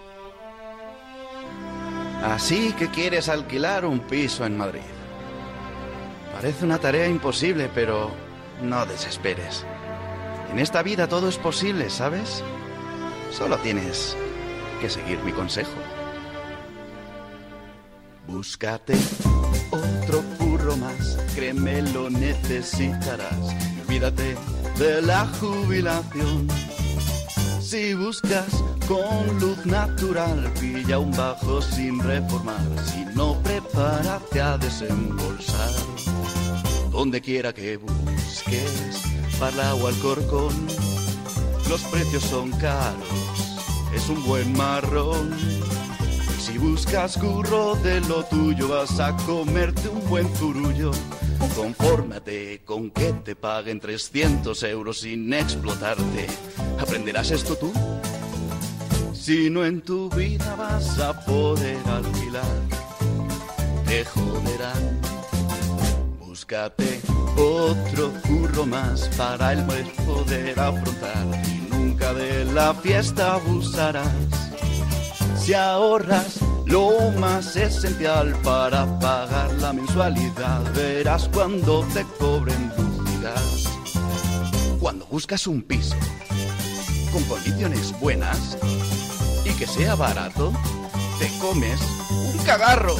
Así 2.24 2.72
que 2.72 2.88
quieres 2.88 3.28
alquilar 3.28 3.84
un 3.84 4.00
piso 4.00 4.46
en 4.46 4.58
Madrid. 4.58 4.80
Parece 6.32 6.64
una 6.64 6.78
tarea 6.78 7.10
imposible, 7.10 7.70
pero 7.76 8.12
no 8.64 8.86
desesperes. 8.86 9.66
En 10.54 10.60
esta 10.60 10.84
vida 10.84 11.10
todo 11.10 11.28
es 11.28 11.38
posible, 11.38 11.90
¿sabes? 11.90 12.42
Solo 13.34 13.58
tienes 13.58 14.16
que 14.80 14.90
seguir 14.90 15.20
mi 15.26 15.34
consejo. 15.34 15.76
Búscate 18.26 18.94
otro 19.70 20.24
créeme 21.36 21.82
lo 21.94 22.10
necesitarás. 22.10 23.56
Olvídate 23.88 24.36
de 24.78 25.02
la 25.02 25.26
jubilación. 25.40 26.48
Si 27.62 27.94
buscas 27.94 28.64
con 28.88 29.40
luz 29.40 29.66
natural, 29.66 30.52
pilla 30.60 31.00
un 31.00 31.12
bajo 31.12 31.62
sin 31.62 32.00
reformar. 32.00 32.62
Si 32.86 33.06
no, 33.16 33.36
prepárate 33.44 34.42
a 34.42 34.58
desembolsar. 34.58 35.72
Donde 36.92 37.22
quiera 37.22 37.54
que 37.54 37.78
busques, 37.78 39.02
para 39.40 39.76
o 39.76 39.88
Alcorcón, 39.88 40.68
los 41.70 41.82
precios 41.84 42.24
son 42.24 42.52
caros, 42.54 43.60
es 43.94 44.10
un 44.10 44.24
buen 44.26 44.52
marrón. 44.58 45.69
Si 46.50 46.58
buscas 46.58 47.16
curro 47.16 47.76
de 47.76 48.02
lo 48.02 48.24
tuyo, 48.26 48.70
vas 48.70 49.00
a 49.00 49.16
comerte 49.18 49.88
un 49.88 50.10
buen 50.10 50.34
turullo. 50.34 50.90
Confórmate 51.56 52.62
con 52.66 52.90
que 52.90 53.14
te 53.14 53.36
paguen 53.36 53.80
300 53.80 54.64
euros 54.64 55.02
sin 55.02 55.32
explotarte. 55.32 56.26
¿Aprenderás 56.80 57.30
esto 57.30 57.56
tú? 57.56 57.72
Si 59.14 59.52
no 59.52 59.64
en 59.64 59.82
tu 59.82 60.10
vida 60.10 60.56
vas 60.56 60.98
a 60.98 61.24
poder 61.24 61.78
alquilar, 61.86 62.44
te 63.86 64.04
joderán. 64.06 65.00
Búscate 66.20 67.00
otro 67.38 68.12
curro 68.28 68.66
más 68.66 69.08
para 69.10 69.54
el 69.54 69.64
poder 70.08 70.60
afrontar 70.60 71.28
y 71.48 71.72
nunca 71.72 72.12
de 72.16 72.44
la 72.46 72.74
fiesta 72.74 73.36
abusarás. 73.36 74.49
Si 75.50 75.56
ahorras 75.56 76.38
lo 76.68 77.10
más 77.18 77.56
esencial 77.56 78.36
para 78.44 78.86
pagar 79.00 79.52
la 79.54 79.74
mensualidad, 79.74 80.62
verás 80.76 81.28
cuando 81.34 81.84
te 81.92 82.04
cobren 82.20 82.72
luz. 82.78 83.68
Cuando 84.80 85.08
buscas 85.08 85.48
un 85.48 85.64
piso 85.64 85.96
con 87.12 87.24
condiciones 87.24 88.00
buenas 88.00 88.60
y 89.44 89.50
que 89.58 89.66
sea 89.66 89.96
barato, 89.96 90.54
te 91.18 91.28
comes 91.40 91.82
un 92.32 92.38
cagarro. 92.46 92.96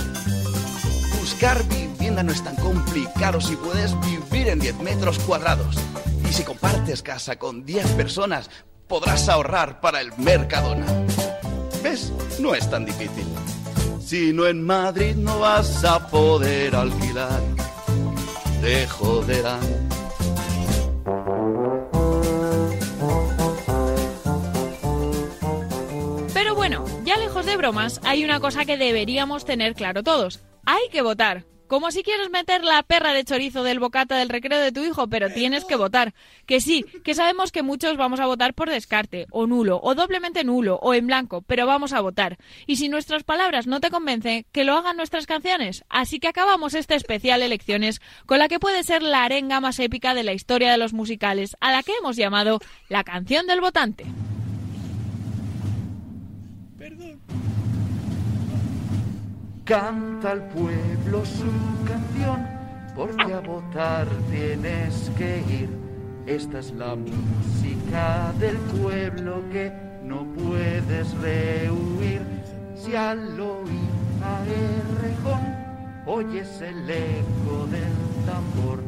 Buscar 1.20 1.64
vivienda 1.68 2.24
no 2.24 2.32
es 2.32 2.44
tan 2.44 2.56
complicado 2.56 3.40
si 3.42 3.58
puedes 3.58 3.94
vivir 4.00 4.48
en 4.48 4.58
10 4.58 4.80
metros 4.80 5.20
cuadrados. 5.20 5.76
Y 6.28 6.34
si 6.34 6.42
compartes 6.42 7.04
casa 7.04 7.36
con 7.36 7.64
10 7.64 7.92
personas, 7.92 8.50
podrás 8.88 9.30
ahorrar 9.30 9.82
para 9.82 10.02
el 10.02 10.12
Mercadona. 10.18 10.88
¿Ves? 11.84 12.12
No 12.40 12.54
es 12.54 12.70
tan 12.70 12.86
difícil. 12.86 13.26
Si 14.00 14.34
no 14.34 14.48
en 14.48 14.64
Madrid 14.64 15.16
no 15.16 15.40
vas 15.40 15.84
a 15.84 16.08
poder 16.08 16.76
alquilar, 16.76 17.42
te 18.62 18.88
joderán. 18.88 19.90
bueno, 26.60 26.84
ya 27.06 27.18
lejos 27.18 27.46
de 27.46 27.56
bromas, 27.56 28.02
hay 28.04 28.26
una 28.26 28.42
cosa 28.42 28.66
que 28.66 28.78
deberíamos 28.78 29.46
tener 29.46 29.76
claro 29.76 30.04
todos. 30.04 30.42
Hay 30.66 30.90
que 30.92 31.02
votar. 31.02 31.49
Como 31.70 31.92
si 31.92 32.02
quieres 32.02 32.32
meter 32.32 32.64
la 32.64 32.82
perra 32.82 33.14
de 33.14 33.24
chorizo 33.24 33.62
del 33.62 33.80
bocata 33.80 34.18
del 34.18 34.30
recreo 34.30 34.60
de 34.60 34.72
tu 34.72 34.84
hijo, 34.84 35.08
pero 35.08 35.30
tienes 35.30 35.66
que 35.66 35.76
votar. 35.76 36.16
Que 36.48 36.62
sí, 36.62 36.84
que 37.04 37.14
sabemos 37.14 37.52
que 37.52 37.62
muchos 37.62 37.96
vamos 37.96 38.20
a 38.20 38.26
votar 38.26 38.56
por 38.56 38.72
descarte, 38.72 39.28
o 39.30 39.46
nulo, 39.46 39.80
o 39.84 39.94
doblemente 39.94 40.44
nulo, 40.44 40.80
o 40.82 40.96
en 40.96 41.06
blanco, 41.06 41.44
pero 41.44 41.68
vamos 41.68 41.94
a 41.94 42.02
votar. 42.02 42.40
Y 42.66 42.78
si 42.78 42.90
nuestras 42.90 43.24
palabras 43.24 43.68
no 43.68 43.82
te 43.82 43.92
convencen, 43.92 44.48
que 44.52 44.64
lo 44.64 44.74
hagan 44.74 44.98
nuestras 44.98 45.28
canciones. 45.28 45.86
Así 45.90 46.20
que 46.20 46.30
acabamos 46.30 46.74
este 46.74 46.96
especial 46.96 47.44
elecciones 47.44 48.02
con 48.26 48.40
la 48.40 48.48
que 48.48 48.60
puede 48.60 48.82
ser 48.84 49.04
la 49.04 49.24
arenga 49.24 49.60
más 49.60 49.78
épica 49.78 50.16
de 50.16 50.24
la 50.24 50.34
historia 50.34 50.72
de 50.72 50.80
los 50.80 50.94
musicales, 50.94 51.56
a 51.60 51.72
la 51.72 51.84
que 51.84 51.94
hemos 52.00 52.16
llamado 52.16 52.58
la 52.88 53.04
canción 53.04 53.46
del 53.46 53.62
votante. 53.62 54.08
Canta 59.70 60.32
al 60.32 60.46
pueblo 60.46 61.24
su 61.24 61.46
canción, 61.86 62.44
porque 62.96 63.32
a 63.32 63.40
votar 63.40 64.08
tienes 64.32 65.12
que 65.16 65.44
ir. 65.48 65.70
Esta 66.26 66.58
es 66.58 66.72
la 66.72 66.96
música 66.96 68.34
del 68.40 68.58
pueblo 68.82 69.44
que 69.52 69.72
no 70.04 70.26
puedes 70.34 71.14
rehuir. 71.20 72.20
Si 72.76 72.96
al 72.96 73.40
oír 73.40 73.92
a 74.24 74.42
Errejón 74.44 75.56
oyes 76.08 76.62
el 76.62 76.90
eco 76.90 77.68
del 77.70 78.26
tambor, 78.26 78.80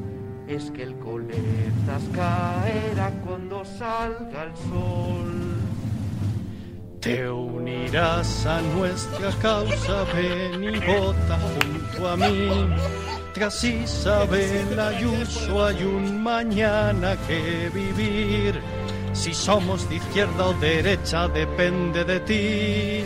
es 0.47 0.71
que 0.71 0.81
el 0.81 0.95
coletas 0.95 2.01
caerá 2.11 3.11
cuando 3.23 3.63
salga 3.63 4.45
el 4.45 4.55
sol. 4.67 5.70
Te 7.01 7.27
unirás 7.27 8.45
a 8.45 8.61
nuestra 8.61 9.31
causa, 9.41 10.03
ven 10.13 10.63
y 10.63 10.79
vota 10.81 11.39
junto 11.39 12.07
a 12.07 12.15
mí. 12.15 12.69
Tras 13.33 13.63
Isabel 13.63 14.79
Ayuso 14.79 15.65
hay 15.65 15.83
un 15.83 16.21
mañana 16.21 17.17
que 17.27 17.71
vivir. 17.73 18.61
Si 19.13 19.33
somos 19.33 19.89
de 19.89 19.95
izquierda 19.95 20.49
o 20.49 20.53
derecha 20.53 21.27
depende 21.27 22.03
de 22.03 22.19
ti. 22.19 23.03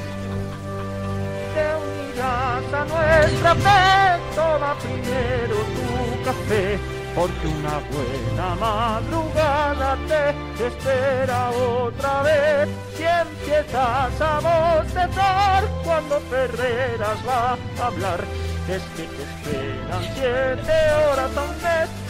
Te 1.56 1.66
unirás 1.88 2.74
a 2.74 2.86
nuestra 2.86 3.56
fe, 3.56 4.36
toma 4.36 4.76
primero 4.78 5.56
tu 5.56 6.24
café, 6.26 6.78
porque 7.16 7.48
una 7.48 7.80
buena 7.96 8.56
madrugada 8.56 9.98
te 10.08 10.68
espera 10.68 11.50
otra 11.52 12.22
vez. 12.24 12.70
Si 12.96 13.04
empiezas 13.04 14.22
a 14.22 14.40
bostezar 14.80 15.64
cuando 15.84 16.20
Ferreras 16.30 17.18
va 17.28 17.58
a 17.82 17.88
hablar, 17.88 18.20
es 18.68 18.84
que 18.96 19.04
te 19.04 19.24
esperan 19.24 20.04
siete 20.14 20.78
horas 21.08 21.32
un 21.48 21.56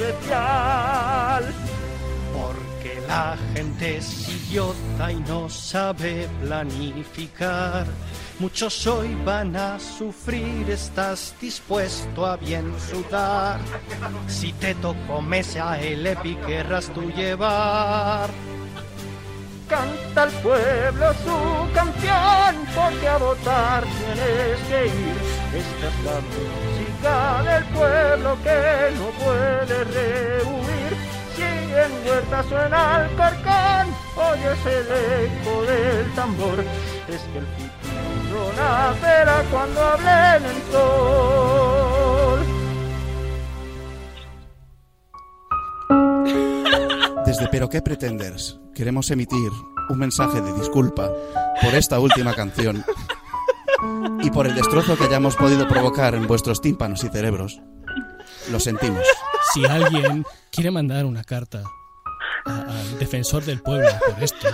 especial. 0.02 1.54
Porque 2.34 3.02
la 3.08 3.38
gente 3.54 3.98
es 3.98 4.28
idiota 4.28 5.12
y 5.12 5.20
no 5.22 5.50
sabe 5.50 6.28
planificar. 6.42 7.86
Muchos 8.38 8.86
hoy 8.86 9.16
van 9.24 9.56
a 9.56 9.80
sufrir, 9.80 10.70
estás 10.70 11.34
dispuesto 11.40 12.26
a 12.26 12.36
bien 12.36 12.74
sudar. 12.80 13.62
Si 14.28 14.52
te 14.52 14.76
tocó 14.76 15.22
mesa 15.22 15.80
el 15.80 16.06
EPI 16.06 16.36
querrás 16.46 16.90
tú 16.90 17.10
llevar. 17.12 18.30
Canta 19.70 20.24
al 20.24 20.32
pueblo 20.32 21.14
su 21.24 21.74
canción, 21.74 22.66
porque 22.76 23.08
a 23.08 23.18
votar 23.18 23.84
tienes 23.84 24.60
que 24.68 24.88
ir. 24.88 25.18
Esta 25.56 25.88
es 25.88 26.04
la 26.04 26.20
música 26.28 27.54
del 27.54 27.64
pueblo 27.74 28.38
que 28.44 28.92
no 28.98 29.08
puede 29.24 29.84
rehuir. 29.86 30.98
Si 31.36 31.42
en 31.42 32.08
huerta 32.08 32.44
suena 32.44 33.06
el 33.06 33.16
corcón, 33.16 33.96
oyes 34.18 34.66
el 34.66 34.88
eco 35.24 35.62
del 35.64 36.14
tambor. 36.16 36.60
Es 37.08 37.22
que 37.32 37.40
el 37.40 37.75
nacerá 38.56 39.44
cuando 39.52 39.82
hablen 39.82 40.44
en 40.46 40.72
sol. 40.72 42.40
Desde 47.26 47.48
Pero 47.50 47.70
qué 47.70 47.82
Pretenders 47.82 48.60
queremos 48.74 49.10
emitir 49.12 49.50
un 49.90 49.98
mensaje 50.00 50.42
de 50.42 50.54
disculpa 50.54 51.12
por 51.62 51.74
esta 51.74 52.00
última 52.00 52.34
canción 52.34 52.84
y 54.22 54.30
por 54.32 54.48
el 54.48 54.56
destrozo 54.56 54.98
que 54.98 55.04
hayamos 55.06 55.36
podido 55.36 55.68
provocar 55.68 56.16
en 56.16 56.28
vuestros 56.28 56.62
tímpanos 56.62 57.04
y 57.04 57.10
cerebros. 57.10 57.60
Lo 58.52 58.60
sentimos. 58.60 59.04
Si 59.54 59.66
alguien 59.66 60.26
quiere 60.52 60.72
mandar 60.72 61.06
una 61.06 61.24
carta 61.24 61.64
a- 62.46 62.52
al 62.62 63.00
defensor 63.00 63.44
del 63.44 63.62
pueblo 63.62 63.88
por 64.14 64.24
esto, 64.24 64.48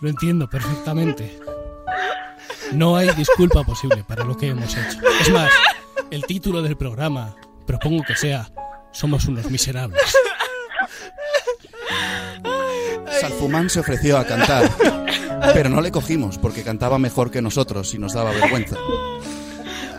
lo 0.00 0.08
entiendo 0.08 0.48
perfectamente. 0.48 1.38
No 2.72 2.96
hay 2.96 3.10
disculpa 3.10 3.64
posible 3.64 4.04
para 4.06 4.24
lo 4.24 4.36
que 4.36 4.48
hemos 4.48 4.76
hecho. 4.76 4.98
Es 5.20 5.30
más, 5.30 5.50
el 6.10 6.24
título 6.24 6.62
del 6.62 6.76
programa 6.76 7.34
propongo 7.66 8.02
que 8.04 8.16
sea 8.16 8.48
Somos 8.92 9.26
unos 9.26 9.50
miserables. 9.50 10.00
Salfumán 13.20 13.68
se 13.68 13.80
ofreció 13.80 14.18
a 14.18 14.24
cantar, 14.24 14.70
pero 15.52 15.68
no 15.68 15.80
le 15.80 15.90
cogimos 15.90 16.38
porque 16.38 16.62
cantaba 16.62 16.98
mejor 16.98 17.30
que 17.30 17.42
nosotros 17.42 17.92
y 17.94 17.98
nos 17.98 18.14
daba 18.14 18.30
vergüenza. 18.32 18.76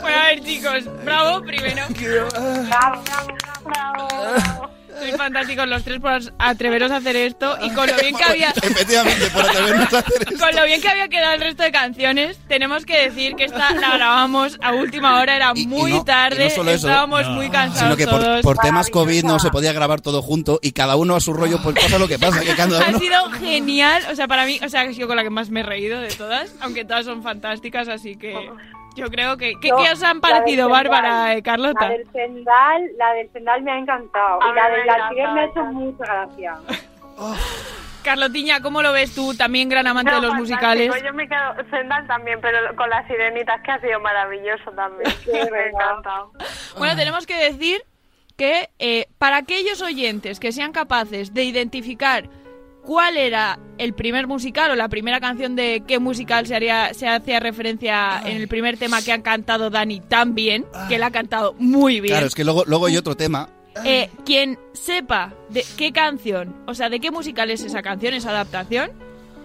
Bueno, 0.01 0.17
a 0.17 0.26
ver, 0.28 0.43
chicos, 0.43 0.84
bravo 1.03 1.41
primero. 1.45 1.84
Bravo, 1.89 3.03
bravo, 3.03 3.38
bravo. 3.65 4.69
Sois 5.02 5.18
fantásticos 5.18 5.68
los 5.68 5.84
tres 5.84 5.99
por 5.99 6.12
atreveros 6.38 6.91
a 6.91 6.97
hacer 6.97 7.16
esto 7.16 7.58
y 7.62 7.72
con 7.74 7.88
lo 7.88 7.95
bien 7.97 8.16
que 8.16 8.24
había... 8.24 8.49
Efectivamente, 8.62 9.28
por 9.32 9.49
atrevernos 9.49 9.93
a 9.93 9.99
hacer 9.99 10.22
esto. 10.30 10.45
Con 10.45 10.56
lo 10.56 10.66
bien 10.66 10.80
que 10.80 10.89
había 10.89 11.08
quedado 11.08 11.34
el 11.34 11.41
resto 11.41 11.64
de 11.64 11.72
canciones, 11.72 12.38
tenemos 12.47 12.86
que 12.86 13.10
decir 13.10 13.36
que 13.36 13.45
esta 13.45 13.72
la 13.74 13.97
grabamos 13.97 14.60
a 14.62 14.74
última 14.74 15.20
hora, 15.20 15.36
era 15.36 15.54
muy 15.56 15.91
y 15.91 15.93
no- 15.95 16.06
tarde, 16.06 16.45
y 16.45 16.49
no 16.49 16.56
solo 16.56 16.72
eso, 16.72 16.88
estábamos 16.88 17.28
muy 17.30 17.49
cansados 17.49 17.80
Sino 17.84 17.97
que 17.97 18.06
por, 18.06 18.22
todos. 18.22 18.41
por 18.41 18.58
temas 18.60 18.89
COVID 18.91 19.24
no 19.24 19.39
se 19.39 19.49
podía 19.49 19.74
grabar 19.74 20.02
todo 20.02 20.22
junto 20.22 20.60
y 20.62 20.72
cada 20.74 20.95
uno 20.95 21.16
a 21.16 21.20
su 21.20 21.34
rollo, 21.34 21.60
pues 21.64 21.76
pasa 21.76 21.97
lo 21.97 22.08
que 22.08 22.20
pasa, 22.20 22.41
que 22.41 22.56
cada 22.56 22.80
Ha 22.86 22.99
sido 22.99 23.32
genial, 23.32 24.04
o 24.12 24.16
sea, 24.16 24.28
para 24.28 24.45
mí, 24.45 24.60
o 24.64 24.70
sea, 24.70 24.82
ha 24.82 24.93
sido 24.93 25.08
con 25.08 25.16
la 25.18 25.24
que 25.24 25.30
más 25.32 25.49
me 25.49 25.62
he 25.62 25.64
reído 25.64 25.99
de 25.99 26.10
todas, 26.10 26.54
aunque 26.60 26.86
todas 26.86 27.06
son 27.06 27.24
fantásticas, 27.24 27.88
así 27.88 28.16
que 28.16 28.36
yo 28.95 29.09
creo 29.09 29.37
que... 29.37 29.53
¿Qué, 29.61 29.71
os 29.71 30.03
han 30.03 30.21
parecido, 30.21 30.69
Bárbara, 30.69 31.33
eh, 31.35 31.43
Carlota? 31.43 31.87
La 31.87 31.89
del 31.89 32.07
Zendal, 32.11 32.91
la 32.97 33.13
del 33.13 33.29
Zendal 33.31 33.61
me 33.63 33.71
ha 33.71 33.77
encantado. 33.77 34.41
A 34.41 34.51
y 34.51 34.55
la 34.55 34.69
del 34.69 34.89
alquiler 34.89 35.31
me 35.31 35.41
ha 35.41 35.45
hecho 35.45 35.63
mucha 35.65 36.05
gracia. 36.05 36.55
Carlotiña, 38.03 38.61
¿cómo 38.61 38.81
lo 38.81 38.93
ves 38.93 39.13
tú, 39.13 39.35
también 39.35 39.69
gran 39.69 39.85
amante 39.85 40.11
No, 40.11 40.21
de 40.21 40.27
los 40.27 40.35
musicales? 40.35 40.91
Yo 41.03 41.13
me 41.13 41.27
quedo 41.27 41.53
Zendal 41.69 42.07
también, 42.07 42.39
pero 42.41 42.75
con 42.75 42.89
las 42.89 43.05
sirenitas 43.07 43.61
que 43.61 43.71
ha 43.71 43.79
sido 43.79 43.99
maravilloso 43.99 44.71
también. 44.71 45.13
me 45.51 45.59
ha 45.59 45.67
encantado. 45.67 46.31
Bueno, 46.77 46.95
tenemos 46.95 47.27
que 47.27 47.35
decir 47.35 47.81
que 48.37 48.69
eh, 48.79 49.07
para 49.19 49.37
aquellos 49.37 49.81
oyentes 49.81 50.39
que 50.39 50.51
sean 50.51 50.71
capaces 50.71 51.33
de 51.33 51.43
identificar 51.43 52.27
cuál 52.91 53.15
era 53.15 53.57
el 53.77 53.93
primer 53.93 54.27
musical 54.27 54.69
o 54.69 54.75
la 54.75 54.89
primera 54.89 55.21
canción 55.21 55.55
de 55.55 55.81
qué 55.87 55.97
musical 55.97 56.45
se 56.45 56.55
haría 56.55 56.93
se 56.93 57.07
hacía 57.07 57.39
referencia 57.39 58.21
en 58.25 58.35
el 58.35 58.49
primer 58.49 58.75
tema 58.75 59.01
que 59.01 59.13
ha 59.13 59.23
cantado 59.23 59.69
Dani 59.69 60.01
tan 60.01 60.35
bien, 60.35 60.65
que 60.89 60.97
la 60.97 61.05
ha 61.05 61.11
cantado 61.11 61.55
muy 61.57 62.01
bien. 62.01 62.15
Claro, 62.15 62.27
es 62.27 62.35
que 62.35 62.43
luego, 62.43 62.65
luego 62.65 62.87
hay 62.87 62.97
otro 62.97 63.15
tema. 63.15 63.47
Eh, 63.85 64.09
quien 64.25 64.59
sepa 64.73 65.33
de 65.47 65.63
qué 65.77 65.93
canción, 65.93 66.53
o 66.67 66.73
sea, 66.73 66.89
de 66.89 66.99
qué 66.99 67.11
musical 67.11 67.49
es 67.49 67.63
esa 67.63 67.81
canción, 67.81 68.13
esa 68.13 68.31
adaptación, 68.31 68.91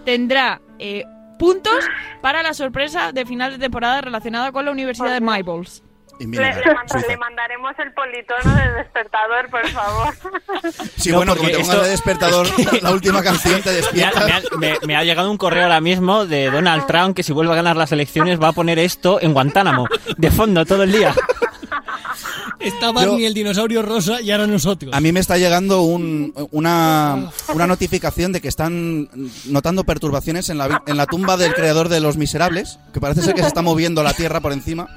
tendrá 0.03 0.59
eh, 0.77 1.05
puntos 1.39 1.85
para 2.21 2.43
la 2.43 2.53
sorpresa 2.53 3.13
de 3.13 3.25
final 3.25 3.53
de 3.53 3.59
temporada 3.59 4.01
relacionada 4.01 4.51
con 4.51 4.65
la 4.65 4.71
Universidad 4.71 5.13
de 5.13 5.21
Mayballs. 5.21 5.83
Y 6.19 6.23
Le, 6.23 6.29
mira, 6.29 6.55
le 6.57 6.73
manda- 6.73 7.07
le 7.07 7.17
mandaremos 7.17 7.71
el 7.79 7.93
politono 7.93 8.55
del 8.55 8.73
despertador, 8.75 9.49
por 9.49 9.67
favor. 9.69 10.13
Sí, 10.97 11.11
No, 11.11 11.17
bueno, 11.17 11.33
como 11.35 11.43
porque 11.43 11.57
te 11.57 11.63
pongas 11.63 11.83
de 11.83 11.89
despertador, 11.89 12.47
la 12.81 12.91
última 12.91 13.21
canción 13.23 13.61
te 13.61 13.69
Me 13.69 13.75
ha, 13.75 13.77
despiertas. 13.77 14.25
me 14.25 14.31
ha- 14.33 14.41
me- 14.79 14.87
me 14.87 14.95
ha 14.95 15.03
llegado 15.03 15.29
un 15.31 15.37
correo 15.37 15.63
ahora 15.63 15.79
mismo 15.79 16.25
de 16.25 16.49
Donald 16.49 16.85
Trump 16.87 17.15
que 17.15 17.23
si 17.23 17.33
vuelve 17.33 17.53
a 17.53 17.55
ganar 17.57 17.75
las 17.77 17.91
elecciones 17.91 18.41
va 18.41 18.49
a 18.49 18.53
poner 18.53 18.79
esto 18.79 19.21
en 19.21 19.33
Guantánamo, 19.33 19.87
de 20.17 20.31
fondo 20.31 20.65
todo 20.65 20.83
el 20.83 20.91
día. 20.91 21.13
Está 22.59 22.91
Barney 22.91 23.25
el 23.25 23.33
dinosaurio 23.33 23.81
rosa 23.83 24.19
y 24.19 24.31
ahora 24.31 24.47
nosotros. 24.47 24.91
A 24.93 24.99
mí 24.99 25.11
me 25.11 25.19
está 25.19 25.37
llegando 25.37 25.81
un- 25.83 26.33
una, 26.51 27.29
una 27.53 27.67
notificación 27.67 28.31
de 28.31 28.41
que 28.41 28.47
están 28.47 29.07
notando 29.45 29.83
perturbaciones 29.83 30.49
en 30.49 30.57
la, 30.57 30.81
en 30.87 30.97
la 30.97 31.05
tumba 31.05 31.37
del 31.37 31.53
creador 31.53 31.87
de 31.89 31.99
Los 31.99 32.17
Miserables, 32.17 32.79
que 32.93 32.99
parece 32.99 33.21
ser 33.21 33.35
que 33.35 33.41
se 33.41 33.47
está 33.47 33.61
moviendo 33.61 34.01
la 34.03 34.13
tierra 34.13 34.41
por 34.41 34.51
encima. 34.53 34.87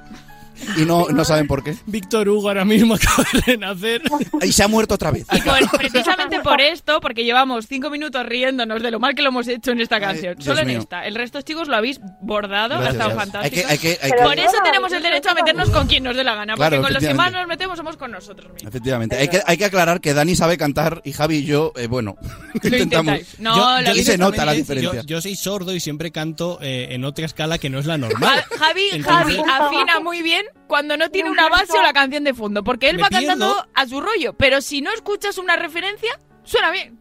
Y 0.77 0.85
no, 0.85 1.09
no 1.09 1.25
saben 1.25 1.47
por 1.47 1.63
qué. 1.65 1.75
Víctor 1.87 2.29
Hugo 2.29 2.49
ahora 2.49 2.65
mismo 2.65 2.95
acaba 2.97 3.25
de 3.33 3.41
renacer. 3.43 4.03
Y 4.43 4.53
se 4.53 4.63
ha 4.63 4.69
muerto 4.69 4.95
otra 4.95 5.11
vez. 5.11 5.27
Y 5.33 5.41
por- 5.41 5.79
precisamente 5.79 6.41
por 6.41 6.61
esto, 6.61 7.01
porque 7.01 7.25
llevamos 7.25 7.67
cinco 7.67 7.91
minutos 7.91 8.25
riéndonos 8.27 8.83
de 8.83 8.91
lo 8.91 9.01
mal 9.01 9.15
que 9.15 9.23
lo 9.23 9.29
hemos 9.29 9.49
hecho 9.49 9.71
en 9.73 9.81
esta 9.81 10.01
canción. 10.01 10.41
Solo 10.41 10.61
en 10.61 10.71
esta. 10.71 11.07
El 11.07 11.15
resto, 11.15 11.41
chicos, 11.43 11.69
lo 11.69 11.77
habéis 11.77 12.01
bordado. 12.21 12.79
Gracias, 12.79 12.89
ha 12.89 12.93
estado 12.93 13.11
gracias. 13.11 13.33
fantástico. 13.33 13.69
Hay 13.69 13.79
que- 13.79 13.89
hay 13.91 13.97
que- 13.97 14.05
hay 14.05 14.23
por 14.23 14.39
eso 14.39 14.57
tenemos 14.65 14.93
el 14.93 15.03
derecho 15.03 15.31
a 15.31 15.35
meternos 15.35 15.71
con 15.71 15.87
quien 15.87 16.05
nos 16.05 16.17
dé 16.17 16.25
la 16.25 16.35
gana. 16.35 16.55
Porque 16.55 16.69
Claro, 16.69 16.83
con 16.83 16.93
los 16.95 17.03
que 17.03 17.15
más 17.15 17.33
nos 17.33 17.47
metemos 17.47 17.77
somos 17.77 17.97
con 17.97 18.11
nosotros 18.11 18.53
mismos. 18.53 18.69
Efectivamente. 18.69 19.17
Hay 19.17 19.29
que, 19.29 19.41
hay 19.47 19.57
que 19.57 19.65
aclarar 19.65 20.01
que 20.01 20.15
Dani 20.15 20.37
sabe 20.37 20.57
cantar 20.59 21.01
y 21.05 21.13
Javi 21.13 21.37
y 21.39 21.45
yo, 21.45 21.73
eh, 21.77 21.87
bueno, 21.87 22.17
intentamos. 22.55 23.15
intentáis. 23.19 23.41
No, 23.41 23.81
lo 23.81 23.95
y 23.97 24.03
se 24.05 24.19
nota 24.19 24.45
la 24.45 24.53
diferencia. 24.53 25.01
Yo, 25.03 25.07
yo 25.07 25.21
soy 25.21 25.37
sordo 25.37 25.75
y 25.75 25.81
siempre 25.81 26.11
canto 26.11 26.59
eh, 26.63 26.89
en 26.91 27.05
otra 27.05 27.27
escala 27.27 27.59
que 27.59 27.71
no 27.71 27.79
es 27.79 27.87
la 27.87 27.99
normal. 27.99 28.45
Ja- 28.51 28.59
Javi, 28.67 28.83
Entonces- 28.93 29.37
Javi 29.37 29.77
afina 29.77 30.01
muy 30.01 30.23
bien 30.23 30.45
cuando 30.66 30.96
no 30.96 31.11
tiene 31.11 31.30
una 31.30 31.48
base 31.48 31.76
o 31.78 31.82
la 31.82 31.92
canción 31.92 32.24
de 32.24 32.34
fondo, 32.34 32.62
porque 32.64 32.88
él 32.90 32.96
Me 32.96 33.03
va 33.03 33.09
pierdo. 33.09 33.26
cantando 33.28 33.66
a 33.74 33.86
su 33.86 34.01
rollo, 34.01 34.34
pero 34.34 34.61
si 34.61 34.80
no 34.80 34.92
escuchas 34.92 35.38
una 35.38 35.57
referencia, 35.57 36.18
suena 36.44 36.70
bien. 36.70 36.98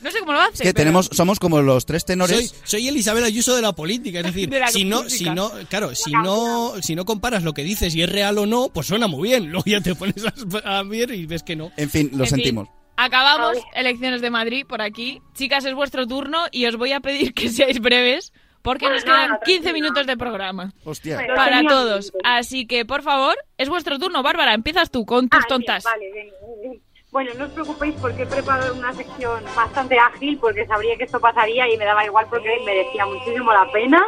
No 0.00 0.12
sé 0.12 0.20
cómo 0.20 0.32
lo 0.32 0.40
hace. 0.40 0.52
Es 0.54 0.60
que 0.60 0.64
pero- 0.66 0.74
tenemos, 0.74 1.10
somos 1.12 1.40
como 1.40 1.60
los 1.60 1.84
tres 1.84 2.04
tenores. 2.04 2.50
Soy, 2.50 2.58
soy 2.64 2.88
el 2.88 2.96
Isabel 2.96 3.24
Ayuso 3.24 3.56
de 3.56 3.62
la 3.62 3.72
política, 3.72 4.20
es 4.20 4.26
decir, 4.32 4.48
De 4.48 4.64
si 4.68 4.84
no, 4.84 5.08
si 5.08 5.24
no, 5.30 5.50
claro, 5.68 5.94
si 5.94 6.12
no, 6.12 6.74
si 6.80 6.94
no 6.94 7.04
comparas 7.04 7.42
lo 7.42 7.52
que 7.52 7.64
dices 7.64 7.94
y 7.96 8.02
es 8.02 8.10
real 8.12 8.38
o 8.38 8.46
no, 8.46 8.68
pues 8.72 8.86
suena 8.86 9.08
muy 9.08 9.28
bien. 9.30 9.46
Luego 9.50 9.64
ya 9.66 9.80
te 9.80 9.94
pones 9.96 10.24
a, 10.24 10.78
a 10.78 10.82
ver 10.84 11.10
y 11.12 11.26
ves 11.26 11.42
que 11.42 11.56
no. 11.56 11.72
En 11.76 11.90
fin, 11.90 12.10
lo 12.12 12.24
En 12.24 12.28
fin, 12.30 12.36
sentimos. 12.36 12.68
Acabamos 12.96 13.56
elecciones 13.74 14.20
de 14.20 14.30
Madrid 14.30 14.66
por 14.68 14.82
aquí. 14.82 15.20
Chicas, 15.34 15.64
es 15.64 15.74
vuestro 15.74 16.06
turno 16.06 16.38
y 16.50 16.66
os 16.66 16.76
voy 16.76 16.92
a 16.92 17.00
pedir 17.00 17.32
que 17.34 17.48
seáis 17.48 17.80
breves 17.80 18.32
porque 18.68 18.90
nos 18.90 19.02
quedan 19.02 19.38
15 19.46 19.72
minutos 19.72 20.06
de 20.06 20.14
programa. 20.18 20.72
Hostia. 20.84 21.26
Para 21.34 21.62
todos. 21.62 22.12
Así 22.22 22.66
que, 22.66 22.84
por 22.84 23.00
favor, 23.02 23.34
es 23.56 23.70
vuestro 23.70 23.98
turno. 23.98 24.22
Bárbara, 24.22 24.52
empiezas 24.52 24.90
tú 24.90 25.06
con 25.06 25.26
tus 25.30 25.40
Ah, 25.40 25.44
bien, 25.48 25.48
tontas. 25.48 25.84
vale, 25.84 26.12
bien, 26.12 26.28
bien. 26.60 26.82
Bueno, 27.10 27.30
no 27.38 27.46
os 27.46 27.50
preocupéis 27.52 27.94
porque 27.98 28.24
he 28.24 28.26
preparado 28.26 28.74
una 28.74 28.92
sección 28.92 29.42
bastante 29.56 29.98
ágil 29.98 30.36
porque 30.38 30.66
sabría 30.66 30.96
que 30.98 31.04
esto 31.04 31.18
pasaría 31.18 31.66
y 31.72 31.78
me 31.78 31.86
daba 31.86 32.04
igual 32.04 32.26
porque 32.28 32.50
merecía 32.66 33.06
muchísimo 33.06 33.50
la 33.54 33.70
pena 33.72 34.04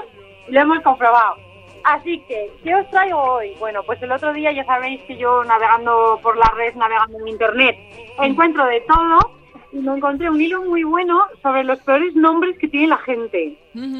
y 0.46 0.52
lo 0.52 0.60
hemos 0.60 0.80
comprobado. 0.82 1.36
Así 1.84 2.22
que, 2.28 2.50
¿qué 2.62 2.74
os 2.74 2.90
traigo 2.90 3.16
hoy? 3.18 3.54
Bueno, 3.58 3.82
pues 3.86 4.02
el 4.02 4.12
otro 4.12 4.34
día 4.34 4.52
ya 4.52 4.66
sabéis 4.66 5.00
que 5.04 5.16
yo 5.16 5.42
navegando 5.44 6.20
por 6.22 6.36
la 6.36 6.52
red, 6.54 6.74
navegando 6.74 7.18
en 7.20 7.28
internet, 7.28 7.74
encuentro 8.18 8.66
de 8.66 8.82
todo 8.82 9.32
y 9.72 9.76
me 9.78 9.96
encontré 9.96 10.28
un 10.28 10.38
hilo 10.38 10.62
muy 10.64 10.82
bueno 10.84 11.22
sobre 11.42 11.64
los 11.64 11.78
peores 11.80 12.14
nombres 12.14 12.58
que 12.58 12.68
tiene 12.68 12.88
la 12.88 12.98
gente. 12.98 13.56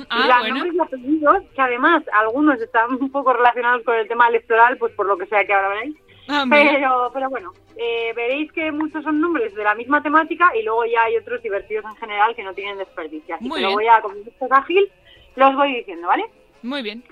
Ah, 0.09 0.27
Los 0.27 0.39
bueno. 0.41 0.55
nombres 0.57 0.75
y 0.75 0.81
apellidos, 0.81 1.43
que 1.55 1.61
además 1.63 2.03
algunos 2.13 2.61
están 2.61 2.93
un 2.95 3.11
poco 3.11 3.33
relacionados 3.33 3.83
con 3.85 3.95
el 3.95 4.09
tema 4.09 4.29
electoral, 4.29 4.77
pues 4.79 4.93
por 4.95 5.07
lo 5.07 5.17
que 5.17 5.27
sea 5.27 5.45
que 5.45 5.53
ahora 5.53 5.69
veréis. 5.69 5.97
Ah, 6.29 6.45
pero, 6.49 7.11
pero 7.13 7.29
bueno, 7.31 7.53
eh, 7.77 8.13
veréis 8.15 8.53
que 8.53 8.71
muchos 8.73 9.03
son 9.05 9.21
nombres 9.21 9.55
de 9.55 9.65
la 9.65 9.75
misma 9.75 10.03
temática 10.03 10.51
y 10.57 10.63
luego 10.63 10.85
ya 10.85 11.03
hay 11.05 11.17
otros 11.17 11.43
divertidos 11.43 11.85
en 11.87 11.97
general 11.97 12.35
que 12.37 12.43
no 12.45 12.53
tienen 12.55 12.79
desperdicio. 12.79 13.35
Así 13.35 13.49
Muy 13.49 13.57
que 13.59 13.63
lo 13.63 13.69
bien. 13.69 13.77
voy 13.79 13.87
a, 13.89 14.01
como 14.01 14.15
esto 14.17 14.45
es 14.47 14.53
ágil, 14.53 14.91
los 15.37 15.55
voy 15.57 15.75
diciendo, 15.77 16.07
¿vale? 16.09 16.25
Muy 16.63 16.83
bien. 16.83 17.03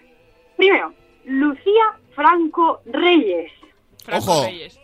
Primero, 0.56 0.92
Lucía 1.24 1.84
Franco 2.14 2.80
Reyes. 2.86 3.50
Franco 4.04 4.30
Ojo. 4.32 4.44
Reyes. 4.46 4.78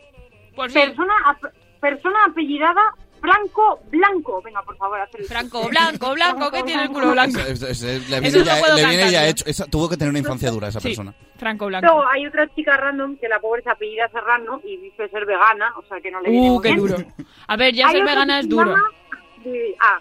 Pues. 0.57 0.72
Persona, 0.72 1.14
ap- 1.27 1.53
persona 1.81 2.25
apellidada 2.27 2.95
Franco 3.25 3.81
Blanco. 3.91 4.43
Venga, 4.43 4.62
por 4.62 4.77
favor, 4.77 5.01
hacer 5.01 5.20
el 5.22 5.27
Franco 5.27 5.68
Blanco, 5.68 6.12
Blanco, 6.14 6.51
que 6.51 6.62
tiene 6.62 6.83
el 6.85 6.89
culo 6.91 7.12
blanco. 7.12 7.41
Es- 7.41 7.62
es- 7.62 7.83
es- 7.83 8.09
le 8.11 8.16
Eso 8.18 8.20
viene 8.20 8.39
no 8.39 8.45
ya, 8.45 8.61
puedo 8.61 8.77
le 8.77 8.87
viene 8.87 9.11
ya 9.11 9.27
hecho. 9.27 9.45
esa- 9.47 9.66
tuvo 9.66 9.89
que 9.89 9.97
tener 9.97 10.11
una 10.11 10.18
infancia 10.18 10.51
dura 10.51 10.68
esa 10.68 10.81
Sí. 10.81 10.89
persona. 10.89 11.14
Franco 11.39 11.66
Blanco. 11.66 11.87
Luego 11.87 12.07
hay 12.09 12.27
otra 12.27 12.53
chica 12.55 12.77
random 12.77 13.16
que 13.16 13.29
la 13.29 13.41
pobre 13.41 13.62
se 13.62 13.70
apellida 13.70 14.09
Serrano 14.11 14.61
y 14.64 14.77
dice 14.77 15.09
ser 15.09 15.25
vegana, 15.27 15.72
o 15.77 15.83
sea 15.89 16.01
que 16.01 16.11
no 16.11 16.20
le 16.20 16.31
viene 16.31 16.51
Uh, 16.51 16.53
muy 16.55 16.62
qué 16.62 16.68
bien. 16.68 16.81
duro. 16.81 16.97
A 17.49 17.57
ver, 17.57 17.75
ya 17.75 17.87
Hay 17.89 17.95
ser 17.95 18.05
vegana 18.05 18.41
es 18.41 18.49
duro. 18.49 18.66
llama- 18.66 18.83
ah. 19.81 19.99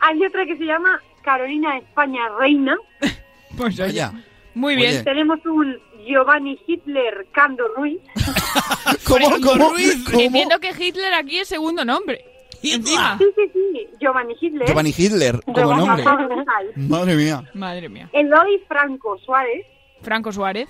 Hay 0.00 0.24
otra 0.24 0.44
que 0.46 0.56
se 0.56 0.64
llama 0.64 1.00
Carolina 1.22 1.78
España 1.78 2.20
Reina. 2.38 2.76
Pues 3.56 3.76
Vaya. 3.76 4.12
Muy 4.54 4.76
bien. 4.76 5.02
Tenemos 5.04 5.38
un 5.46 5.76
Giovanni 6.06 6.60
Hitler 6.66 7.26
Cando 7.32 7.66
Ruiz. 7.76 8.00
¿Cómo, 9.06 9.30
cómo, 9.30 9.68
cómo? 9.68 9.74
Entiendo 10.18 10.58
que 10.60 10.70
Hitler 10.78 11.14
aquí 11.14 11.38
es 11.38 11.48
segundo 11.48 11.84
nombre. 11.84 12.24
Encima. 12.72 13.18
Sí, 13.18 13.24
sí, 13.36 13.50
sí, 13.52 13.88
Giovanni 14.00 14.34
Hitler. 14.40 14.66
Giovanni 14.68 14.94
Hitler, 14.96 15.40
como 15.44 15.56
Giovanni 15.56 15.86
nombre. 15.86 16.04
Hitler. 16.04 16.88
Madre 16.88 17.14
mía. 17.16 17.50
Madre 17.54 17.88
mía. 17.88 18.10
Eloy 18.12 18.60
Franco 18.68 19.18
Suárez. 19.18 19.66
Franco 20.02 20.32
Suárez. 20.32 20.68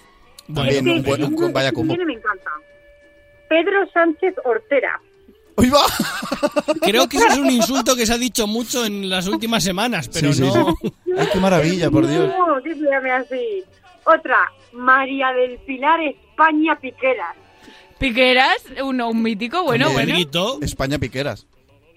También 0.53 0.88
un 0.88 1.03
buen, 1.03 1.24
un- 1.24 1.53
vaya 1.53 1.72
me 2.07 2.12
encanta. 2.14 2.51
Pedro 3.49 3.88
Sánchez 3.92 4.34
Ortera. 4.45 5.01
¡Uy, 5.57 5.70
va! 5.70 5.82
Creo 6.80 7.09
que 7.09 7.16
ese 7.16 7.28
es 7.28 7.38
un 7.38 7.51
insulto 7.51 7.95
que 7.95 8.07
se 8.07 8.12
ha 8.12 8.18
dicho 8.18 8.47
mucho 8.47 8.84
en 8.84 9.09
las 9.09 9.26
últimas 9.28 9.62
semanas, 9.62 10.09
pero 10.12 10.32
Sí, 10.32 10.42
sí, 10.42 10.51
no. 10.53 10.74
Ay, 11.16 11.28
qué 11.32 11.38
maravilla, 11.38 11.90
por 11.90 12.07
Dios. 12.07 12.28
No, 12.28 12.59
llame 12.90 13.12
así. 13.12 13.62
Otra, 14.05 14.38
María 14.72 15.32
del 15.32 15.59
Pilar 15.59 16.01
España 16.01 16.76
Piqueras. 16.80 17.36
Piqueras, 17.99 18.57
uno, 18.82 19.09
un 19.09 19.22
mítico, 19.22 19.62
bueno, 19.62 19.90
bueno. 19.92 20.14
España 20.61 20.99
Piqueras. 20.99 21.47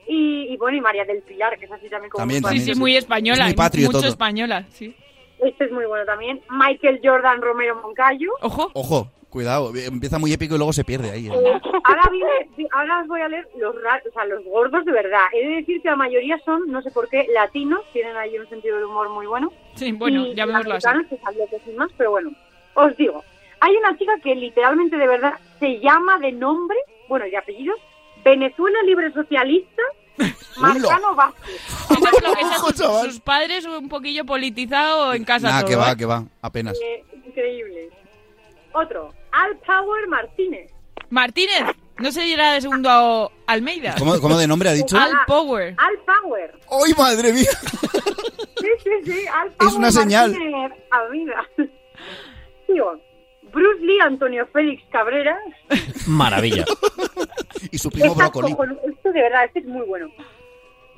Y, 0.08 0.53
y 0.53 0.58
bueno, 0.58 0.78
y 0.78 0.82
María 0.82 1.05
del 1.05 1.22
Pilar, 1.22 1.58
que 1.58 1.66
es 1.66 1.72
así 1.72 1.89
también 1.89 2.10
como 2.10 2.22
También, 2.22 2.41
muy 2.41 2.51
Sí, 2.51 2.58
también. 2.60 2.76
sí, 2.76 2.80
muy 2.80 2.95
española. 2.95 3.39
Es 3.43 3.45
muy 3.47 3.55
patrio 3.55 3.88
mucho 3.88 3.99
todo. 3.99 4.08
española, 4.10 4.66
sí. 4.72 4.95
Este 5.39 5.66
es 5.66 5.72
muy 5.72 5.86
bueno 5.86 6.05
también. 6.05 6.41
Michael 6.49 6.99
Jordan 7.03 7.41
Romero 7.41 7.76
Moncayo. 7.82 8.32
Ojo. 8.41 8.72
Ojo, 8.74 9.12
cuidado. 9.30 9.72
Empieza 9.76 10.18
muy 10.18 10.32
épico 10.34 10.55
y 10.55 10.58
luego 10.58 10.74
se 10.74 10.84
pierde 10.84 11.12
ahí. 11.12 11.28
Eh, 11.28 11.62
ahora, 11.84 12.01
viene- 12.12 12.70
ahora 12.72 13.01
os 13.01 13.08
voy 13.08 13.22
a 13.22 13.28
leer 13.28 13.47
los, 13.60 13.76
ra- 13.84 14.01
o 14.08 14.12
sea, 14.14 14.26
los 14.26 14.43
gordos 14.45 14.84
de 14.86 14.91
verdad. 14.91 15.26
He 15.34 15.45
de 15.47 15.55
decir 15.58 15.82
que 15.82 15.89
la 15.89 15.95
mayoría 15.95 16.39
son, 16.45 16.72
no 16.72 16.82
sé 16.82 16.89
por 16.91 17.08
qué, 17.10 17.28
latinos. 17.34 17.82
Tienen 17.93 18.16
ahí 18.18 18.38
un 18.39 18.47
sentido 18.49 18.78
de 18.78 18.86
humor 18.86 19.10
muy 19.10 19.28
bueno. 19.28 19.51
Sí, 19.76 19.91
bueno, 19.91 20.26
y 20.26 20.34
llamémoslo 20.34 20.74
así. 20.76 20.88
americanos, 20.88 21.08
que 21.08 21.24
sabía 21.24 21.45
que 21.47 21.60
sin 21.66 21.76
más, 21.76 21.91
pero 21.97 22.12
bueno. 22.12 22.32
Os 22.74 22.95
digo, 22.97 23.24
hay 23.60 23.76
una 23.76 23.95
chica 23.97 24.14
que 24.24 24.34
literalmente 24.34 24.97
de 24.97 25.08
verdad 25.08 25.34
se 25.60 25.80
llama 25.82 26.18
de 26.20 26.32
nombre, 26.32 26.78
bueno, 27.10 27.28
y 27.28 27.32
de 27.32 27.38
apellidos, 27.38 27.78
Venezuela 28.28 28.78
Libre 28.84 29.13
Socialista, 29.13 29.82
Marcano 30.59 31.15
Vázquez. 31.15 31.55
Eso 31.55 31.93
es 31.93 32.23
lo 32.23 32.34
que 32.34 32.39
sean 32.41 32.51
Ojo, 32.57 33.05
sus, 33.05 33.19
padres 33.21 33.65
un 33.65 33.88
poquillo 33.88 34.25
politizado 34.25 35.13
en 35.13 35.23
casa 35.23 35.61
todo, 35.61 35.69
que 35.69 35.75
va, 35.78 35.91
¿eh? 35.93 35.97
que 35.97 36.05
va. 36.05 36.25
Apenas. 36.41 36.78
Eh, 36.84 37.05
increíble. 37.25 37.89
Otro, 38.73 39.13
Al 39.32 39.55
Power 39.59 40.07
Martínez. 40.09 40.69
Martínez, 41.09 41.63
¿no 41.99 42.11
se 42.11 42.28
irá 42.28 42.51
de 42.51 42.61
segundo 42.61 42.89
a 42.89 43.30
Almeida? 43.53 43.95
¿Cómo, 43.97 44.19
cómo 44.19 44.38
de 44.38 44.45
nombre 44.45 44.69
ha 44.69 44.73
dicho? 44.73 44.97
Al 44.97 45.11
Power. 45.25 45.73
Al 45.78 45.97
Power. 46.05 46.59
¡Ay, 46.69 46.93
madre 46.97 47.32
mía! 47.32 47.49
Sí, 48.59 48.67
sí, 48.84 48.89
sí, 49.05 49.25
Al 49.34 49.51
Power 49.51 49.71
Es 49.71 49.75
una 49.78 49.91
señal. 49.91 50.32
Martínez. 50.91 51.71
Digo, 52.67 52.99
Bruce 53.53 53.86
Lee 53.86 53.99
Antonio 54.01 54.45
Félix 54.51 54.84
Cabrera. 54.91 55.38
Maravilla. 56.07 56.65
Y 57.72 57.78
su 57.78 57.89
primo 57.89 58.12
Esta 58.12 58.30
Brócoli. 58.30 58.51
Esto 58.51 59.12
de 59.12 59.22
verdad, 59.22 59.45
este 59.45 59.60
es 59.60 59.66
muy 59.66 59.86
bueno. 59.86 60.08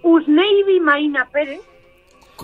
Usneivi 0.04 0.80
Marina 0.80 1.28
Pérez. 1.32 1.62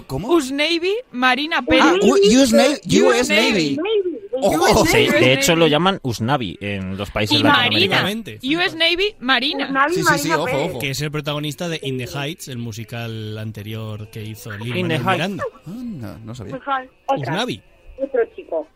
¿Cómo? 0.07 0.27
Usnavy, 0.27 0.93
Marina 1.13 1.61
Pérez. 1.61 1.83
Ah, 1.85 1.93
US 2.03 2.51
Navy. 2.51 3.01
US 3.01 3.29
Navy. 3.29 3.77
Navy. 3.77 4.19
Ojo. 4.33 4.81
US 4.81 4.89
Sí, 4.89 5.07
Navy. 5.07 5.23
de 5.23 5.33
hecho 5.33 5.55
lo 5.55 5.67
llaman 5.67 5.99
Usnavi 6.03 6.57
en 6.59 6.97
los 6.97 7.09
países 7.11 7.39
Y 7.39 7.43
Marina. 7.43 7.63
latinoamericanos. 8.01 8.43
US 8.67 8.75
Navy, 8.75 9.15
Marina. 9.19 9.87
Sí, 9.89 10.03
sí, 10.03 10.17
sí, 10.19 10.31
ojo, 10.33 10.43
ojo. 10.65 10.79
Que 10.79 10.89
es 10.89 11.01
el 11.01 11.11
protagonista 11.11 11.69
de 11.69 11.79
In 11.81 11.97
the 11.97 12.07
Heights, 12.13 12.49
el 12.49 12.57
musical 12.57 13.37
anterior 13.37 14.09
que 14.09 14.21
hizo 14.21 14.51
Lin 14.57 14.75
In 14.75 14.87
the 14.89 14.99
Manuel 14.99 15.21
Heights. 15.31 15.33
Miranda. 15.37 15.43
Anda, 15.65 16.19
no 16.25 16.35
sabía. 16.35 16.55
Otra, 16.57 16.85
Usnavi. 17.15 17.63
otro 18.03 18.19
chico. 18.35 18.67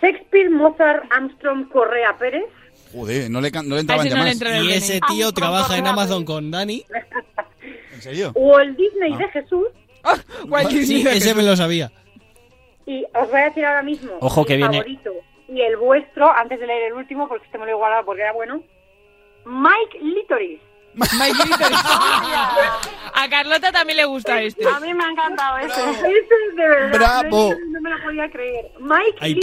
Shakespeare 0.00 0.50
Mozart 0.50 1.02
Armstrong 1.10 1.68
Correa 1.68 2.16
Pérez. 2.16 2.44
Joder, 2.92 3.30
no 3.30 3.40
le, 3.40 3.50
no 3.50 3.74
le 3.74 3.80
entraban 3.80 4.06
no 4.06 4.10
llamadas. 4.10 4.40
el 4.40 4.64
Y 4.64 4.66
DNI. 4.68 4.72
ese 4.74 5.00
tío 5.08 5.32
trabaja 5.32 5.76
en 5.78 5.86
Amazon 5.86 6.24
con 6.24 6.50
Dani. 6.50 6.84
¿En 7.94 8.02
serio? 8.02 8.32
Walt 8.34 8.76
Disney 8.76 9.16
de 9.16 9.28
Jesús. 9.28 9.68
Walt 10.48 10.70
Sí, 10.70 10.78
Disney 10.80 11.02
de 11.04 11.10
ese 11.10 11.20
Jesús. 11.20 11.36
me 11.36 11.42
lo 11.42 11.56
sabía. 11.56 11.92
Y 12.86 13.04
os 13.14 13.30
voy 13.30 13.40
a 13.40 13.44
decir 13.44 13.64
ahora 13.64 13.82
mismo. 13.82 14.10
Ojo 14.20 14.44
que 14.44 14.54
mi 14.54 14.62
viene- 14.62 14.78
favorito 14.78 15.12
y 15.48 15.60
el 15.60 15.76
vuestro, 15.76 16.30
antes 16.32 16.58
de 16.60 16.66
leer 16.66 16.84
el 16.88 16.92
último, 16.94 17.28
porque 17.28 17.44
este 17.46 17.58
me 17.58 17.66
lo 17.66 17.72
he 17.72 17.74
guardado 17.74 18.04
porque 18.04 18.22
era 18.22 18.32
bueno. 18.32 18.62
Mike 19.44 19.98
Litoris. 20.00 20.60
Mike 20.94 21.38
Clitoris. 21.42 21.78
A 23.12 23.28
Carlota 23.28 23.70
también 23.70 23.98
le 23.98 24.04
gusta 24.06 24.40
este. 24.40 24.66
A 24.66 24.80
mí 24.80 24.94
me 24.94 25.04
ha 25.04 25.10
encantado 25.10 25.58
ese. 25.58 25.90
Ese 25.90 26.08
es 26.10 26.56
de 26.56 26.62
verdad. 26.68 26.98
Bravo. 27.22 27.50
No, 27.52 27.58
no 27.72 27.80
me 27.82 27.90
lo 27.90 28.02
podía 28.02 28.30
creer. 28.30 28.64
Mike 28.80 29.18
Hay 29.20 29.34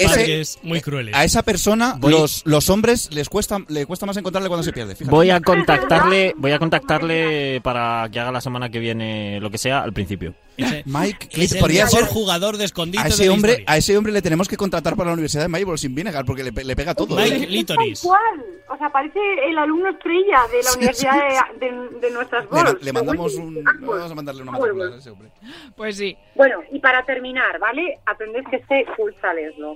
muy 0.63 0.81
crueles. 0.81 1.13
A 1.15 1.23
esa 1.23 1.43
persona, 1.43 1.95
Voy- 1.99 2.11
los, 2.11 2.41
los 2.45 2.69
hombres 2.71 3.09
les 3.13 3.29
cuesta, 3.29 3.59
le 3.67 3.85
cuesta 3.85 4.05
más 4.07 4.17
encontrarle 4.17 4.49
cuando 4.49 4.63
se 4.63 4.73
pierde. 4.73 4.95
fíjate. 4.95 5.11
Voy 5.15 5.29
a 5.29 5.41
contactarle, 5.41 6.33
voy 6.37 6.51
a 6.53 6.59
contactarle 6.59 7.61
para 7.61 8.07
que 8.11 8.19
haga 8.19 8.31
la 8.31 8.41
semana 8.41 8.69
que 8.69 8.79
viene 8.79 9.39
lo 9.41 9.51
que 9.51 9.57
sea 9.59 9.81
al 9.83 9.93
principio. 9.93 10.33
Ese- 10.55 10.81
Mike 10.87 11.29
es 11.33 11.51
el 11.53 11.59
podría 11.59 11.85
mejor 11.85 11.99
ser 11.99 12.09
jugador 12.09 12.57
de 12.57 12.65
escondite 12.65 12.99
a 12.99 13.03
de 13.03 13.09
ese 13.09 13.25
la 13.27 13.33
hombre, 13.33 13.51
historia. 13.51 13.71
a 13.73 13.77
ese 13.77 13.97
hombre 13.97 14.11
le 14.13 14.21
tenemos 14.23 14.47
que 14.47 14.57
contratar 14.57 14.95
para 14.95 15.09
la 15.09 15.13
Universidad 15.13 15.43
de 15.43 15.49
Maribor 15.49 15.77
sin 15.77 15.93
Vinegar 15.93 16.25
porque 16.25 16.43
le, 16.43 16.51
pe- 16.51 16.63
le 16.63 16.75
pega 16.75 16.95
todo. 16.95 17.15
Mike 17.15 17.35
¿eh? 17.35 17.39
Tal 17.39 17.47
Clitoris. 17.47 17.99
cual. 18.01 18.43
O 18.69 18.77
sea, 18.77 18.89
parece 18.89 19.19
el 19.47 19.57
alumno 19.57 19.89
estrella 19.89 20.41
de 20.51 20.57
la 20.63 20.71
Sí, 20.71 20.77
universidad 20.77 21.11
sí, 21.13 21.19
de, 21.19 21.36
de- 21.59 21.89
de 21.99 22.11
nuestras 22.11 22.45
Le, 22.45 22.51
ma- 22.51 22.63
bols. 22.63 22.83
le 22.83 22.93
mandamos 22.93 23.35
un, 23.35 23.63
vamos 23.63 24.11
a 24.11 24.15
mandarle 24.15 24.41
una 24.43 24.51
matrícula 24.53 24.85
a 24.85 24.97
ese 24.97 25.09
hombre. 25.09 25.29
Pues 25.75 25.97
sí. 25.97 26.17
Bueno, 26.35 26.59
y 26.71 26.79
para 26.79 27.03
terminar, 27.03 27.59
¿vale? 27.59 27.99
Aprended 28.05 28.43
que 28.49 28.57
este 28.57 28.85
pulsa 28.95 29.33
leerlo. 29.33 29.75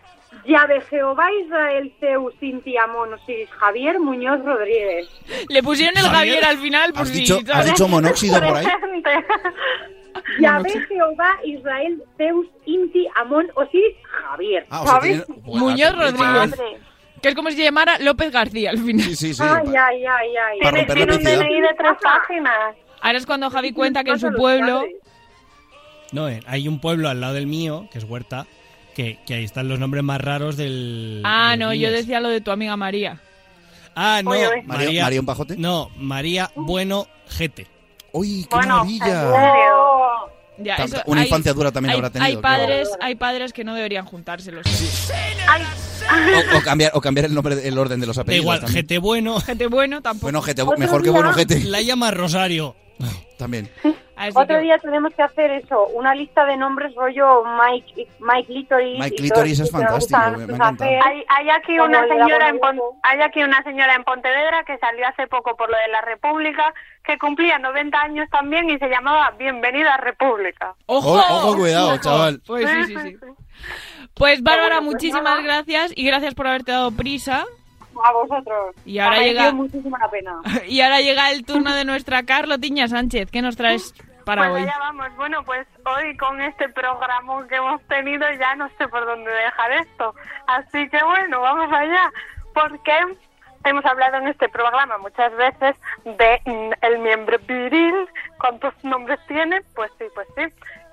Ya 0.47 0.67
de 0.67 0.81
Jehová 0.81 1.29
Israel 1.45 1.93
Zeus 2.01 2.35
Cintia 2.41 2.87
Monosis 2.87 3.51
Javier 3.51 4.01
Muñoz 4.01 4.43
Rodríguez. 4.43 5.07
Le 5.51 5.63
pusieron 5.63 5.95
el 5.99 6.05
Javier, 6.11 6.43
Javier 6.43 6.45
al 6.47 6.59
final 6.59 6.93
por 6.95 7.03
¿Has 7.03 7.09
si... 7.11 7.21
dicho, 7.21 7.39
has 7.53 7.67
dicho 7.67 7.87
monóxido 7.87 8.41
por 8.41 8.57
ahí? 8.57 8.67
Yahvé 10.41 10.71
Jehová 10.89 11.37
Israel 11.45 12.03
Zeus 12.17 12.47
Inti 12.65 13.07
Amón 13.15 13.47
Osiris 13.55 13.97
Javier. 14.11 14.67
Ah, 14.71 14.81
o 14.83 14.85
sea, 14.85 14.93
¿Sabes? 14.95 15.27
tiene- 15.27 15.43
Muñoz 15.45 15.95
Madre. 16.15 16.47
Rodríguez. 16.57 16.81
Que 17.23 17.29
es 17.29 17.35
como 17.37 17.51
si 17.51 17.57
se 17.57 17.63
llamara 17.63 17.99
López 18.01 18.33
García 18.33 18.71
al 18.71 18.79
final. 18.79 19.07
Sí, 19.07 19.17
sí, 19.17 19.35
sí. 19.35 19.43
Ay, 19.43 19.49
pa- 19.65 19.87
ay, 19.87 20.05
ay, 20.05 20.29
ay. 20.37 20.59
Para 20.61 20.85
Tiene, 20.85 20.87
romper 20.87 20.97
tiene 20.97 21.13
un 21.17 21.23
DNI 21.49 21.61
de 21.61 21.69
tres 21.79 21.93
páginas. 22.03 22.75
Ahora 23.01 23.19
es 23.19 23.27
cuando 23.27 23.49
Javi 23.51 23.73
cuenta 23.73 24.03
que 24.05 24.11
en 24.11 24.19
su 24.21 24.33
pueblo... 24.33 24.85
No, 26.13 26.29
eh, 26.29 26.41
hay 26.47 26.69
un 26.69 26.79
pueblo 26.81 27.09
al 27.09 27.21
lado 27.21 27.35
del 27.35 27.47
mío, 27.47 27.89
que 27.91 27.99
es 27.99 28.05
Huerta, 28.05 28.47
que, 28.95 29.19
que 29.25 29.35
ahí 29.35 29.45
están 29.45 29.69
los 29.69 29.79
nombres 29.79 30.03
más 30.05 30.21
raros 30.21 30.57
del. 30.59 31.23
Ah, 31.25 31.51
del 31.53 31.61
no, 31.61 31.73
yo 31.73 31.91
decía 31.91 32.21
lo 32.21 32.29
de 32.29 32.41
tu 32.43 32.51
amiga 32.51 32.77
María. 32.77 33.19
Ah, 33.95 34.21
no. 34.23 34.31
María, 34.31 34.51
María. 34.67 35.21
Un 35.21 35.27
pajote. 35.27 35.57
No, 35.57 35.91
María 35.97 36.51
Bueno 36.55 37.07
Gete. 37.31 37.67
Uy, 38.13 38.43
qué 38.51 38.57
Bueno, 38.57 38.85
maravilla. 38.85 39.33
Ya, 40.59 40.75
eso- 40.77 41.01
una 41.07 41.23
hay- 41.23 41.27
infancia 41.29 41.55
dura 41.55 41.73
también 41.73 41.93
hay, 41.93 41.97
habrá 41.97 42.11
tenido. 42.11 42.27
Hay 42.29 42.37
padres, 42.37 42.91
hay 43.01 43.15
padres 43.15 43.53
que 43.55 43.65
no 43.65 43.75
deberían 43.75 44.05
juntárselos. 44.05 44.67
Ay, 45.49 45.63
O, 46.55 46.57
o 46.59 46.63
cambiar, 46.63 46.93
o 46.95 47.01
cambiar 47.01 47.27
el 47.27 47.35
nombre, 47.35 47.67
el 47.67 47.79
orden 47.79 48.01
de 48.01 48.07
los 48.07 48.17
Da 48.17 48.23
apellidos. 48.23 48.43
igual, 48.45 48.61
también. 48.61 48.83
Gete 48.83 48.99
Bueno. 48.99 49.41
Gente 49.41 49.67
bueno 49.67 50.03
tampoco. 50.03 50.27
Bueno, 50.27 50.41
Otro 50.41 50.79
mejor 50.79 51.03
que 51.03 51.11
bueno, 51.11 51.33
Gete. 51.33 51.61
La 51.65 51.81
llama 51.83 52.11
Rosario. 52.11 52.77
También. 53.39 53.71
Así 54.29 54.31
Otro 54.39 54.57
que- 54.57 54.63
día 54.63 54.79
tenemos 54.79 55.13
que 55.15 55.23
hacer 55.23 55.51
eso, 55.51 55.87
una 55.89 56.15
lista 56.15 56.45
de 56.45 56.57
nombres 56.57 56.95
rollo 56.95 57.43
Mike, 57.45 58.09
Mike 58.21 58.47
Clitoris. 58.47 58.99
Mike 59.01 59.29
todo 59.29 59.43
es 59.45 59.61
que 59.61 59.67
fantástico, 59.67 60.21
me- 60.39 60.47
me 60.47 60.55
encanta. 60.55 60.85
hay, 60.85 61.25
hay 61.29 61.51
aquí 61.51 61.79
una 61.79 62.07
señora 62.07 62.49
en 62.49 62.59
Pon- 62.61 62.81
hay 63.03 63.21
aquí 63.21 63.43
una 63.43 63.63
señora 63.65 63.95
en 63.95 64.05
Pontevedra 64.05 64.63
que 64.65 64.79
salió 64.79 65.07
hace 65.09 65.27
poco 65.27 65.57
por 65.57 65.71
lo 65.71 65.77
de 65.77 65.89
la 65.89 66.01
República 66.03 66.73
que 67.05 67.19
cumplía 67.19 67.59
90 67.59 68.01
años 68.01 68.29
también 68.31 68.71
y 68.71 68.79
se 68.79 68.89
llamaba 68.89 69.33
Bienvenida 69.39 69.97
República. 69.97 70.75
¡Ojo! 70.87 71.57
Cuidado, 71.57 71.97
chaval. 71.99 72.41
Pues 72.47 72.71
sí, 72.71 72.85
sí, 72.85 72.95
sí. 72.97 73.17
Pues 74.15 74.43
Bárbara, 74.43 74.77
Bueno, 74.77 74.83
pues 74.87 74.95
muchísimas 74.95 75.23
nada. 75.25 75.43
gracias 75.43 75.93
y 75.97 76.05
gracias 76.05 76.35
por 76.35 76.47
haberte 76.47 76.73
dado 76.73 76.91
prisa. 76.93 77.45
A 78.05 78.13
vosotros. 78.13 78.75
Y 78.87 78.99
ahora 78.99 79.19
llega- 79.21 79.53
la 79.53 80.09
pena. 80.11 80.41
Y 80.67 80.81
ahora 80.81 81.01
llega 81.01 81.31
el 81.31 81.45
turno 81.45 81.75
de 81.75 81.85
nuestra 81.85 82.23
Carlotiña 82.23 82.89
Sánchez. 82.89 83.31
¿Qué 83.31 83.43
nos 83.43 83.57
traes 83.57 83.95
para 84.25 84.49
pues 84.49 84.53
hoy? 84.53 84.63
allá 84.63 84.79
vamos. 84.79 85.17
Bueno, 85.17 85.43
pues 85.45 85.67
hoy 85.85 86.17
con 86.17 86.41
este 86.41 86.69
programa 86.71 87.47
que 87.49 87.57
hemos 87.57 87.83
tenido 87.89 88.31
ya 88.33 88.55
no 88.57 88.69
sé 88.79 88.89
por 88.89 89.05
dónde 89.05 89.31
dejar 89.31 89.73
esto. 89.73 90.15
Así 90.47 90.89
que 90.89 91.03
bueno, 91.03 91.41
vamos 91.41 91.73
allá. 91.73 92.11
Porque 92.55 92.93
hemos 93.65 93.85
hablado 93.85 94.17
en 94.17 94.29
este 94.29 94.49
programa 94.49 94.99
muchas 94.99 95.35
veces 95.37 95.77
de 96.05 96.41
mm, 96.45 96.73
el 96.83 96.99
miembro 96.99 97.39
viril. 97.47 98.09
¿Cuántos 98.39 98.75
nombres 98.85 99.19
tiene? 99.27 99.63
Pues 99.75 99.91
sí, 99.99 100.05
pues 100.15 100.29
sí. 100.37 100.43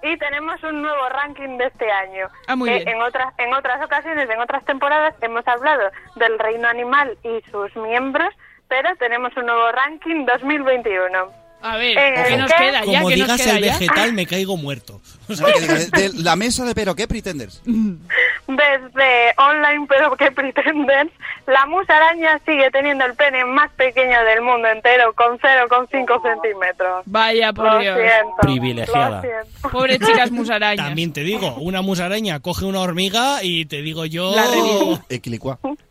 Y 0.01 0.17
tenemos 0.17 0.63
un 0.63 0.82
nuevo 0.82 1.09
ranking 1.09 1.57
de 1.57 1.65
este 1.65 1.91
año. 1.91 2.27
Ah, 2.47 2.55
muy 2.55 2.69
bien. 2.69 2.88
En 2.88 3.01
otras, 3.01 3.34
en 3.38 3.53
otras 3.53 3.84
ocasiones, 3.84 4.30
en 4.30 4.39
otras 4.39 4.63
temporadas, 4.65 5.13
hemos 5.21 5.45
hablado 5.47 5.91
del 6.15 6.39
reino 6.39 6.67
animal 6.69 7.17
y 7.23 7.41
sus 7.51 7.75
miembros, 7.75 8.34
pero 8.69 8.95
tenemos 8.95 9.36
un 9.36 9.47
nuevo 9.47 9.71
ranking 9.73 10.25
2021. 10.25 11.49
A 11.62 11.76
ver, 11.78 11.97
Eh, 11.97 12.14
¿qué 12.30 12.38
nos 12.38 12.51
¿qué? 12.51 12.57
queda 12.57 12.72
ya? 12.72 12.86
Como 12.86 13.10
¿Qué 13.10 13.18
nos 13.18 13.28
digas 13.28 13.41
queda 13.41 13.57
el 13.57 13.64
ya? 13.66 13.72
vegetal, 13.74 14.14
me 14.14 14.26
caigo 14.26 14.55
muerto. 14.57 15.01
O 15.28 15.36
sea, 15.36 15.47
que 15.53 15.60
diga, 15.60 15.74
de, 15.76 16.10
de 16.10 16.24
la 16.24 16.36
mesa 16.38 16.64
de 16.66 16.74
pero 16.74 16.95
qué 16.95 17.07
pretenders. 17.07 17.62
Desde 17.66 19.34
online, 19.38 19.86
pero 19.88 20.16
que 20.16 20.32
pretenders, 20.32 21.12
la 21.45 21.66
musaraña 21.68 22.39
sigue 22.45 22.72
teniendo 22.72 23.05
el 23.05 23.14
pene 23.16 23.45
más 23.45 23.70
pequeño 23.74 24.24
del 24.24 24.41
mundo 24.41 24.68
entero, 24.70 25.14
con 25.14 25.38
0,5 25.38 26.22
centímetros. 26.24 27.03
Vaya, 27.05 27.53
por 27.53 27.66
Lo 27.66 27.80
Dios. 27.80 27.97
siento. 27.99 28.36
Privilegiada. 28.41 29.10
Lo 29.18 29.22
siento. 29.22 29.70
Pobres 29.70 29.99
chicas 29.99 30.32
musarañas. 30.32 30.86
También 30.86 31.14
te 31.14 31.22
digo, 31.22 31.55
una 31.57 31.82
musaraña 31.82 32.39
coge 32.39 32.66
una 32.66 32.80
hormiga 32.80 33.43
y 33.43 33.66
te 33.66 33.82
digo 33.82 34.05
yo. 34.05 34.34
La. 34.36 34.45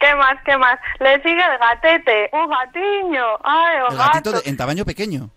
¿Qué 0.00 0.14
más, 0.14 0.36
qué 0.44 0.56
más? 0.56 0.78
Le 1.00 1.22
sigue 1.22 1.42
el 1.42 1.58
gatete, 1.58 2.30
un 2.32 2.48
gatiño. 2.48 3.24
Ay, 3.44 3.78
un 3.86 3.92
El 3.92 3.98
gatito 3.98 4.30
gato. 4.32 4.42
de- 4.42 4.50
en 4.50 4.56
tamaño 4.56 4.84
pequeño. 4.84 5.30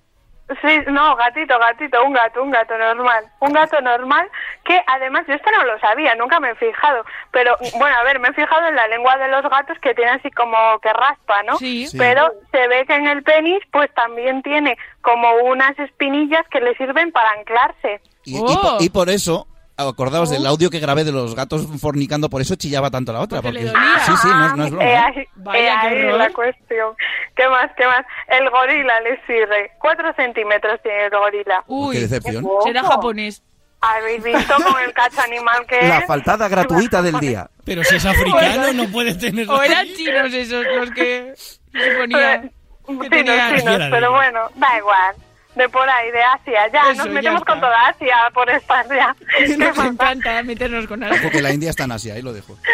Sí, 0.63 0.79
no, 0.87 1.15
gatito, 1.15 1.59
gatito, 1.59 2.03
un 2.03 2.11
gato, 2.11 2.41
un 2.41 2.49
gato 2.49 2.75
normal. 2.75 3.23
Un 3.39 3.53
gato 3.53 3.79
normal 3.81 4.27
que 4.65 4.81
además 4.87 5.23
yo 5.27 5.35
esto 5.35 5.51
no 5.51 5.63
lo 5.63 5.79
sabía, 5.79 6.15
nunca 6.15 6.39
me 6.39 6.49
he 6.49 6.55
fijado. 6.55 7.05
Pero 7.29 7.55
bueno, 7.77 7.95
a 7.95 8.03
ver, 8.03 8.19
me 8.19 8.29
he 8.29 8.33
fijado 8.33 8.65
en 8.67 8.75
la 8.75 8.87
lengua 8.87 9.15
de 9.17 9.27
los 9.27 9.43
gatos 9.43 9.77
que 9.79 9.93
tiene 9.93 10.09
así 10.09 10.31
como 10.31 10.57
que 10.81 10.91
raspa, 10.91 11.43
¿no? 11.43 11.55
Sí. 11.57 11.85
Sí. 11.85 11.99
Pero 11.99 12.33
se 12.51 12.67
ve 12.67 12.83
que 12.87 12.95
en 12.95 13.05
el 13.05 13.21
penis 13.21 13.59
pues 13.71 13.93
también 13.93 14.41
tiene 14.41 14.75
como 15.01 15.31
unas 15.43 15.77
espinillas 15.77 16.47
que 16.49 16.61
le 16.61 16.75
sirven 16.77 17.11
para 17.11 17.29
anclarse. 17.37 18.01
Y, 18.23 18.37
y 18.37 18.41
po- 18.41 18.77
y 18.79 18.89
por 18.89 19.09
eso, 19.11 19.45
acordaos 19.87 20.29
del 20.29 20.45
audio 20.45 20.69
que 20.69 20.79
grabé 20.79 21.03
de 21.03 21.11
los 21.11 21.35
gatos 21.35 21.65
fornicando, 21.79 22.29
por 22.29 22.41
eso 22.41 22.55
chillaba 22.55 22.89
tanto 22.91 23.13
la 23.13 23.21
otra. 23.21 23.41
Porque 23.41 23.59
Porque, 23.59 23.65
le 23.65 23.71
dolía. 23.71 23.99
sí, 24.05 24.11
sí, 24.21 24.27
no, 24.27 24.45
es- 24.47 24.55
no 24.55 24.63
es 24.65 24.71
broma. 24.71 24.85
Eh, 24.85 24.93
¿eh? 24.93 24.97
ahí, 24.97 25.25
Vaya, 25.35 25.91
eh, 25.91 25.95
qué 26.11 26.17
la 26.17 26.29
cuestión. 26.31 26.93
¿Qué 27.35 27.47
más, 27.47 27.71
qué 27.77 27.85
más? 27.85 28.05
El 28.27 28.49
gorila 28.49 28.99
le 29.01 29.15
sigue. 29.25 29.71
Cuatro 29.79 30.13
centímetros 30.15 30.79
tiene 30.83 31.05
el 31.05 31.09
gorila. 31.11 31.63
Uy, 31.67 31.95
qué 31.95 32.01
decepción. 32.01 32.45
será 32.63 32.83
japonés. 32.83 33.41
¿Habéis 33.81 34.21
visto 34.21 34.53
con 34.55 34.81
el 34.83 34.91
cacho 34.91 35.21
animal 35.21 35.65
que 35.65 35.81
La 35.87 35.99
es? 35.99 36.05
faltada 36.05 36.49
gratuita 36.49 37.01
del 37.01 37.17
día. 37.21 37.49
Pero 37.63 37.81
si 37.85 37.95
es 37.95 38.05
africano, 38.05 38.73
no 38.73 38.91
puede 38.91 39.15
tener. 39.15 39.49
O 39.49 39.61
eran 39.63 39.85
chinos 39.95 40.33
esos 40.33 40.65
los 40.75 40.91
que 40.91 41.33
se 41.37 41.59
Pero- 41.71 42.07
que 42.09 42.49
chinos, 42.89 43.09
tenían... 43.09 43.91
pero 43.91 44.11
bueno, 44.11 44.39
da 44.55 44.77
igual. 44.77 45.15
De 45.59 45.67
por 45.67 45.89
ahí, 45.89 46.09
de 46.11 46.23
Asia. 46.23 46.69
Ya, 46.71 46.91
Eso, 46.91 47.03
nos 47.03 47.09
metemos 47.09 47.43
con 47.43 47.59
toda 47.59 47.87
Asia 47.87 48.15
por 48.33 48.49
estas 48.49 48.87
ya. 48.89 49.13
¿Qué 49.37 49.57
Nos 49.57 49.77
encanta 49.77 50.41
meternos 50.43 50.87
con 50.87 51.03
algo. 51.03 51.17
Porque 51.21 51.41
la 51.41 51.51
India 51.51 51.69
está 51.69 51.83
en 51.83 51.91
Asia, 51.91 52.13
ahí 52.13 52.21
lo 52.21 52.33
dejo. 52.33 52.55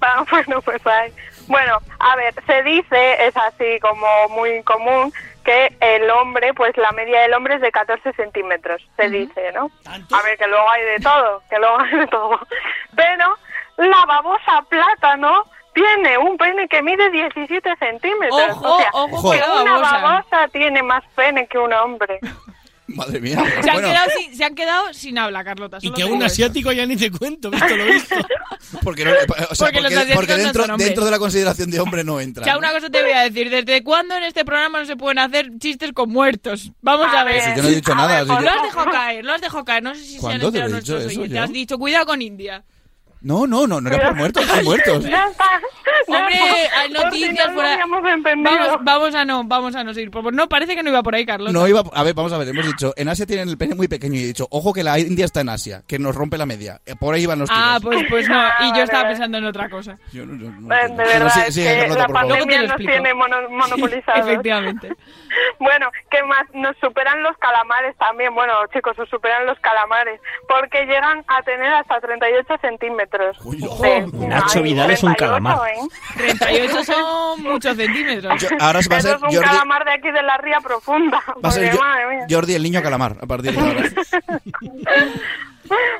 Ah, 0.00 0.24
bueno, 0.30 0.62
pues 0.62 0.80
ahí. 0.86 1.12
Bueno, 1.48 1.80
a 1.98 2.14
ver, 2.14 2.32
se 2.46 2.62
dice, 2.62 3.26
es 3.26 3.36
así 3.36 3.80
como 3.80 4.06
muy 4.28 4.62
común, 4.62 5.12
que 5.44 5.76
el 5.80 6.08
hombre, 6.08 6.54
pues 6.54 6.76
la 6.76 6.92
media 6.92 7.22
del 7.22 7.34
hombre 7.34 7.56
es 7.56 7.60
de 7.60 7.72
14 7.72 8.12
centímetros, 8.12 8.80
se 8.96 9.10
dice, 9.10 9.50
¿no? 9.52 9.72
¿Tanto? 9.82 10.14
A 10.14 10.22
ver, 10.22 10.38
que 10.38 10.46
luego 10.46 10.70
hay 10.70 10.84
de 10.84 11.00
todo, 11.00 11.42
que 11.50 11.58
luego 11.58 11.80
hay 11.80 11.98
de 11.98 12.06
todo. 12.06 12.38
Pero 12.94 13.36
la 13.76 14.06
babosa 14.06 14.62
plátano 14.68 15.44
tiene 15.74 16.18
un 16.18 16.36
pene 16.36 16.66
que 16.68 16.82
mide 16.82 17.10
17 17.10 17.70
centímetros. 17.78 18.40
Ojo, 18.50 18.74
o 18.74 18.78
sea, 18.78 18.90
ojo 18.92 19.30
que 19.30 19.36
una 19.38 19.72
babosa. 19.72 19.98
babosa 19.98 20.48
tiene 20.52 20.82
más 20.82 21.04
pene 21.14 21.46
que 21.46 21.58
un 21.58 21.72
hombre. 21.72 22.18
Madre 22.88 23.20
mía. 23.20 23.36
Se 23.62 23.68
han, 23.68 23.74
Bueno, 23.76 23.88
quedado 23.90 24.10
sin, 24.18 24.34
se 24.34 24.44
han 24.44 24.54
quedado 24.54 24.94
sin 24.94 25.18
habla, 25.18 25.44
Carlota. 25.44 25.76
Y 25.82 25.92
que 25.92 26.04
un 26.06 26.16
eso. 26.16 26.24
asiático 26.24 26.72
ya 26.72 26.86
ni 26.86 26.96
te 26.96 27.10
cuento, 27.10 27.50
visto 27.50 27.76
lo 27.76 27.84
visto. 27.84 28.14
porque, 28.82 29.04
no- 29.04 29.10
o 29.10 29.54
sea, 29.54 29.66
Porque 29.66 29.82
porque- 29.82 30.14
porque 30.14 30.32
no 30.32 30.38
dentro, 30.38 30.62
hombres. 30.64 30.86
dentro 30.86 31.04
de 31.04 31.10
la 31.10 31.18
consideración 31.18 31.70
de 31.70 31.80
hombre 31.80 32.02
no 32.02 32.18
entra. 32.18 32.40
O 32.40 32.44
sea, 32.44 32.56
una 32.56 32.72
cosa 32.72 32.88
te 32.88 33.02
voy 33.02 33.12
a 33.12 33.20
decir. 33.28 33.50
¿Desde 33.50 33.84
cuándo 33.84 34.16
en 34.16 34.22
este 34.22 34.42
programa 34.42 34.78
no 34.80 34.86
se 34.86 34.96
pueden 34.96 35.18
hacer 35.18 35.50
chistes 35.58 35.92
con 35.92 36.08
muertos? 36.08 36.72
Vamos 36.80 37.08
a, 37.08 37.20
A 37.20 37.24
ver. 37.24 37.34
ver. 37.34 37.42
Si 37.44 37.56
yo 37.58 37.62
no 37.62 37.68
he 37.68 37.74
dicho 37.74 37.92
A 37.92 37.94
nada. 37.94 38.24
ver, 38.24 38.36
que- 38.38 38.42
lo 38.42 38.50
has 38.50 38.62
dejado 38.62 38.90
caer, 38.90 39.24
lo 39.26 39.32
has 39.34 39.40
dejado 39.42 39.64
caer. 39.66 39.82
No 39.82 39.94
sé 39.94 40.00
si 40.00 40.08
se 40.12 40.16
han 40.16 40.20
¿Cuándo 40.22 40.38
te 40.38 40.58
lo 40.58 40.64
enterado 40.64 40.76
he 40.76 40.80
dicho 40.80 40.92
nuestros 40.94 41.12
eso 41.12 41.20
oyentes. 41.20 41.42
Has 41.42 41.52
dicho, 41.52 41.78
cuidado 41.78 42.06
con 42.06 42.22
India. 42.22 42.64
No, 43.20 43.46
no, 43.46 43.66
no, 43.66 43.80
no 43.80 43.90
era 43.90 44.08
por 44.08 44.16
muertos, 44.16 44.44
por 44.50 44.64
muertos. 44.64 45.04
Ya 45.04 45.24
está. 45.26 45.44
ya 46.06 46.18
Hombre, 46.18 46.34
está. 46.34 46.80
hay 46.80 46.88
si 46.88 46.94
noticias 46.94 47.48
no 47.48 47.54
por 47.54 47.64
ahí. 47.64 47.72
habíamos 47.72 48.04
entendido. 48.12 48.50
Vamos, 48.58 48.78
vamos 48.82 49.14
a 49.14 49.24
no, 49.24 49.44
vamos 49.44 49.74
a 49.76 49.84
no 49.84 49.92
seguir. 49.94 50.10
por- 50.10 50.32
No, 50.32 50.48
parece 50.48 50.74
que 50.76 50.82
no 50.82 50.90
iba 50.90 51.02
por 51.02 51.14
ahí, 51.14 51.26
Carlos. 51.26 51.52
No 51.52 51.66
iba, 51.66 51.82
a 51.92 52.02
ver, 52.04 52.14
vamos 52.14 52.32
a 52.32 52.38
ver, 52.38 52.48
hemos 52.48 52.66
dicho, 52.66 52.92
en 52.96 53.08
Asia 53.08 53.26
tienen 53.26 53.48
el 53.48 53.58
pene 53.58 53.74
muy 53.74 53.88
pequeño 53.88 54.14
y 54.14 54.22
he 54.24 54.26
dicho, 54.26 54.46
ojo 54.50 54.72
que 54.72 54.82
la 54.84 54.98
India 54.98 55.24
está 55.24 55.40
en 55.40 55.48
Asia, 55.48 55.82
que 55.86 55.98
nos 55.98 56.14
rompe 56.14 56.38
la 56.38 56.46
media. 56.46 56.80
Eh, 56.86 56.94
Por 56.98 57.14
ahí 57.14 57.26
van 57.26 57.40
los 57.40 57.48
tiros. 57.50 57.64
Ah, 57.64 57.78
pues, 57.82 58.04
pues 58.08 58.28
no. 58.28 58.38
Ah, 58.38 58.54
Y 58.60 58.76
yo 58.76 58.84
estaba 58.84 59.08
pensando 59.08 59.38
en 59.38 59.44
otra 59.46 59.68
cosa. 59.68 59.98
Yo 60.12 60.24
no- 60.24 60.36
yo 60.42 60.50
no 60.50 60.68
De 60.68 61.04
verdad, 61.04 61.30
Sí, 61.46 61.52
sí, 61.52 61.62
que 61.64 61.78
Carlota, 61.80 62.00
la 62.02 62.08
pandemia 62.08 62.62
nos 62.62 62.76
tiene 62.76 63.14
mono- 63.14 63.48
monopolizados. 63.50 64.26
Efectivamente. 64.28 64.92
Bueno, 65.58 65.90
¿qué 66.10 66.22
más? 66.22 66.44
Nos 66.54 66.76
superan 66.78 67.22
los 67.22 67.36
calamares 67.38 67.96
también. 67.96 68.34
Bueno, 68.34 68.54
chicos, 68.72 68.98
os 68.98 69.08
superan 69.08 69.46
los 69.46 69.58
calamares. 69.60 70.20
Porque 70.48 70.84
llegan 70.86 71.24
a 71.28 71.42
tener 71.42 71.72
hasta 71.74 72.00
38 72.00 72.54
centímetros. 72.60 73.07
Sí. 73.42 74.16
Nacho 74.26 74.58
Ay, 74.58 74.62
Vidal 74.62 74.90
es 74.90 75.02
un 75.02 75.14
38, 75.14 75.16
calamar. 75.16 75.58
¿eh? 75.68 75.88
38 76.38 76.84
son 76.84 77.42
muchos 77.42 77.76
centímetros. 77.76 78.42
Yo- 78.42 78.48
ahora 78.60 78.80
va 78.90 78.96
a 78.96 78.98
Eso 78.98 79.08
ser 79.08 79.16
es 79.16 79.22
un 79.22 79.28
Jordi, 79.34 79.44
calamar 79.50 79.84
de 79.84 79.92
aquí 79.92 80.10
de 80.10 80.22
la 80.22 80.36
ría 80.38 80.60
profunda. 80.60 81.22
va 81.44 81.48
a 81.48 81.52
ser 81.52 81.64
porque, 81.64 81.76
Jo- 81.76 81.82
madre 81.82 82.06
mía. 82.16 82.26
Jordi 82.30 82.54
el 82.54 82.62
niño 82.62 82.82
calamar, 82.82 83.16
a 83.22 83.26
partir 83.26 83.52
de 83.52 83.60
ahora. 83.60 83.82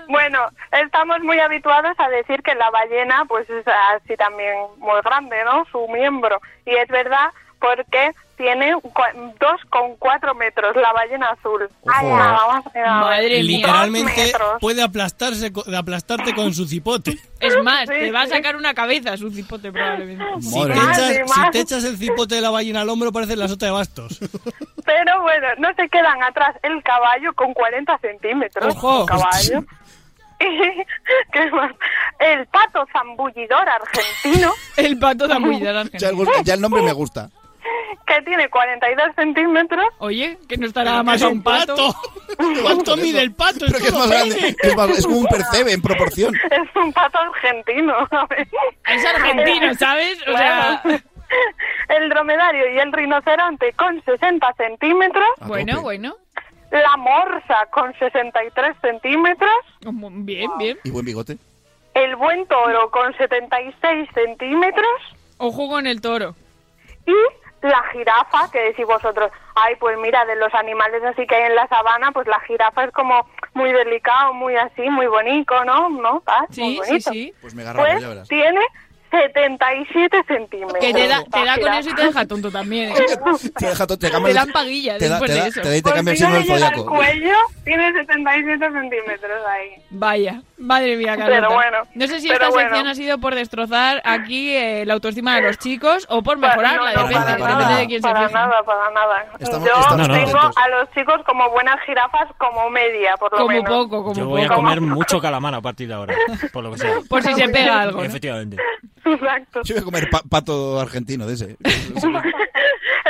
Bueno, 0.08 0.38
estamos 0.72 1.20
muy 1.20 1.38
habituados 1.40 1.92
a 1.98 2.08
decir 2.08 2.42
que 2.42 2.54
la 2.54 2.70
ballena, 2.70 3.24
pues 3.28 3.48
es 3.50 3.66
así 3.66 4.16
también 4.16 4.54
muy 4.78 4.98
grande, 5.04 5.36
¿no? 5.44 5.66
Su 5.70 5.86
miembro. 5.88 6.40
Y 6.64 6.74
es 6.74 6.88
verdad 6.88 7.28
porque 7.60 8.12
tiene 8.38 8.74
cua- 8.76 9.12
2,4 9.38 10.34
metros 10.36 10.74
la 10.76 10.92
ballena 10.94 11.28
azul. 11.30 11.68
Ay, 11.86 12.06
más. 12.06 12.64
Madre 12.74 13.28
mía. 13.28 13.42
Literalmente 13.42 14.32
puede 14.60 14.82
aplastarse, 14.82 15.52
co- 15.52 15.64
aplastarte 15.76 16.34
con 16.34 16.54
su 16.54 16.66
cipote. 16.66 17.18
Es 17.40 17.62
más, 17.62 17.80
Sí, 17.80 17.94
te 17.94 18.10
va 18.10 18.22
a 18.22 18.26
sí. 18.26 18.30
sacar 18.32 18.56
una 18.56 18.72
cabeza 18.72 19.16
su 19.16 19.30
cipote 19.30 19.70
probablemente. 19.70 20.24
Si 20.40 20.54
te, 20.54 20.72
echas, 20.72 20.84
Madre, 20.86 21.14
si 21.26 21.38
madre. 21.38 21.50
te 21.52 21.60
echas 21.60 21.84
el 21.84 21.96
cipote 21.98 22.34
de 22.36 22.40
la 22.40 22.50
ballena 22.50 22.80
al 22.80 22.88
hombro, 22.88 23.12
parece 23.12 23.36
la 23.36 23.48
sota 23.48 23.66
de 23.66 23.72
bastos. 23.72 24.18
Pero 24.84 25.20
bueno, 25.22 25.46
no 25.58 25.68
se 25.74 25.88
quedan 25.90 26.22
atrás 26.22 26.56
el 26.62 26.82
caballo 26.82 27.32
con 27.34 27.52
40 27.52 27.98
centímetros. 27.98 28.74
Ojo. 28.74 29.04
Caballo. 29.04 29.64
¿Qué 30.38 31.50
más? 31.50 31.72
El 32.20 32.46
pato 32.46 32.86
zambullidor 32.92 33.68
argentino, 33.68 34.52
El 34.76 34.98
pato 34.98 35.26
de 35.28 35.34
Ambullidor 35.34 35.74
Ya 35.74 35.80
argentino. 35.80 36.32
el, 36.38 36.44
ya 36.44 36.54
el 36.54 36.60
nombre 36.60 36.82
me 36.82 36.92
gusta. 36.92 37.28
Que 38.06 38.22
tiene 38.22 38.48
42 38.48 39.14
centímetros. 39.14 39.84
Oye, 39.98 40.38
que 40.48 40.56
no 40.56 40.66
estará 40.66 41.02
más 41.02 41.22
a 41.22 41.28
un 41.28 41.42
pato. 41.42 41.74
¿Cuánto 42.62 42.96
mide 42.96 43.20
el 43.20 43.32
pato? 43.32 43.60
Pero 43.66 43.78
que 43.78 43.86
es 43.88 43.92
más 43.94 44.08
grande, 44.08 44.56
es, 44.62 44.76
más- 44.76 44.90
es 44.90 45.04
como 45.06 45.18
un 45.18 45.26
percebe 45.26 45.72
en 45.72 45.82
proporción. 45.82 46.34
Es 46.34 46.76
un 46.76 46.92
pato 46.92 47.18
argentino, 47.18 47.94
¿sabes? 48.10 48.48
Es 48.88 49.04
argentino, 49.04 49.74
¿sabes? 49.74 50.18
O 50.26 50.36
sea. 50.36 50.82
El 51.90 52.08
dromedario 52.08 52.72
y 52.74 52.78
el 52.78 52.90
rinoceronte 52.90 53.74
con 53.74 54.02
60 54.02 54.50
centímetros. 54.54 55.26
Bueno, 55.46 55.82
bueno. 55.82 56.16
La 56.70 56.96
morsa 56.96 57.66
con 57.70 57.92
63 57.98 58.74
centímetros. 58.80 59.50
Bien, 60.24 60.50
bien. 60.58 60.78
Y 60.84 60.90
buen 60.90 61.04
bigote. 61.04 61.36
El 61.92 62.16
buen 62.16 62.46
toro 62.46 62.90
con 62.90 63.14
76 63.18 64.08
centímetros. 64.14 64.86
Ojo 65.36 65.68
con 65.68 65.86
el 65.86 66.00
toro. 66.00 66.34
Y 67.06 67.12
la 67.62 67.82
jirafa, 67.92 68.50
que 68.52 68.60
decís 68.60 68.86
vosotros, 68.86 69.30
ay, 69.54 69.74
pues 69.80 69.98
mira, 69.98 70.24
de 70.26 70.36
los 70.36 70.52
animales 70.54 71.02
así 71.04 71.26
que 71.26 71.34
hay 71.34 71.44
en 71.50 71.56
la 71.56 71.66
sabana, 71.68 72.12
pues 72.12 72.26
la 72.28 72.38
jirafa 72.40 72.84
es 72.84 72.92
como 72.92 73.26
muy 73.54 73.72
delicado, 73.72 74.32
muy 74.34 74.54
así, 74.56 74.82
muy 74.90 75.06
bonito, 75.06 75.64
¿no? 75.64 75.88
¿No? 75.88 76.22
Ah, 76.26 76.44
muy 76.48 76.54
Sí, 76.54 76.62
sí, 76.72 76.78
bonito. 76.78 77.10
sí. 77.10 77.34
Pues 77.40 77.54
me 77.54 77.62
agarraba, 77.62 77.88
Pues 77.88 78.00
ya 78.02 78.08
verás. 78.08 78.28
tiene 78.28 78.60
77 79.10 80.22
centímetros. 80.26 80.78
Que 80.80 80.92
te 80.92 81.08
da, 81.08 81.24
te 81.24 81.44
da 81.44 81.58
con 81.58 81.72
eso 81.74 81.90
y 81.90 81.94
te 81.94 82.02
deja 82.04 82.26
tonto 82.26 82.50
también. 82.50 82.90
¿eh? 82.90 82.94
Te 83.58 83.66
deja 83.66 83.86
to- 83.86 83.98
te 83.98 84.10
Te 84.10 84.12
dan 84.12 84.26
el- 84.26 84.52
paguilla 84.52 84.98
te 84.98 85.08
da, 85.08 85.18
después 85.18 85.30
te 85.30 85.36
da, 85.38 85.42
de 85.44 85.48
eso. 85.50 85.60
te 85.62 85.68
da 85.70 85.76
y 85.76 85.78
te 85.78 85.82
Por 85.82 85.94
cambia 85.94 86.12
el 86.12 86.18
si 86.18 86.24
no 86.24 86.28
signo 86.40 86.54
del 86.54 86.62
zodiaco. 86.64 86.86
cuello, 86.94 87.34
tiene 87.64 87.92
77 87.92 88.70
centímetros 88.70 89.46
ahí. 89.46 89.70
Vaya, 89.90 90.42
madre 90.58 90.96
mía, 90.96 91.16
Carlota. 91.16 91.40
Pero 91.40 91.54
bueno, 91.54 91.78
no 91.94 92.06
sé 92.06 92.20
si 92.20 92.30
esta 92.30 92.48
bueno. 92.50 92.68
sección 92.68 92.86
ha 92.88 92.94
sido 92.94 93.18
por 93.18 93.34
destrozar 93.34 94.02
aquí 94.04 94.54
eh, 94.54 94.84
la 94.86 94.94
autoestima 94.94 95.36
de 95.36 95.42
los 95.42 95.58
chicos 95.58 96.06
o 96.10 96.22
por 96.22 96.36
mejorarla, 96.38 96.92
No, 96.92 97.02
no, 97.02 97.08
depende, 97.08 97.14
para 97.14 97.26
depende 97.36 97.54
nada, 97.64 97.76
de 97.78 97.86
quién 97.86 98.02
se 98.02 98.08
para 98.08 98.20
fije. 98.22 98.34
nada, 98.34 98.62
para 98.64 98.90
nada. 98.90 99.24
Estamos- 99.38 99.68
Yo 99.68 99.74
estamos 99.80 100.08
tengo 100.08 100.30
contentos. 100.32 100.56
a 100.56 100.68
los 100.68 100.90
chicos 100.92 101.20
como 101.26 101.50
buenas 101.50 101.80
jirafas, 101.86 102.28
como 102.38 102.70
media, 102.70 103.14
por 103.18 103.30
lo 103.32 103.38
Como 103.38 103.48
menos. 103.50 103.68
poco, 103.68 104.02
como 104.02 104.14
Yo 104.14 104.26
voy 104.26 104.42
a 104.42 104.48
poco. 104.48 104.60
comer 104.60 104.80
mucho 104.80 105.20
calamar 105.20 105.54
a 105.54 105.60
partir 105.60 105.88
de 105.88 105.94
ahora, 105.94 106.14
por 106.52 106.64
lo 106.64 106.72
que 106.72 106.78
sea. 106.78 106.92
Por 107.08 107.22
si 107.22 107.34
se 107.34 107.48
pega 107.48 107.80
algo. 107.82 107.98
¿no? 108.00 108.04
Efectivamente. 108.04 108.56
Exacto. 109.04 109.62
Yo 109.64 109.74
voy 109.76 109.82
a 109.82 109.84
comer 109.84 110.10
pa- 110.10 110.22
pato 110.28 110.80
argentino 110.80 111.26
de 111.26 111.34
ese. 111.34 111.56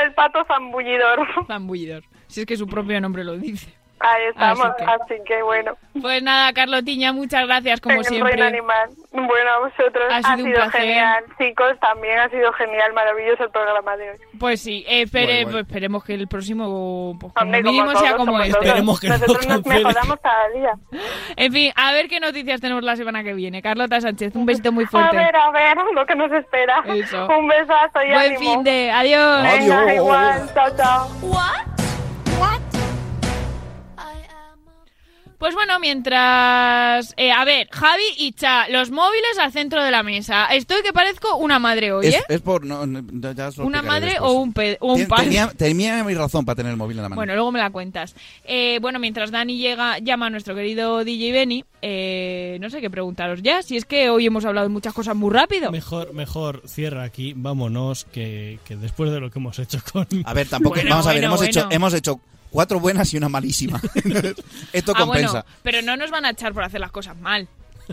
El 0.04 0.14
pato 0.14 0.44
zambullidor. 0.46 1.26
Zambullidor. 1.46 2.04
Si 2.28 2.40
es 2.40 2.46
que 2.46 2.56
su 2.56 2.66
propio 2.66 3.00
nombre 3.00 3.24
lo 3.24 3.36
dice. 3.36 3.74
Ahí 4.00 4.22
estamos, 4.30 4.66
Así 4.66 4.84
así 4.84 5.14
que- 5.16 5.24
que, 5.24 5.42
bueno. 5.42 5.72
Pues 6.00 6.22
nada, 6.22 6.52
Carlotiña, 6.52 7.12
muchas 7.12 7.46
gracias 7.46 7.80
como 7.80 7.96
reino 7.96 8.08
siempre. 8.08 8.42
animal. 8.42 8.88
Bueno, 9.12 9.50
a 9.50 9.58
vosotros 9.58 10.04
Ha 10.10 10.16
ha 10.18 10.22
sido 10.22 10.36
sido, 10.36 10.46
un 10.48 10.52
placer. 10.70 10.80
genial. 10.82 11.24
Chicos, 11.38 11.72
también 11.80 12.18
ha 12.20 12.28
sido 12.28 12.52
genial, 12.52 12.92
maravilloso 12.92 13.44
el 13.44 13.50
programa 13.50 13.96
de 13.96 14.10
hoy. 14.10 14.16
Pues 14.38 14.60
sí, 14.62 14.84
eh, 14.86 15.02
espere- 15.06 15.42
guay. 15.42 15.44
pues 15.52 15.66
esperemos 15.66 16.04
que 16.04 16.14
el 16.14 16.28
próximo 16.28 17.16
pues, 17.20 17.32
como 17.32 17.44
Hombre, 17.46 17.62
como 17.62 17.72
mínimo 17.72 17.92
todos, 17.92 18.02
sea 18.06 18.16
como 18.16 18.32
como 18.32 18.42
este. 18.44 18.58
Esperemos 18.58 19.00
que 19.00 19.08
no 19.08 19.18
Nosotros 19.18 19.48
nos 19.48 19.66
mejoramos 19.66 20.16
cada 20.22 20.48
día. 20.50 20.72
En 21.36 21.52
fin, 21.52 21.72
a 21.74 21.92
ver 21.92 22.08
qué 22.08 22.20
noticias 22.20 22.60
tenemos 22.60 22.84
la 22.84 22.94
semana 22.96 23.24
que 23.24 23.34
viene. 23.34 23.60
Carlota 23.62 24.00
Sánchez, 24.00 24.36
un 24.36 24.46
besito 24.46 24.70
muy 24.70 24.84
A 24.84 24.88
fuerte. 24.88 25.16
ver, 25.16 25.34
a 25.34 25.50
ver, 25.50 25.76
lo 25.94 26.06
que 26.06 26.14
nos 26.14 26.30
espera. 26.32 26.82
Eso. 26.86 27.26
Un 27.26 27.48
besazo 27.48 28.02
y 28.06 28.12
Buen 28.12 28.34
ánimo. 28.36 28.38
fin 28.38 28.62
de... 28.64 28.90
Adiós. 28.92 29.42
Venga, 29.42 29.80
Adiós. 29.80 29.94
igual, 29.96 30.50
chao, 30.54 30.76
chao. 30.76 31.77
Pues 35.38 35.54
bueno, 35.54 35.78
mientras... 35.78 37.14
eh, 37.16 37.30
a 37.30 37.44
ver, 37.44 37.68
Javi 37.70 38.02
y 38.18 38.32
Cha, 38.32 38.68
los 38.68 38.90
móviles 38.90 39.38
al 39.40 39.52
centro 39.52 39.82
de 39.84 39.90
la 39.92 40.02
mesa. 40.02 40.46
Estoy 40.46 40.82
que 40.82 40.92
parezco 40.92 41.36
una 41.36 41.58
madre 41.60 41.92
hoy, 41.92 42.06
Es, 42.08 42.16
¿eh? 42.16 42.22
es 42.28 42.40
por. 42.40 42.64
No, 42.64 42.86
no, 42.86 43.02
ya- 43.12 43.32
ya 43.32 43.48
os 43.48 43.56
lo 43.56 43.64
¿Una 43.66 43.82
madre 43.82 44.12
después. 44.12 44.30
o 44.30 44.34
un, 44.34 44.52
pe- 44.52 44.76
o 44.80 44.94
un 44.94 45.06
padre? 45.06 45.24
Tenía, 45.26 45.48
tenía 45.56 46.02
mi 46.04 46.14
razón 46.14 46.44
para 46.44 46.56
tener 46.56 46.70
el 46.72 46.76
móvil 46.76 46.96
en 46.98 47.04
la 47.04 47.08
mano. 47.08 47.18
Bueno, 47.20 47.34
luego 47.34 47.52
me 47.52 47.60
la 47.60 47.70
cuentas. 47.70 48.16
Eh, 48.44 48.78
bueno, 48.80 48.98
mientras 48.98 49.30
Dani 49.30 49.56
llega, 49.58 49.98
llama 50.00 50.26
a 50.26 50.30
nuestro 50.30 50.54
querido 50.56 51.04
DJ 51.04 51.30
Benny, 51.32 51.64
eh, 51.82 52.58
no 52.60 52.68
sé 52.68 52.80
qué 52.80 52.90
preguntaros 52.90 53.40
ya, 53.42 53.62
si 53.62 53.76
es 53.76 53.84
que 53.84 54.10
hoy 54.10 54.26
hemos 54.26 54.44
hablado 54.44 54.66
de 54.66 54.72
muchas 54.72 54.92
cosas 54.92 55.14
muy 55.14 55.32
rápido. 55.32 55.70
Mejor, 55.70 56.12
mejor 56.14 56.62
cierra 56.66 57.04
aquí, 57.04 57.32
vámonos, 57.36 58.06
que, 58.06 58.58
que 58.64 58.74
después 58.76 59.12
de 59.12 59.20
lo 59.20 59.30
que 59.30 59.38
hemos 59.38 59.58
hecho 59.60 59.78
con... 59.92 60.06
A 60.24 60.34
ver, 60.34 60.48
tampoco. 60.48 60.74
Bueno, 60.74 60.90
vamos 60.90 61.06
a 61.06 61.10
ver, 61.12 61.20
bueno, 61.20 61.34
hemos, 61.36 61.46
Hecho, 61.48 61.68
hemos 61.70 61.94
hecho 61.94 62.20
cuatro 62.50 62.80
buenas 62.80 63.12
y 63.12 63.16
una 63.16 63.28
malísima. 63.28 63.80
Esto 64.72 64.92
Ah, 64.94 65.00
compensa. 65.00 65.42
bueno, 65.42 65.46
pero 65.62 65.82
no 65.82 65.96
nos 65.96 66.10
van 66.10 66.24
a 66.24 66.30
echar 66.30 66.52
por 66.52 66.62
hacer 66.64 66.80
las 66.80 66.90
cosas 66.90 67.16
mal. 67.18 67.48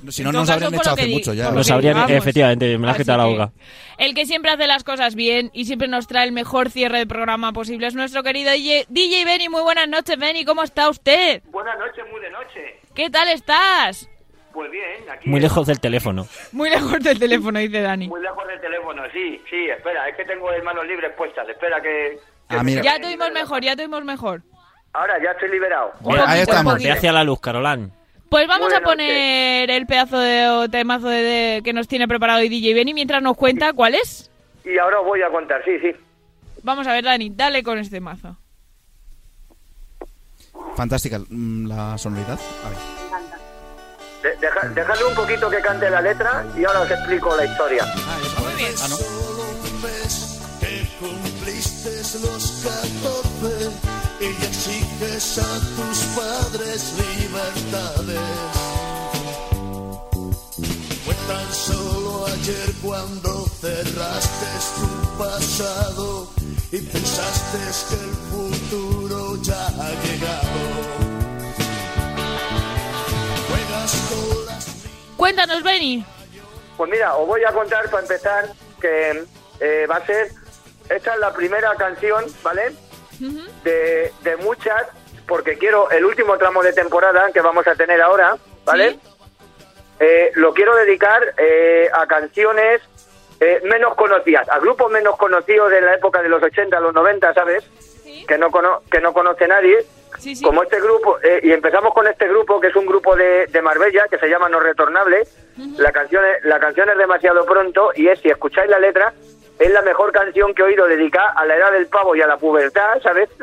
si 0.09 0.23
no, 0.23 0.31
nos 0.31 0.49
habrían 0.49 0.73
echado 0.73 0.95
hace 0.95 1.07
mucho 1.07 1.33
ya. 1.33 1.51
Nos 1.51 1.69
habrían, 1.71 1.93
digamos. 1.95 2.11
efectivamente, 2.11 2.77
me 2.77 2.87
la 2.87 2.95
quitado 2.97 3.17
la 3.19 3.25
boca. 3.25 3.51
El 3.97 4.13
que 4.13 4.25
siempre 4.25 4.51
hace 4.51 4.67
las 4.67 4.83
cosas 4.83 5.15
bien 5.15 5.51
y 5.53 5.65
siempre 5.65 5.87
nos 5.87 6.07
trae 6.07 6.25
el 6.25 6.31
mejor 6.33 6.69
cierre 6.69 6.97
de 6.99 7.07
programa 7.07 7.53
posible 7.53 7.87
es 7.87 7.95
nuestro 7.95 8.21
querido 8.23 8.51
DJ, 8.51 8.85
DJ 8.89 9.23
Benny. 9.25 9.47
Muy 9.49 9.61
buenas 9.61 9.87
noches, 9.87 10.17
Benny. 10.17 10.43
¿Cómo 10.45 10.63
está 10.63 10.89
usted? 10.89 11.41
Buenas 11.51 11.77
noches, 11.79 12.03
muy 12.11 12.19
de 12.21 12.29
noche. 12.31 12.79
¿Qué 12.93 13.09
tal 13.09 13.29
estás? 13.29 14.09
Pues 14.53 14.71
bien, 14.71 15.09
aquí. 15.11 15.29
Muy 15.29 15.41
lejos 15.41 15.67
del 15.67 15.79
teléfono. 15.81 16.27
Muy 16.53 16.69
lejos 16.69 16.99
del 17.03 17.19
teléfono, 17.19 17.59
dice 17.59 17.81
Dani. 17.81 18.07
Muy 18.07 18.21
lejos 18.21 18.47
del 18.47 18.61
teléfono, 18.61 19.03
sí, 19.11 19.41
sí, 19.49 19.65
espera, 19.69 20.07
es 20.07 20.15
que 20.15 20.23
tengo 20.23 20.49
las 20.49 20.63
manos 20.63 20.85
libres 20.87 21.11
puestas, 21.17 21.47
espera 21.49 21.81
que... 21.81 22.17
Ah, 22.49 22.63
mira. 22.63 22.81
Ya 22.81 22.99
tuvimos 23.01 23.31
mejor, 23.31 23.61
ya 23.63 23.75
tuvimos 23.75 24.03
mejor. 24.03 24.41
Ahora 24.93 25.15
ya 25.23 25.31
estoy 25.31 25.49
liberado. 25.49 25.91
Ahí 26.25 26.41
estamos. 26.41 26.75
Ve 26.81 26.91
hacia 26.91 27.11
la 27.11 27.23
luz, 27.23 27.39
Carolán. 27.39 27.91
Pues 28.29 28.47
vamos 28.47 28.67
Buenas 28.67 28.81
a 28.81 28.83
poner 28.83 29.69
el 29.69 29.85
pedazo 29.85 30.17
de 30.19 30.47
o 30.49 30.69
temazo 30.69 31.07
de, 31.07 31.21
de- 31.21 31.61
que 31.63 31.73
nos 31.73 31.87
tiene 31.87 32.07
preparado 32.07 32.39
hoy 32.39 32.49
DJ 32.49 32.73
Benny 32.73 32.93
mientras 32.93 33.21
nos 33.21 33.37
cuenta 33.37 33.73
cuál 33.73 33.95
es. 33.95 34.29
Y 34.63 34.77
ahora 34.77 34.99
os 34.99 35.05
voy 35.05 35.21
a 35.21 35.29
contar, 35.29 35.63
sí, 35.63 35.77
sí. 35.79 35.91
Vamos 36.63 36.87
a 36.87 36.93
ver, 36.93 37.03
Dani, 37.05 37.29
dale 37.33 37.61
con 37.63 37.77
este 37.77 37.99
mazo. 37.99 38.35
Fantástica 40.75 41.19
mm, 41.29 41.67
la 41.67 41.97
sonoridad. 41.97 42.39
A 42.65 42.69
ver. 42.69 42.77
De- 44.23 44.39
deja- 44.41 44.67
dejadle 44.69 45.05
un 45.05 45.15
poquito 45.15 45.49
que 45.49 45.61
cante 45.61 45.89
la 45.89 46.01
letra 46.01 46.45
y 46.57 46.65
ahora 46.65 46.81
os 46.81 46.91
explico 46.91 47.35
la 47.37 47.45
historia. 47.45 47.85
Muy 48.39 48.53
bien. 48.55 48.73
Ah, 48.81 48.87
no. 48.89 49.24
Cumpliste 51.05 51.89
los 52.19 52.63
14 52.63 53.69
y 54.21 54.45
exiges 54.45 55.37
a 55.37 55.59
tus 55.75 55.97
padres 56.15 56.93
libertades. 56.97 58.19
Fue 61.05 61.13
tan 61.27 61.53
solo 61.53 62.25
ayer 62.27 62.73
cuando 62.81 63.45
cerraste 63.61 64.47
tu 64.77 65.17
pasado 65.17 66.27
y 66.71 66.79
pensaste 66.79 67.57
que 67.89 68.03
el 68.03 68.15
futuro 68.31 69.41
ya 69.41 69.67
ha 69.67 69.91
llegado. 70.05 70.59
Juegas 73.49 73.91
con 74.09 74.45
las 74.45 74.65
Cuéntanos, 75.17 75.63
Benny. 75.63 76.05
Pues 76.77 76.89
mira, 76.89 77.15
os 77.15 77.27
voy 77.27 77.43
a 77.43 77.51
contar 77.53 77.89
para 77.89 78.01
empezar 78.01 78.53
que 78.81 79.25
eh, 79.59 79.87
va 79.89 79.97
a 79.97 80.05
ser. 80.05 80.44
Esta 80.89 81.13
es 81.13 81.19
la 81.19 81.33
primera 81.33 81.73
canción, 81.75 82.23
¿vale? 82.43 82.71
De, 83.63 84.11
de 84.23 84.38
muchas, 84.38 84.88
porque 85.27 85.57
quiero 85.57 85.89
el 85.89 86.05
último 86.05 86.38
tramo 86.38 86.61
de 86.61 86.73
temporada 86.73 87.31
que 87.33 87.41
vamos 87.41 87.65
a 87.67 87.75
tener 87.75 88.01
ahora, 88.01 88.38
¿vale? 88.65 88.99
Eh, 89.99 90.31
lo 90.36 90.53
quiero 90.53 90.75
dedicar 90.75 91.33
eh, 91.38 91.89
a 91.93 92.05
canciones 92.05 92.81
eh, 93.39 93.61
menos 93.63 93.95
conocidas, 93.95 94.47
a 94.49 94.59
grupos 94.59 94.91
menos 94.91 95.17
conocidos 95.17 95.69
de 95.71 95.81
la 95.81 95.95
época 95.95 96.21
de 96.21 96.29
los 96.29 96.43
80 96.43 96.77
a 96.77 96.79
los 96.81 96.93
90, 96.93 97.33
¿sabes? 97.33 97.63
Que 98.27 98.38
no 98.38 98.51
cono 98.51 98.81
que 98.91 98.99
no 98.99 99.13
conoce 99.13 99.47
nadie. 99.47 99.86
Como 100.41 100.63
este 100.63 100.79
grupo, 100.79 101.17
eh, 101.21 101.41
y 101.43 101.51
empezamos 101.51 101.93
con 101.93 102.07
este 102.07 102.27
grupo, 102.27 102.59
que 102.61 102.67
es 102.67 102.75
un 102.75 102.86
grupo 102.86 103.15
de, 103.17 103.47
de 103.47 103.61
Marbella, 103.61 104.07
que 104.09 104.17
se 104.17 104.29
llama 104.29 104.47
No 104.47 104.61
Retornable. 104.61 105.27
la, 105.77 105.91
canción 105.91 106.23
es, 106.25 106.45
la 106.45 106.57
canción 106.59 106.89
es 106.89 106.97
demasiado 106.97 107.45
pronto, 107.45 107.91
y 107.93 108.07
es, 108.07 108.19
si 108.21 108.29
escucháis 108.29 108.69
la 108.69 108.79
letra, 108.79 109.13
es 109.57 109.71
la 109.71 109.81
mejor 109.83 110.11
canción 110.11 110.53
que 110.53 110.61
he 110.61 110.65
oído 110.65 110.85
dedicada 110.87 111.31
a 111.35 111.45
la 111.45 111.55
edad 111.55 111.71
del 111.71 111.87
pavo 111.87 112.15
y 112.15 112.21
a 112.21 112.27
la 112.27 112.37
pubertad, 112.37 112.99
¿sabes? 113.01 113.29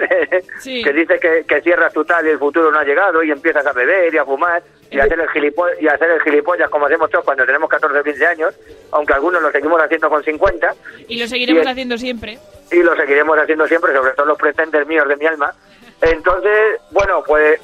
que 0.65 0.93
dices 0.93 1.21
que, 1.21 1.45
que 1.49 1.61
cierras 1.63 1.93
tu 1.93 2.05
tal 2.05 2.27
y 2.27 2.31
el 2.31 2.39
futuro 2.39 2.71
no 2.71 2.79
ha 2.79 2.85
llegado 2.85 3.23
y 3.23 3.31
empiezas 3.31 3.65
a 3.67 3.73
beber 3.73 4.13
y 4.13 4.19
a 4.19 4.25
fumar 4.25 4.63
y 4.91 5.01
a 5.01 5.05
hacer 5.05 5.19
el 5.21 5.55
y 5.81 5.89
a 5.89 5.93
hacer 5.95 6.11
el 6.11 6.21
gilipollas 6.21 6.69
como 6.69 6.85
hacemos 6.85 7.09
todos 7.11 7.25
cuando 7.25 7.47
tenemos 7.47 7.69
14 7.71 7.99
o 7.99 8.05
15 8.05 8.27
años, 8.27 8.55
aunque 8.91 9.15
algunos 9.15 9.41
lo 9.43 9.51
seguimos 9.51 9.81
haciendo 9.83 10.11
con 10.11 10.23
50 10.23 10.75
Y 11.09 11.19
lo 11.19 11.27
seguiremos 11.27 11.65
Y- 11.65 11.69
haciendo 11.69 11.97
siempre. 11.97 12.39
y 12.71 12.83
lo 12.83 12.95
seguiremos 12.95 13.39
haciendo 13.39 13.67
siempre, 13.67 13.95
sobre 13.95 14.13
todo 14.13 14.27
los 14.27 14.39
pretenders 14.39 14.87
míos 14.87 15.09
de 15.09 15.17
mi 15.17 15.25
alma. 15.27 15.55
Entonces, 16.03 16.79
bueno, 16.91 17.23
pues 17.27 17.59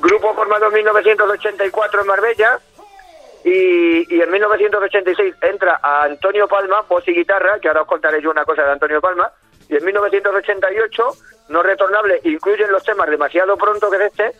grupo 0.00 0.34
formado 0.34 0.66
en 0.68 0.74
1984 0.74 2.00
en 2.02 2.06
Marbella 2.06 2.58
y, 3.46 4.12
y 4.12 4.20
en 4.20 4.28
1986 4.28 5.36
entra 5.40 5.78
Antonio 5.80 6.48
Palma, 6.48 6.80
voz 6.88 7.06
y 7.06 7.14
guitarra, 7.14 7.60
que 7.60 7.68
ahora 7.68 7.82
os 7.82 7.86
contaré 7.86 8.20
yo 8.20 8.32
una 8.32 8.44
cosa 8.44 8.64
de 8.64 8.72
Antonio 8.72 9.00
Palma, 9.00 9.30
y 9.68 9.76
en 9.76 9.84
1988, 9.84 11.04
no 11.50 11.62
retornable, 11.62 12.20
incluyen 12.24 12.72
los 12.72 12.82
temas 12.82 13.08
demasiado 13.08 13.56
pronto 13.56 13.88
que 13.88 13.98
es 13.98 14.02
este, 14.02 14.32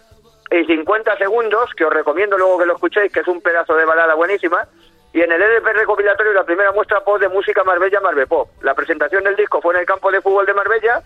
y 0.51 0.65
50 0.65 1.19
segundos, 1.19 1.71
que 1.77 1.85
os 1.85 1.93
recomiendo 1.93 2.37
luego 2.37 2.59
que 2.59 2.67
lo 2.67 2.75
escuchéis, 2.75 3.13
que 3.13 3.21
es 3.21 3.29
un 3.29 3.41
pedazo 3.41 3.77
de 3.77 3.85
balada 3.85 4.15
buenísima, 4.15 4.67
y 5.13 5.23
en 5.23 5.31
el 5.31 5.41
EDP 5.41 5.67
recopilatorio 5.67 6.33
la 6.33 6.45
primera 6.45 6.73
muestra 6.73 7.05
pop 7.05 7.21
de 7.21 7.29
música 7.29 7.63
Marbella 7.63 8.01
Marbe 8.01 8.27
Pop. 8.27 8.51
La 8.63 8.75
presentación 8.75 9.23
del 9.23 9.37
disco 9.37 9.63
fue 9.63 9.73
en 9.75 9.81
el 9.81 9.87
campo 9.87 10.11
de 10.11 10.21
fútbol 10.21 10.47
de 10.47 10.55
Marbella 10.55 11.01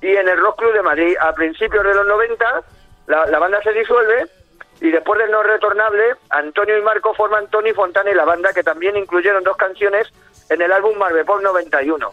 y 0.00 0.08
en 0.08 0.28
el 0.28 0.38
Rock 0.38 0.58
Club 0.58 0.72
de 0.72 0.82
Madrid. 0.82 1.16
A 1.20 1.32
principios 1.32 1.84
de 1.84 1.94
los 1.94 2.04
90 2.04 2.62
la, 3.06 3.26
la 3.26 3.38
banda 3.38 3.62
se 3.62 3.72
disuelve 3.72 4.26
y 4.80 4.90
después 4.90 5.18
del 5.18 5.30
no 5.30 5.42
retornable, 5.42 6.16
Antonio 6.30 6.76
y 6.76 6.82
Marco 6.82 7.14
forman 7.14 7.48
Tony 7.48 7.72
Fontana 7.72 8.10
y 8.10 8.14
la 8.14 8.24
banda 8.24 8.52
que 8.52 8.62
también 8.62 8.96
incluyeron 8.96 9.44
dos 9.44 9.56
canciones 9.56 10.12
en 10.50 10.60
el 10.60 10.72
álbum 10.72 10.96
Marbe 10.98 11.24
Pop 11.24 11.40
91. 11.40 12.12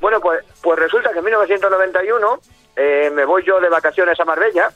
Bueno, 0.00 0.20
pues, 0.20 0.44
pues 0.62 0.78
resulta 0.78 1.12
que 1.12 1.18
en 1.18 1.24
1991 1.24 2.40
eh, 2.76 3.10
me 3.12 3.24
voy 3.24 3.44
yo 3.44 3.60
de 3.60 3.68
vacaciones 3.68 4.18
a 4.20 4.24
Marbella 4.24 4.70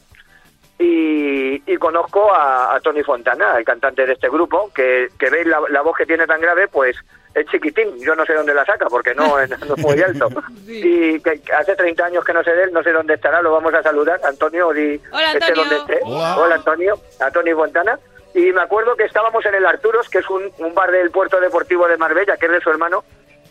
y, 0.79 1.63
y 1.71 1.77
conozco 1.77 2.33
a, 2.33 2.75
a 2.75 2.81
Tony 2.81 3.03
Fontana, 3.03 3.57
el 3.57 3.65
cantante 3.65 4.05
de 4.05 4.15
este 4.15 4.29
grupo, 4.29 4.71
que, 4.75 5.09
que 5.19 5.31
veis 5.31 5.47
la, 5.47 5.61
la 5.71 5.83
voz 5.83 5.97
que 5.97 6.07
tiene 6.07 6.27
tan 6.27 6.41
grave, 6.41 6.69
pues 6.69 6.97
es 7.35 7.47
chiquitín, 7.47 7.99
yo 7.99 8.15
no 8.15 8.25
sé 8.27 8.35
dónde 8.35 8.55
la 8.55 8.65
saca 8.65 8.87
porque 8.89 9.15
no, 9.15 9.39
es- 9.39 9.51
no 9.67 9.75
es 9.75 9.83
muy 9.83 10.01
alto. 10.03 10.29
Y 10.67 11.21
que, 11.21 11.41
hace 11.57 11.75
30 11.77 12.05
años 12.07 12.25
que 12.25 12.33
no 12.33 12.43
sé 12.45 12.53
de 12.53 12.65
él, 12.65 12.73
no 12.73 12.83
sé 12.83 12.93
dónde 12.93 13.15
estará, 13.15 13.43
lo 13.43 13.53
vamos 13.53 13.73
a 13.75 13.83
saludar. 13.83 14.21
Antonio, 14.25 14.73
di, 14.73 15.01
Hola, 15.13 15.33
esté 15.33 15.45
Antonio. 15.47 15.65
donde 15.65 15.77
esté. 15.95 16.01
Hola. 16.05 16.37
Hola, 16.39 16.55
Antonio, 16.57 16.95
a 17.21 17.31
Tony 17.31 17.53
Fontana. 17.53 17.99
Y 18.35 18.51
me 18.53 18.63
acuerdo 18.63 18.97
que 18.97 19.05
estábamos 19.05 19.45
en 19.45 19.55
el 19.57 19.67
Arturos, 19.67 20.09
que 20.09 20.19
es 20.19 20.31
un, 20.31 20.51
un 20.59 20.75
bar 20.75 20.91
del 20.91 21.11
puerto 21.11 21.39
deportivo 21.41 21.87
de 21.87 21.99
Marbella, 21.99 22.37
que 22.39 22.47
es 22.47 22.53
de 22.53 22.61
su 22.61 22.71
hermano, 22.71 23.05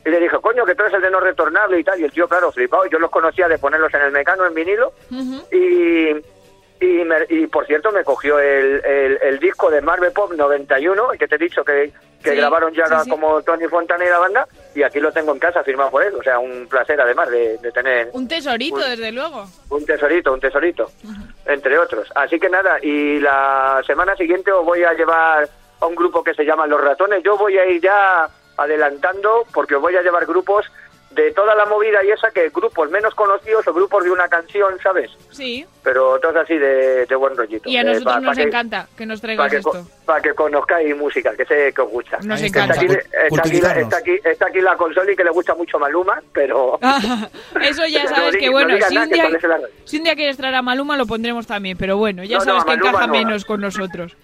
y 0.04 0.10
le 0.10 0.20
dije, 0.20 0.36
coño, 0.42 0.66
que 0.66 0.74
tú 0.74 0.82
eres 0.82 0.96
el 0.96 1.02
de 1.04 1.12
no 1.12 1.20
retornable 1.20 1.80
y 1.80 1.84
tal. 1.84 2.00
Y 2.00 2.06
el 2.06 2.12
tío, 2.12 2.28
claro, 2.28 2.52
flipado. 2.52 2.86
Yo 2.88 2.98
los 2.98 3.12
conocía 3.12 3.48
de 3.48 3.60
ponerlos 3.60 3.94
en 3.94 4.02
el 4.02 4.12
mecano, 4.12 4.46
en 4.48 4.54
vinilo. 4.56 4.92
Y, 5.52 6.14
y, 6.82 7.06
me- 7.06 7.26
y, 7.30 7.48
por 7.48 7.66
cierto, 7.68 7.92
me 7.92 8.04
cogió 8.04 8.40
el, 8.40 8.84
el, 8.84 9.20
el 9.22 9.40
disco 9.40 9.70
de 9.70 9.82
Marvel 9.82 10.12
Pop 10.12 10.34
91, 10.34 11.14
el 11.14 11.20
que 11.20 11.28
te 11.28 11.36
he 11.36 11.38
dicho 11.38 11.64
que, 11.64 11.94
que 12.24 12.32
Sí, 12.32 12.36
grabaron 12.36 12.74
ya 12.74 12.86
sí, 12.88 12.96
sí. 13.04 13.10
como 13.10 13.42
Tony 13.44 13.68
Fontana 13.68 14.04
y 14.04 14.10
la 14.10 14.18
banda. 14.20 14.48
Y 14.76 14.84
aquí 14.84 15.00
lo 15.00 15.12
tengo 15.12 15.32
en 15.32 15.40
casa 15.40 15.64
firmado 15.64 15.92
por 15.92 16.04
él. 16.04 16.14
O 16.16 16.24
sea, 16.24 16.40
un 16.40 16.68
placer 16.68 17.00
además 17.00 17.30
de, 17.30 17.58
de 17.60 17.72
tener 17.72 18.10
Un 18.14 18.28
tesorito, 18.28 18.76
Un- 18.76 18.82
desde 18.82 19.12
luego. 19.12 19.46
un 19.70 19.86
tesorito, 19.86 20.34
un 20.34 20.40
tesorito, 20.40 20.92
entre 21.46 21.78
otros. 21.78 22.12
Así 22.16 22.40
que 22.40 22.50
nada, 22.50 22.78
y 22.82 23.20
la 23.20 23.82
semana 23.86 24.16
siguiente 24.16 24.52
os 24.52 24.66
voy 24.66 24.84
a 24.84 24.94
llevar 24.94 25.48
a 25.80 25.86
un 25.86 25.96
grupo 25.96 26.24
que 26.24 26.34
se 26.34 26.44
llama 26.46 26.66
Los 26.68 26.82
Ratones. 26.82 27.22
Yo 27.24 27.38
voy 27.38 27.58
a 27.58 27.66
ir 27.66 27.82
ya 27.82 28.28
adelantando 28.58 29.46
porque 29.54 29.76
os 29.76 29.82
voy 29.82 29.96
a 29.96 30.02
llevar 30.02 30.26
grupos 30.26 30.66
de 31.12 31.32
toda 31.34 31.54
la 31.56 31.66
movida 31.66 32.04
y 32.06 32.10
esa 32.12 32.32
que 32.32 32.50
grupos 32.50 32.90
menos 32.90 33.14
conocidos 33.16 33.68
o 33.68 33.74
grupos 33.74 34.04
de 34.04 34.12
una 34.12 34.28
canción, 34.30 34.78
¿sabes? 34.82 35.12
Sí. 35.32 35.66
Pero 35.84 36.20
todos 36.20 36.36
así 36.38 36.58
de, 36.58 37.06
de 37.06 37.16
buen 37.16 37.36
rollito. 37.36 37.70
Y 37.70 37.76
a 37.78 37.82
Eh, 37.82 37.84
nosotros 37.84 38.14
pa- 38.14 38.20
nos 38.22 38.30
pa 38.30 38.42
que- 38.42 38.48
encanta 38.48 38.88
que 38.98 39.06
nos 39.06 39.20
Para 39.20 39.28
traigas 39.36 39.52
que, 39.52 39.58
esto. 39.58 39.72
co- 39.72 39.88
pa' 40.06 40.22
que 40.22 40.34
conozcáis 40.34 40.96
música, 40.96 41.36
que 41.36 41.46
sé 41.46 41.74
que 41.74 41.82
os 41.82 41.90
gusta. 41.90 42.18
Nos 42.24 42.42
Está 42.42 42.64
encanta. 42.64 42.82
aquí, 42.82 42.86
está, 42.86 43.42
aquí, 43.42 43.58
está, 43.58 43.98
aquí, 43.98 44.20
está 44.24 44.48
aquí 44.48 44.62
la 44.62 44.78
consola 44.78 45.12
y 45.12 45.16
que 45.16 45.24
le 45.24 45.32
gusta 45.32 45.54
mucho 45.56 45.78
Maluma, 45.80 46.22
pero... 46.34 46.80
Eso 47.62 47.86
ya 47.88 48.04
No 48.10 48.10
sabes 48.16 48.38
que 48.38 48.46
no 48.46 48.52
bueno, 48.54 48.74
digas 48.76 48.90
si 48.90 48.98
un, 48.98 49.10
día, 49.10 49.24
sales 49.24 49.44
en 49.44 49.50
la 49.50 49.56
radio. 49.58 49.68
si 49.86 49.98
un 49.98 50.04
día 50.04 50.16
quieres 50.16 50.38
traer 50.38 50.56
a 50.56 50.62
Maluma 50.62 50.96
lo 50.98 51.06
pondremos 51.06 51.46
también, 51.48 51.78
pero 51.78 51.98
bueno, 51.98 52.24
ya 52.24 52.38
No, 52.38 52.46
no, 52.46 52.52
sabes 52.52 52.64
que 52.64 52.70
Maluma 52.72 52.90
encaja 52.90 53.08
no. 53.08 53.14
menos 53.14 53.44
con 53.46 53.60
nosotros. 53.60 54.16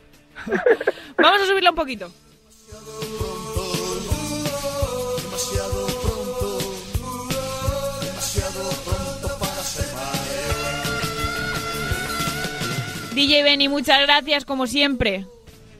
Vamos 1.17 1.41
a 1.41 1.45
subirla 1.45 1.71
un 1.71 1.75
poquito. 1.75 2.09
DJ 13.17 13.43
Benny, 13.43 13.67
muchas 13.67 13.99
gracias 14.01 14.45
como 14.45 14.67
siempre. 14.67 15.25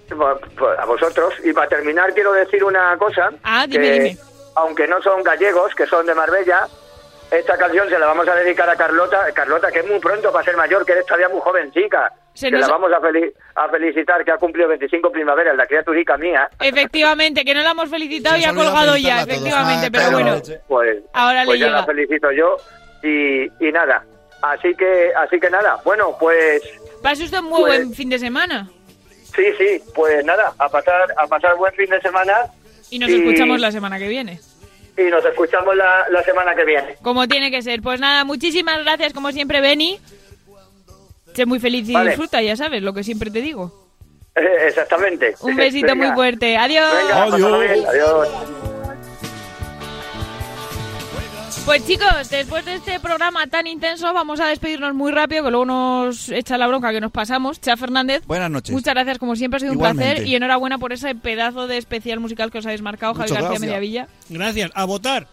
Bueno, 0.10 0.40
pues 0.58 0.80
a 0.80 0.86
vosotros. 0.86 1.34
Y 1.44 1.54
para 1.54 1.68
terminar 1.70 2.14
quiero 2.14 2.34
decir 2.34 2.64
una 2.64 2.98
cosa. 2.98 3.30
Ah, 3.44 3.66
dime, 3.68 3.84
que, 3.86 3.92
dime. 3.92 4.18
Aunque 4.56 4.88
no 4.88 5.02
son 5.02 5.22
gallegos, 5.24 5.76
que 5.76 5.86
son 5.86 6.06
de 6.06 6.16
Marbella, 6.16 6.68
esta 7.30 7.58
canción 7.58 7.88
se 7.90 8.00
la 8.00 8.08
vamos 8.08 8.28
a 8.28 8.36
dedicar 8.36 8.70
a 8.70 8.76
Carlota, 8.76 9.32
Carlota 9.34 9.72
que 9.72 9.80
es 9.80 9.88
muy 9.88 10.00
pronto 10.00 10.32
para 10.32 10.44
ser 10.46 10.58
mayor, 10.58 10.86
que 10.86 10.94
eres 10.94 11.06
todavía 11.06 11.30
muy 11.30 11.42
jovencica. 11.42 12.12
Se 12.34 12.48
que 12.50 12.58
nos- 12.58 12.62
la 12.68 12.74
vamos 12.78 12.92
a, 12.94 13.00
feli- 13.00 13.34
a 13.56 13.68
felicitar, 13.70 14.24
que 14.24 14.32
ha 14.32 14.38
cumplido 14.38 14.70
25 14.70 15.12
primaveras, 15.12 15.56
la 15.58 15.68
criaturica 15.68 16.18
mía. 16.18 16.50
Efectivamente, 16.60 17.44
que 17.44 17.54
no 17.54 17.62
la 17.62 17.72
hemos 17.72 17.90
felicitado 17.90 18.38
y 18.38 18.46
ha 18.46 18.54
colgado 18.54 18.96
ya, 18.98 19.22
efectivamente, 19.24 19.88
Ah, 19.88 19.90
pero 19.92 20.12
bueno. 20.12 20.42
Pues, 20.68 20.98
Ahora 21.14 21.44
pues 21.46 21.60
le 21.60 21.66
ya 21.66 21.72
la 21.72 21.82
llega. 21.82 21.86
felicito 21.86 22.32
yo. 22.32 22.58
Y, 23.04 23.44
y 23.68 23.72
nada, 23.72 24.04
así 24.42 24.74
que, 24.76 25.12
así 25.16 25.40
que 25.40 25.50
nada, 25.52 25.80
bueno, 25.84 26.16
pues 26.20 26.62
Pase 27.02 27.24
usted 27.26 27.40
un 27.40 27.46
muy 27.46 27.62
Pues- 27.62 27.78
buen 27.80 27.94
fin 27.94 28.10
de 28.10 28.20
semana 28.20 28.70
sí, 29.36 29.44
sí, 29.58 29.84
pues 29.94 30.26
nada, 30.26 30.52
a 30.58 30.68
pasar, 30.68 31.14
a 31.16 31.28
pasar 31.28 31.56
buen 31.58 31.72
fin 31.76 31.90
de 31.90 32.02
semana 32.02 32.34
y 32.90 32.98
nos 32.98 33.10
Y- 33.10 33.16
escuchamos 33.18 33.60
la 33.60 33.72
semana 33.72 34.00
que 34.00 34.08
viene. 34.08 34.40
y 34.98 35.04
nos 35.04 35.24
escuchamos 35.24 35.76
la, 35.76 36.08
la 36.10 36.24
semana 36.24 36.56
que 36.56 36.66
viene. 36.66 36.96
Como 37.04 37.28
tiene 37.28 37.52
que 37.52 37.62
ser. 37.62 37.84
Pues 37.84 38.00
nada, 38.00 38.24
muchísimas 38.24 38.80
gracias 38.84 39.14
como 39.14 39.32
siempre, 39.32 39.62
Benny. 39.62 40.00
Sé 41.36 41.46
muy 41.46 41.60
feliz 41.60 41.88
y 41.88 41.94
Vale. 41.94 42.10
disfruta, 42.12 42.42
ya 42.42 42.56
sabes, 42.56 42.82
lo 42.82 42.94
que 42.94 43.04
siempre 43.04 43.30
te 43.30 43.42
digo. 43.42 43.88
Exactamente. 44.36 45.36
Un 45.42 45.56
besito 45.56 45.96
muy 45.96 46.10
fuerte. 46.14 46.58
Adiós. 46.58 46.92
Venga, 47.04 47.26
pásalo 47.26 47.60
bien. 47.60 47.86
Adiós. 47.88 48.28
Pues 51.68 51.86
chicos, 51.86 52.30
después 52.30 52.64
de 52.64 52.76
este 52.76 52.98
programa 53.02 53.46
tan 53.48 53.68
intenso, 53.68 54.14
vamos 54.14 54.40
a 54.40 54.48
despedirnos 54.48 54.94
muy 54.94 55.12
rápido, 55.12 55.44
que 55.44 55.52
luego 55.52 55.66
nos 55.66 56.30
echa 56.30 56.58
la 56.58 56.66
bronca 56.66 56.94
que 56.94 57.02
nos 57.02 57.12
pasamos. 57.12 57.60
Chea 57.60 57.76
Fernández. 57.76 58.24
Buenas 58.26 58.50
noches. 58.50 58.72
Muchas 58.72 58.94
gracias, 58.94 59.18
como 59.18 59.36
siempre, 59.36 59.58
ha 59.58 59.60
sido 59.60 59.74
un 59.74 59.80
placer. 59.80 60.26
Y 60.26 60.36
enhorabuena 60.36 60.78
por 60.78 60.94
ese 60.94 61.14
pedazo 61.14 61.68
de 61.68 61.78
especial 61.78 62.22
musical 62.22 62.52
que 62.52 62.60
os 62.60 62.66
habéis 62.66 62.82
marcado, 62.82 63.16
Javi 63.16 63.32
Muchas 63.32 63.44
García 63.44 63.50
gracias. 63.50 63.62
Mediavilla. 63.68 64.08
Gracias. 64.30 64.72
A 64.76 64.86
votar. 64.86 65.28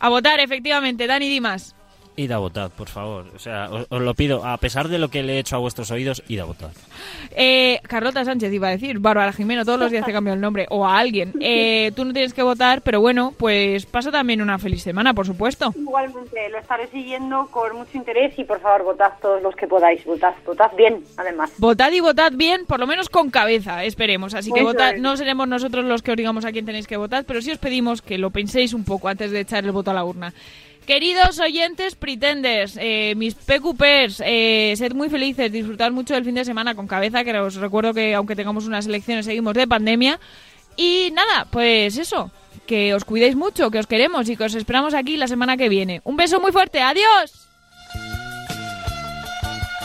A 0.00 0.08
votar, 0.08 0.40
efectivamente. 0.40 1.06
Dani 1.06 1.28
Dimas. 1.28 1.76
Id 2.16 2.32
a 2.32 2.38
votar, 2.38 2.70
por 2.70 2.88
favor. 2.88 3.26
O 3.34 3.38
sea, 3.38 3.68
os, 3.70 3.86
os 3.90 4.00
lo 4.00 4.14
pido. 4.14 4.44
A 4.44 4.56
pesar 4.56 4.88
de 4.88 4.98
lo 4.98 5.08
que 5.08 5.22
le 5.22 5.34
he 5.34 5.38
hecho 5.38 5.56
a 5.56 5.58
vuestros 5.58 5.90
oídos, 5.90 6.22
id 6.28 6.40
a 6.40 6.44
votar. 6.44 6.70
Eh, 7.32 7.78
Carlota 7.82 8.24
Sánchez 8.24 8.52
iba 8.52 8.68
a 8.68 8.70
decir, 8.70 8.98
Bárbara 8.98 9.32
Jimeno, 9.32 9.64
todos 9.64 9.78
los 9.78 9.90
días 9.90 10.04
te 10.06 10.12
cambio 10.12 10.32
el 10.32 10.40
nombre, 10.40 10.66
o 10.70 10.86
a 10.86 10.98
alguien. 10.98 11.32
Eh, 11.48 11.92
tú 11.94 12.04
no 12.04 12.12
tienes 12.12 12.34
que 12.34 12.42
votar, 12.42 12.82
pero 12.82 13.00
bueno, 13.00 13.32
pues 13.36 13.86
pasa 13.86 14.10
también 14.10 14.42
una 14.42 14.58
feliz 14.58 14.82
semana, 14.82 15.14
por 15.14 15.26
supuesto. 15.26 15.72
Igualmente, 15.76 16.48
lo 16.48 16.58
estaré 16.58 16.88
siguiendo 16.88 17.46
con 17.52 17.76
mucho 17.76 17.96
interés 17.96 18.36
y 18.36 18.42
por 18.44 18.60
favor 18.60 18.82
votad 18.82 19.12
todos 19.22 19.40
los 19.42 19.54
que 19.54 19.68
podáis, 19.68 20.04
votad, 20.04 20.34
votad 20.44 20.72
bien, 20.76 21.04
además. 21.16 21.52
Votad 21.58 21.92
y 21.92 22.00
votad 22.00 22.32
bien, 22.34 22.66
por 22.66 22.80
lo 22.80 22.86
menos 22.88 23.08
con 23.08 23.30
cabeza, 23.30 23.84
esperemos. 23.84 24.34
Así 24.34 24.50
que 24.50 24.62
votad, 24.62 24.96
no 24.96 25.16
seremos 25.16 25.46
nosotros 25.46 25.84
los 25.84 26.02
que 26.02 26.10
os 26.10 26.16
digamos 26.16 26.44
a 26.44 26.52
quién 26.52 26.66
tenéis 26.66 26.88
que 26.88 26.96
votar, 26.96 27.24
pero 27.24 27.40
sí 27.40 27.52
os 27.52 27.58
pedimos 27.58 28.02
que 28.02 28.18
lo 28.18 28.30
penséis 28.30 28.72
un 28.72 28.84
poco 28.84 29.08
antes 29.08 29.30
de 29.30 29.40
echar 29.40 29.64
el 29.64 29.72
voto 29.72 29.92
a 29.92 29.94
la 29.94 30.04
urna. 30.04 30.32
Queridos 30.86 31.40
oyentes 31.40 31.96
pretenders, 31.96 32.78
eh, 32.80 33.14
mis 33.16 33.34
PQPers, 33.34 34.22
eh, 34.24 34.72
sed 34.76 34.92
muy 34.92 35.10
felices, 35.10 35.50
disfrutad 35.50 35.90
mucho 35.90 36.14
del 36.14 36.24
fin 36.24 36.36
de 36.36 36.44
semana 36.44 36.76
con 36.76 36.86
cabeza, 36.86 37.24
que 37.24 37.36
os 37.36 37.56
recuerdo 37.56 37.92
que 37.92 38.14
aunque 38.14 38.36
tengamos 38.36 38.66
unas 38.66 38.86
elecciones 38.86 39.26
seguimos 39.26 39.54
de 39.54 39.66
pandemia. 39.66 40.20
Y 40.76 41.10
nada, 41.12 41.48
pues 41.50 41.98
eso, 41.98 42.30
que 42.68 42.94
os 42.94 43.04
cuidéis 43.04 43.34
mucho, 43.34 43.68
que 43.72 43.80
os 43.80 43.88
queremos 43.88 44.28
y 44.28 44.36
que 44.36 44.44
os 44.44 44.54
esperamos 44.54 44.94
aquí 44.94 45.16
la 45.16 45.26
semana 45.26 45.56
que 45.56 45.68
viene. 45.68 46.02
Un 46.04 46.16
beso 46.16 46.38
muy 46.40 46.52
fuerte, 46.52 46.80
adiós. 46.80 47.48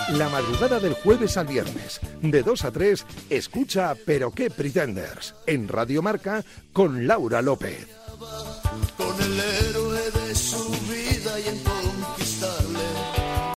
La 0.09 0.29
madrugada 0.29 0.79
del 0.79 0.93
jueves 0.93 1.35
al 1.37 1.47
viernes, 1.47 1.99
de 2.21 2.43
2 2.43 2.65
a 2.65 2.71
3, 2.71 3.05
escucha 3.31 3.95
Pero 4.05 4.31
qué 4.31 4.51
Pretenders, 4.51 5.33
en 5.47 5.67
Radio 5.67 6.03
Marca, 6.03 6.43
con 6.73 7.07
Laura 7.07 7.41
López. 7.41 7.87
Con 8.97 9.19
el 9.19 9.39
héroe 9.39 9.80